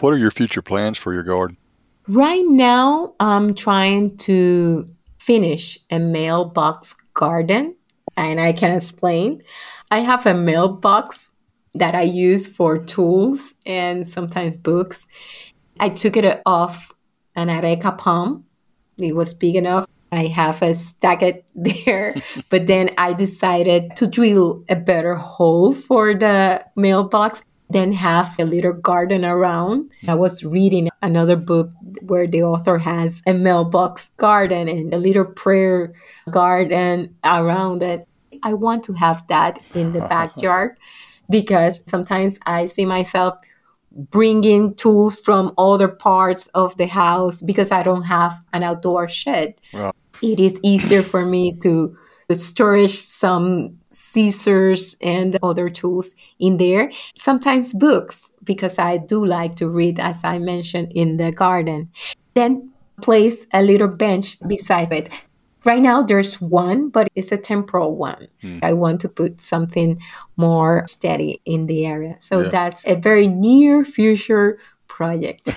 What 0.00 0.12
are 0.12 0.18
your 0.18 0.30
future 0.30 0.62
plans 0.62 0.98
for 0.98 1.12
your 1.12 1.22
garden? 1.22 1.56
Right 2.08 2.44
now, 2.46 3.14
I'm 3.20 3.54
trying 3.54 4.16
to 4.18 4.86
finish 5.18 5.78
a 5.90 5.98
mailbox 5.98 6.94
garden, 7.14 7.76
and 8.16 8.40
I 8.40 8.52
can 8.52 8.74
explain. 8.74 9.42
I 9.90 9.98
have 9.98 10.26
a 10.26 10.34
mailbox 10.34 11.30
that 11.74 11.94
I 11.94 12.02
use 12.02 12.46
for 12.46 12.78
tools 12.78 13.54
and 13.64 14.06
sometimes 14.06 14.56
books. 14.56 15.06
I 15.78 15.88
took 15.88 16.16
it 16.16 16.42
off 16.44 16.92
an 17.36 17.48
areca 17.48 17.92
palm. 17.92 18.44
It 18.98 19.14
was 19.14 19.32
big 19.32 19.56
enough 19.56 19.86
I 20.12 20.26
have 20.26 20.60
a 20.62 20.74
stack 20.74 21.22
there, 21.54 22.14
but 22.50 22.66
then 22.66 22.90
I 22.98 23.14
decided 23.14 23.96
to 23.96 24.06
drill 24.06 24.62
a 24.68 24.76
better 24.76 25.14
hole 25.14 25.74
for 25.74 26.14
the 26.14 26.64
mailbox, 26.76 27.42
then 27.70 27.92
have 27.92 28.36
a 28.38 28.44
little 28.44 28.74
garden 28.74 29.24
around. 29.24 29.90
I 30.06 30.14
was 30.14 30.44
reading 30.44 30.90
another 31.00 31.36
book 31.36 31.70
where 32.02 32.26
the 32.26 32.42
author 32.42 32.78
has 32.78 33.22
a 33.26 33.32
mailbox 33.32 34.10
garden 34.10 34.68
and 34.68 34.92
a 34.92 34.98
little 34.98 35.24
prayer 35.24 35.94
garden 36.30 37.16
around 37.24 37.82
it. 37.82 38.06
I 38.42 38.52
want 38.52 38.84
to 38.84 38.92
have 38.92 39.26
that 39.28 39.58
in 39.74 39.92
the 39.92 40.00
backyard 40.08 40.76
because 41.30 41.82
sometimes 41.86 42.38
I 42.44 42.66
see 42.66 42.84
myself 42.84 43.38
bringing 43.92 44.74
tools 44.74 45.16
from 45.16 45.52
other 45.56 45.88
parts 45.88 46.46
of 46.48 46.76
the 46.76 46.86
house 46.86 47.40
because 47.40 47.70
I 47.70 47.82
don't 47.82 48.04
have 48.04 48.40
an 48.52 48.62
outdoor 48.62 49.08
shed 49.08 49.54
it 50.22 50.40
is 50.40 50.58
easier 50.62 51.02
for 51.02 51.24
me 51.24 51.56
to 51.58 51.94
storage 52.30 52.94
some 52.94 53.76
scissors 53.90 54.96
and 55.02 55.36
other 55.42 55.68
tools 55.68 56.14
in 56.38 56.56
there. 56.56 56.90
Sometimes 57.14 57.72
books, 57.72 58.30
because 58.42 58.78
I 58.78 58.98
do 58.98 59.24
like 59.24 59.56
to 59.56 59.68
read, 59.68 59.98
as 59.98 60.24
I 60.24 60.38
mentioned, 60.38 60.92
in 60.94 61.16
the 61.16 61.32
garden. 61.32 61.90
Then 62.34 62.70
place 63.02 63.46
a 63.52 63.62
little 63.62 63.88
bench 63.88 64.38
beside 64.46 64.92
it. 64.92 65.10
Right 65.64 65.82
now, 65.82 66.02
there's 66.02 66.40
one, 66.40 66.88
but 66.88 67.08
it's 67.14 67.30
a 67.30 67.36
temporal 67.36 67.94
one. 67.94 68.26
Mm. 68.42 68.64
I 68.64 68.72
want 68.72 69.00
to 69.02 69.08
put 69.08 69.40
something 69.40 70.00
more 70.36 70.84
steady 70.88 71.40
in 71.44 71.66
the 71.66 71.86
area. 71.86 72.16
So 72.20 72.40
yeah. 72.40 72.48
that's 72.48 72.84
a 72.86 72.96
very 72.96 73.28
near 73.28 73.84
future 73.84 74.58
project. 74.88 75.48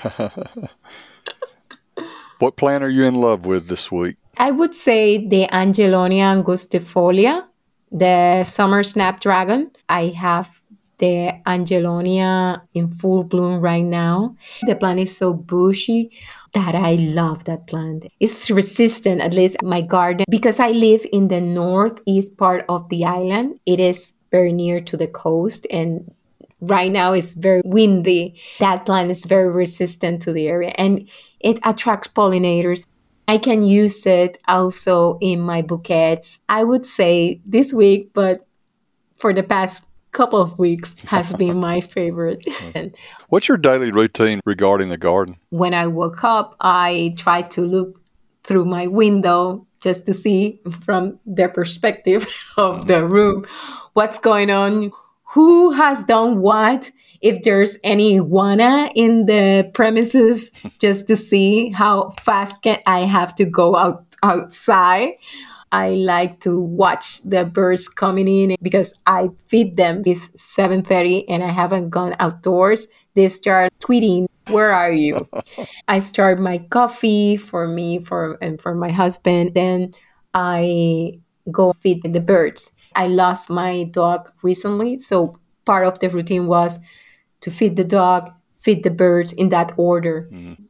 what 2.39 2.55
plant 2.55 2.84
are 2.84 2.89
you 2.89 3.03
in 3.05 3.16
love 3.16 3.47
with 3.47 3.68
this 3.68 3.91
week? 3.91 4.18
I 4.38 4.51
would 4.51 4.75
say 4.75 5.25
the 5.25 5.47
Angelonia 5.51 6.25
angustifolia, 6.25 7.45
the 7.91 8.43
summer 8.43 8.83
snapdragon. 8.83 9.71
I 9.88 10.07
have 10.07 10.61
the 10.97 11.41
Angelonia 11.45 12.61
in 12.73 12.93
full 12.93 13.23
bloom 13.23 13.59
right 13.61 13.83
now. 13.83 14.36
The 14.63 14.75
plant 14.75 14.99
is 14.99 15.15
so 15.15 15.33
bushy 15.33 16.11
that 16.53 16.75
I 16.75 16.95
love 16.95 17.45
that 17.45 17.67
plant. 17.67 18.07
It's 18.19 18.49
resistant, 18.49 19.21
at 19.21 19.33
least 19.33 19.57
my 19.61 19.81
garden, 19.81 20.25
because 20.29 20.59
I 20.59 20.71
live 20.71 21.05
in 21.11 21.27
the 21.27 21.41
northeast 21.41 22.38
part 22.38 22.65
of 22.69 22.88
the 22.89 23.05
island. 23.05 23.59
It 23.65 23.79
is 23.79 24.13
very 24.31 24.51
near 24.51 24.79
to 24.81 24.97
the 24.97 25.07
coast 25.07 25.67
and 25.69 26.13
right 26.61 26.91
now 26.91 27.13
it's 27.13 27.33
very 27.33 27.61
windy. 27.65 28.39
That 28.59 28.86
plant 28.86 29.11
is 29.11 29.25
very 29.25 29.49
resistant 29.49 30.21
to 30.23 30.33
the 30.33 30.47
area 30.47 30.73
and 30.77 31.07
it 31.39 31.59
attracts 31.63 32.07
pollinators. 32.07 32.86
I 33.28 33.38
can 33.38 33.63
use 33.63 34.05
it 34.05 34.38
also 34.47 35.17
in 35.19 35.41
my 35.41 35.61
bouquets. 35.61 36.39
I 36.47 36.63
would 36.63 36.86
say 36.86 37.41
this 37.45 37.73
week, 37.73 38.11
but 38.13 38.47
for 39.17 39.34
the 39.34 39.43
past 39.43 39.84
couple 40.11 40.41
of 40.41 40.57
weeks 40.57 40.99
has 41.01 41.34
been 41.34 41.57
my 41.57 41.82
favorite. 41.95 42.45
What's 43.30 43.47
your 43.47 43.57
daily 43.57 43.91
routine 43.91 44.41
regarding 44.45 44.89
the 44.89 44.97
garden? 44.97 45.38
When 45.49 45.73
I 45.73 45.88
woke 45.88 46.23
up, 46.23 46.55
I 46.61 47.13
try 47.17 47.41
to 47.41 47.61
look 47.61 47.99
through 48.43 48.65
my 48.65 48.88
window 48.88 49.67
just 49.82 50.05
to 50.05 50.13
see 50.13 50.61
from 50.82 51.19
the 51.26 51.47
perspective 51.47 52.28
of 52.57 52.88
the 52.88 52.95
mm-hmm. 52.95 53.13
room 53.13 53.45
what's 53.93 54.19
going 54.19 54.49
on, 54.49 54.91
who 55.34 55.71
has 55.71 56.03
done 56.03 56.39
what, 56.39 56.91
if 57.22 57.41
there's 57.43 57.78
any 57.84 58.18
iguana 58.18 58.89
in 58.95 59.26
the 59.26 59.70
premises 59.74 60.51
just 60.80 61.07
to 61.07 61.16
see 61.16 61.70
how 61.70 62.11
fast 62.22 62.61
can 62.61 62.80
I 62.86 63.01
have 63.01 63.36
to 63.36 63.45
go 63.45 63.76
out 63.76 64.05
outside. 64.24 65.11
I 65.72 65.89
like 65.95 66.39
to 66.41 66.59
watch 66.59 67.22
the 67.24 67.43
birds 67.43 67.89
coming 67.89 68.28
in 68.28 68.55
because 68.61 68.93
I 69.05 69.30
feed 69.47 69.76
them. 69.76 70.03
It's 70.05 70.30
7:30 70.36 71.26
and 71.28 71.43
I 71.43 71.49
haven't 71.49 71.89
gone 71.89 72.16
outdoors. 72.20 72.88
They 73.16 73.28
start 73.28 73.74
tweeting, 73.80 74.28
"Where 74.49 74.72
are 74.72 74.91
you?" 74.91 75.28
I 75.88 75.99
start 75.99 76.39
my 76.39 76.59
coffee 76.70 77.36
for 77.38 77.68
me 77.68 77.99
for 77.99 78.38
and 78.41 78.61
for 78.61 78.74
my 78.74 78.91
husband. 78.91 79.53
Then 79.53 79.91
I 80.34 81.20
go 81.51 81.74
feed 81.74 82.03
the 82.03 82.22
birds. 82.22 82.72
I 82.95 83.07
lost 83.07 83.49
my 83.49 83.84
dog 83.91 84.32
recently, 84.43 84.97
so 84.97 85.36
part 85.66 85.86
of 85.86 85.99
the 85.99 86.09
routine 86.09 86.47
was 86.47 86.80
to 87.45 87.51
feed 87.51 87.75
the 87.75 87.83
dog, 87.83 88.31
feed 88.57 88.81
the 88.83 88.89
birds 88.89 89.31
in 89.31 89.49
that 89.49 89.71
order. 89.77 90.27
Mm-hmm. 90.31 90.63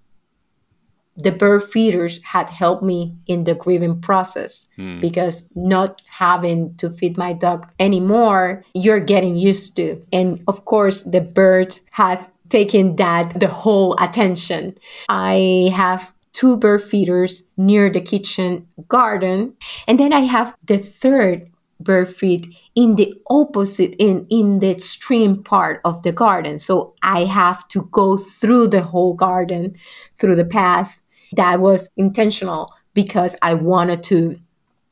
The 1.16 1.32
bird 1.32 1.64
feeders 1.64 2.22
had 2.22 2.50
helped 2.50 2.84
me 2.84 3.16
in 3.28 3.46
the 3.46 3.56
grieving 3.56 4.02
process 4.02 4.68
mm. 4.78 5.00
because 5.00 5.48
not 5.56 6.02
having 6.10 6.76
to 6.76 6.90
feed 6.90 7.16
my 7.16 7.32
dog 7.32 7.72
anymore, 7.80 8.66
you're 8.74 9.00
getting 9.00 9.38
used 9.38 9.78
to. 9.78 10.06
And 10.12 10.44
of 10.50 10.66
course, 10.66 11.04
the 11.04 11.22
bird 11.22 11.80
has 11.92 12.30
taken 12.50 12.98
that 12.98 13.40
the 13.40 13.48
whole 13.48 13.96
attention. 13.98 14.78
I 15.08 15.72
have 15.74 16.12
two 16.34 16.58
bird 16.58 16.84
feeders 16.84 17.44
near 17.56 17.90
the 17.90 18.02
kitchen 18.02 18.68
garden. 18.90 19.54
And 19.88 19.98
then 19.98 20.12
I 20.12 20.28
have 20.28 20.54
the 20.66 20.78
third 20.78 21.50
bird 21.80 22.10
feed 22.10 22.54
in 22.76 22.96
the 22.96 23.16
opposite 23.30 23.96
in 23.98 24.28
in 24.30 24.60
the 24.60 24.70
extreme 24.70 25.42
part 25.42 25.82
of 25.86 26.04
the 26.04 26.12
garden. 26.12 26.58
So 26.58 26.94
i 27.02 27.24
have 27.24 27.68
to 27.70 27.84
go 27.92 28.18
through 28.18 28.68
the 28.68 28.84
whole 28.84 29.14
garden 29.14 29.76
through 30.20 30.36
the 30.36 30.46
path 30.46 31.02
that 31.34 31.60
was 31.60 31.90
intentional 31.98 32.74
because 32.94 33.36
i 33.42 33.54
wanted 33.54 34.04
to 34.04 34.38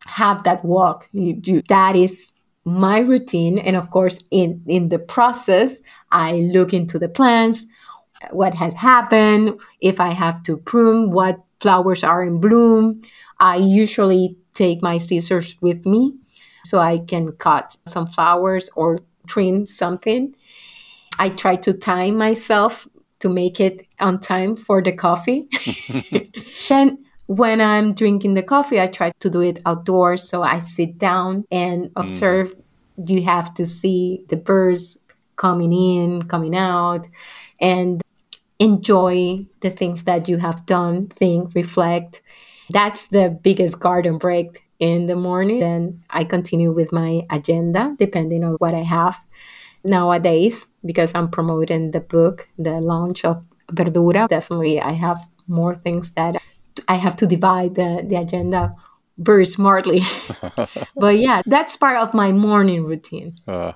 have 0.06 0.44
that 0.44 0.64
walk. 0.66 1.10
That 1.14 1.96
is 1.96 2.34
my 2.66 3.00
routine. 3.00 3.60
And 3.60 3.76
of 3.76 3.90
course 3.92 4.20
in 4.32 4.64
in 4.68 4.90
the 4.90 5.00
process 5.00 5.82
i 6.12 6.32
look 6.54 6.74
into 6.74 6.98
the 6.98 7.10
plants 7.10 7.66
what 8.32 8.54
has 8.54 8.74
happened 8.74 9.60
if 9.82 10.00
i 10.00 10.12
have 10.12 10.44
to 10.44 10.56
prune 10.58 11.12
what 11.12 11.40
flowers 11.60 12.04
are 12.04 12.24
in 12.24 12.40
bloom. 12.40 13.02
I 13.40 13.56
usually 13.58 14.38
take 14.54 14.82
my 14.82 14.98
scissors 14.98 15.56
with 15.62 15.86
me 15.86 16.14
so 16.66 16.80
I 16.80 17.00
can 17.00 17.34
cut 17.34 17.78
some 17.86 18.08
flowers 18.08 18.70
or 18.76 19.00
trim 19.28 19.66
something. 19.66 20.36
I 21.20 21.30
try 21.30 21.56
to 21.58 21.74
time 21.74 22.18
myself 22.18 22.88
to 23.20 23.30
make 23.30 23.60
it 23.60 23.86
on 24.00 24.20
time 24.20 24.56
for 24.56 24.82
the 24.82 24.92
coffee. 24.92 25.48
then 26.70 27.06
when 27.28 27.62
I'm 27.62 27.94
drinking 27.94 28.34
the 28.34 28.44
coffee, 28.44 28.80
I 28.80 28.88
try 28.88 29.12
to 29.20 29.30
do 29.30 29.42
it 29.42 29.62
outdoors. 29.66 30.28
So 30.28 30.44
I 30.44 30.58
sit 30.58 30.98
down 30.98 31.46
and 31.52 31.86
mm. 31.86 31.92
observe. 31.96 32.54
Mm. 32.54 33.10
You 33.10 33.24
have 33.24 33.54
to 33.56 33.66
see 33.66 34.24
the 34.30 34.36
birds 34.36 35.00
coming 35.36 35.74
in, 35.74 36.24
coming 36.24 36.56
out, 36.56 37.08
and 37.60 38.02
enjoy 38.60 39.46
the 39.62 39.72
things 39.72 40.04
that 40.04 40.30
you 40.30 40.38
have 40.38 40.66
done, 40.66 41.04
think, 41.04 41.56
reflect. 41.56 42.22
That's 42.70 43.08
the 43.08 43.30
biggest 43.30 43.80
garden 43.80 44.18
break 44.18 44.63
in 44.84 45.06
the 45.06 45.16
morning. 45.16 45.60
Then 45.60 46.02
I 46.10 46.26
continue 46.26 46.72
with 46.74 46.92
my 46.92 47.22
agenda 47.30 47.96
depending 47.98 48.44
on 48.44 48.54
what 48.60 48.74
I 48.74 48.84
have 48.84 49.18
nowadays 49.84 50.68
because 50.86 51.16
I'm 51.16 51.30
promoting 51.30 51.92
the 51.92 52.02
book, 52.02 52.50
the 52.58 52.82
launch 52.82 53.24
of 53.24 53.42
Verdura. 53.72 54.28
Definitely, 54.28 54.82
I 54.82 54.92
have 54.92 55.26
more 55.48 55.76
things 55.76 56.12
that 56.12 56.36
I 56.90 56.96
have 56.96 57.16
to 57.18 57.26
divide 57.26 57.76
the, 57.76 58.04
the 58.06 58.18
agenda 58.18 58.72
very 59.18 59.46
smartly. 59.46 60.02
but 60.98 61.18
yeah, 61.18 61.42
that's 61.46 61.78
part 61.78 61.98
of 61.98 62.14
my 62.14 62.34
morning 62.34 62.84
routine. 62.84 63.38
Uh, 63.48 63.72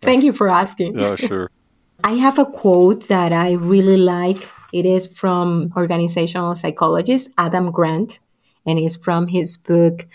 Thank 0.00 0.24
you 0.24 0.32
for 0.32 0.48
asking. 0.48 0.98
Yeah, 0.98 1.14
sure. 1.14 1.50
I 2.04 2.14
have 2.14 2.40
a 2.40 2.46
quote 2.46 3.06
that 3.06 3.32
I 3.32 3.52
really 3.52 3.96
like. 3.96 4.42
It 4.72 4.86
is 4.86 5.06
from 5.06 5.72
organizational 5.76 6.56
psychologist 6.56 7.30
Adam 7.38 7.70
Grant, 7.70 8.18
and 8.66 8.76
it's 8.76 8.96
from 8.96 9.28
his 9.28 9.56
book 9.56 10.08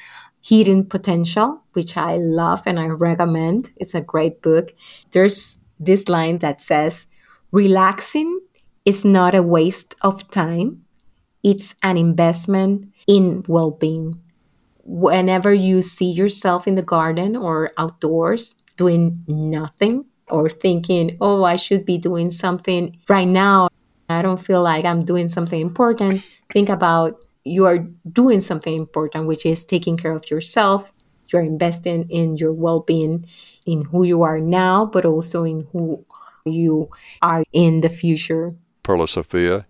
Hidden 0.48 0.86
Potential, 0.86 1.62
which 1.74 1.98
I 1.98 2.16
love 2.18 2.64
and 2.66 2.80
I 2.80 2.88
recommend. 2.88 3.72
It's 3.76 3.94
a 3.94 4.02
great 4.02 4.42
book. 4.42 4.74
There's 5.12 5.58
this 5.80 6.08
line 6.08 6.38
that 6.40 6.62
says, 6.62 7.06
Relaxing 7.52 8.40
is 8.86 9.04
not 9.04 9.36
a 9.36 9.44
waste 9.44 9.96
of 10.02 10.30
time, 10.32 10.86
it's 11.44 11.76
an 11.84 11.98
investment 11.98 12.94
in 13.08 13.44
well 13.48 13.72
being. 13.72 14.22
Whenever 14.84 15.54
you 15.54 15.82
see 15.82 16.10
yourself 16.10 16.66
in 16.66 16.76
the 16.76 16.82
garden 16.82 17.36
or 17.36 17.72
outdoors 17.78 18.56
doing 18.78 19.24
nothing 19.28 20.06
or 20.30 20.50
thinking, 20.50 21.18
oh, 21.20 21.44
I 21.44 21.58
should 21.58 21.86
be 21.86 21.98
doing 21.98 22.32
something 22.32 22.98
right 23.10 23.28
now, 23.28 23.68
I 24.08 24.22
don't 24.22 24.40
feel 24.40 24.62
like 24.62 24.86
I'm 24.86 25.04
doing 25.04 25.28
something 25.28 25.60
important, 25.60 26.24
think 26.52 26.70
about 26.70 27.22
you 27.48 27.66
are 27.66 27.80
doing 28.12 28.42
something 28.42 28.76
important, 28.76 29.28
which 29.28 29.46
is 29.46 29.66
taking 29.66 29.98
care 29.98 30.16
of 30.16 30.30
yourself. 30.30 30.92
You're 31.32 31.42
investing 31.42 32.10
in 32.10 32.38
your 32.38 32.54
well 32.54 32.82
being, 32.82 33.26
in 33.66 33.86
who 33.86 34.04
you 34.04 34.24
are 34.24 34.40
now, 34.40 34.86
but 34.86 35.06
also 35.06 35.44
in 35.44 35.68
who 35.72 36.06
you 36.46 36.90
are 37.22 37.44
in 37.52 37.82
the 37.82 37.90
future. 37.90 38.56
Perla 38.84 39.08
Sofia, 39.08 39.66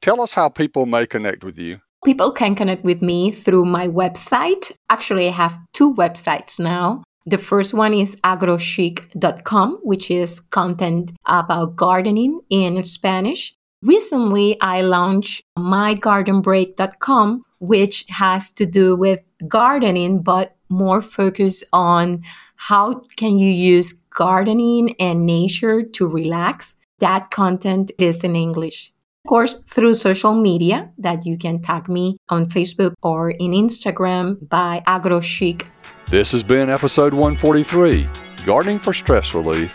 tell 0.00 0.20
us 0.20 0.34
how 0.34 0.48
people 0.48 0.86
may 0.86 1.06
connect 1.06 1.42
with 1.42 1.58
you. 1.58 1.80
People 2.04 2.30
can 2.32 2.54
connect 2.54 2.84
with 2.84 3.02
me 3.02 3.30
through 3.30 3.66
my 3.66 3.86
website. 3.86 4.72
Actually, 4.88 5.28
I 5.28 5.32
have 5.32 5.58
two 5.72 5.92
websites 5.94 6.58
now. 6.58 7.02
The 7.26 7.36
first 7.36 7.74
one 7.74 7.92
is 7.92 8.16
agrochic.com, 8.24 9.80
which 9.82 10.10
is 10.10 10.40
content 10.40 11.12
about 11.26 11.76
gardening 11.76 12.40
in 12.48 12.82
Spanish. 12.84 13.54
Recently, 13.82 14.60
I 14.60 14.82
launched 14.82 15.42
mygardenbreak.com, 15.58 17.44
which 17.60 18.04
has 18.10 18.50
to 18.52 18.66
do 18.66 18.94
with 18.94 19.20
gardening, 19.48 20.20
but 20.20 20.54
more 20.68 21.00
focused 21.00 21.64
on 21.72 22.22
how 22.56 23.02
can 23.16 23.38
you 23.38 23.50
use 23.50 23.94
gardening 24.10 24.94
and 25.00 25.24
nature 25.24 25.82
to 25.82 26.06
relax. 26.06 26.76
That 26.98 27.30
content 27.30 27.90
is 27.98 28.22
in 28.22 28.36
English. 28.36 28.92
Of 29.24 29.30
course, 29.30 29.54
through 29.66 29.94
social 29.94 30.34
media 30.34 30.90
that 30.98 31.24
you 31.24 31.38
can 31.38 31.62
tag 31.62 31.88
me 31.88 32.18
on 32.28 32.46
Facebook 32.46 32.92
or 33.02 33.30
in 33.30 33.52
Instagram 33.52 34.46
by 34.46 34.82
AgroChic. 34.86 35.68
This 36.10 36.32
has 36.32 36.42
been 36.42 36.68
episode 36.68 37.14
143 37.14 38.06
Gardening 38.44 38.78
for 38.78 38.92
Stress 38.92 39.34
Relief, 39.34 39.74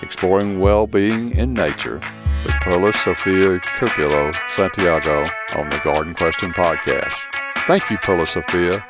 Exploring 0.00 0.58
Well-Being 0.58 1.32
in 1.32 1.52
Nature 1.52 2.00
with 2.44 2.54
Perla 2.60 2.92
Sofia 2.92 3.58
Curbelo 3.60 4.34
Santiago 4.48 5.24
on 5.54 5.68
the 5.68 5.80
Garden 5.84 6.14
Question 6.14 6.52
Podcast. 6.52 7.30
Thank 7.66 7.90
you, 7.90 7.98
Perla 7.98 8.26
Sofia. 8.26 8.84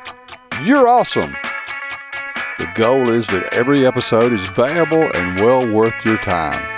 You're 0.63 0.87
awesome. 0.87 1.35
The 2.59 2.71
goal 2.75 3.09
is 3.09 3.27
that 3.27 3.51
every 3.51 3.85
episode 3.85 4.31
is 4.31 4.45
valuable 4.47 5.09
and 5.15 5.39
well 5.39 5.67
worth 5.69 6.05
your 6.05 6.17
time. 6.17 6.69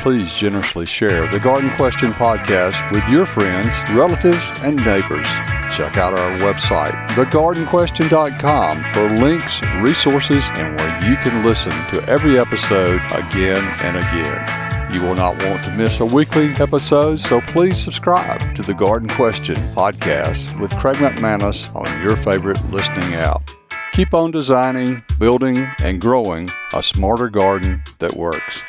Please 0.00 0.32
generously 0.34 0.86
share 0.86 1.26
the 1.32 1.40
Garden 1.40 1.70
Question 1.70 2.12
podcast 2.12 2.92
with 2.92 3.06
your 3.08 3.26
friends, 3.26 3.76
relatives, 3.90 4.52
and 4.62 4.76
neighbors. 4.76 5.26
Check 5.74 5.96
out 5.96 6.14
our 6.14 6.38
website, 6.38 6.94
thegardenquestion.com, 7.08 8.84
for 8.94 9.08
links, 9.22 9.60
resources, 9.80 10.44
and 10.52 10.76
where 10.78 11.10
you 11.10 11.16
can 11.16 11.44
listen 11.44 11.72
to 11.88 12.04
every 12.08 12.38
episode 12.38 13.00
again 13.10 13.64
and 13.82 13.96
again. 13.96 14.65
You 14.92 15.02
will 15.02 15.14
not 15.14 15.42
want 15.44 15.64
to 15.64 15.72
miss 15.72 16.00
a 16.00 16.06
weekly 16.06 16.52
episode, 16.54 17.18
so 17.18 17.40
please 17.40 17.76
subscribe 17.76 18.54
to 18.54 18.62
the 18.62 18.72
Garden 18.72 19.08
Question 19.08 19.56
podcast 19.74 20.58
with 20.60 20.70
Craig 20.78 20.96
McManus 20.96 21.74
on 21.74 22.02
your 22.02 22.16
favorite 22.16 22.64
listening 22.70 23.14
app. 23.14 23.50
Keep 23.92 24.14
on 24.14 24.30
designing, 24.30 25.02
building, 25.18 25.66
and 25.80 26.00
growing 26.00 26.50
a 26.72 26.82
smarter 26.82 27.28
garden 27.28 27.82
that 27.98 28.14
works. 28.16 28.62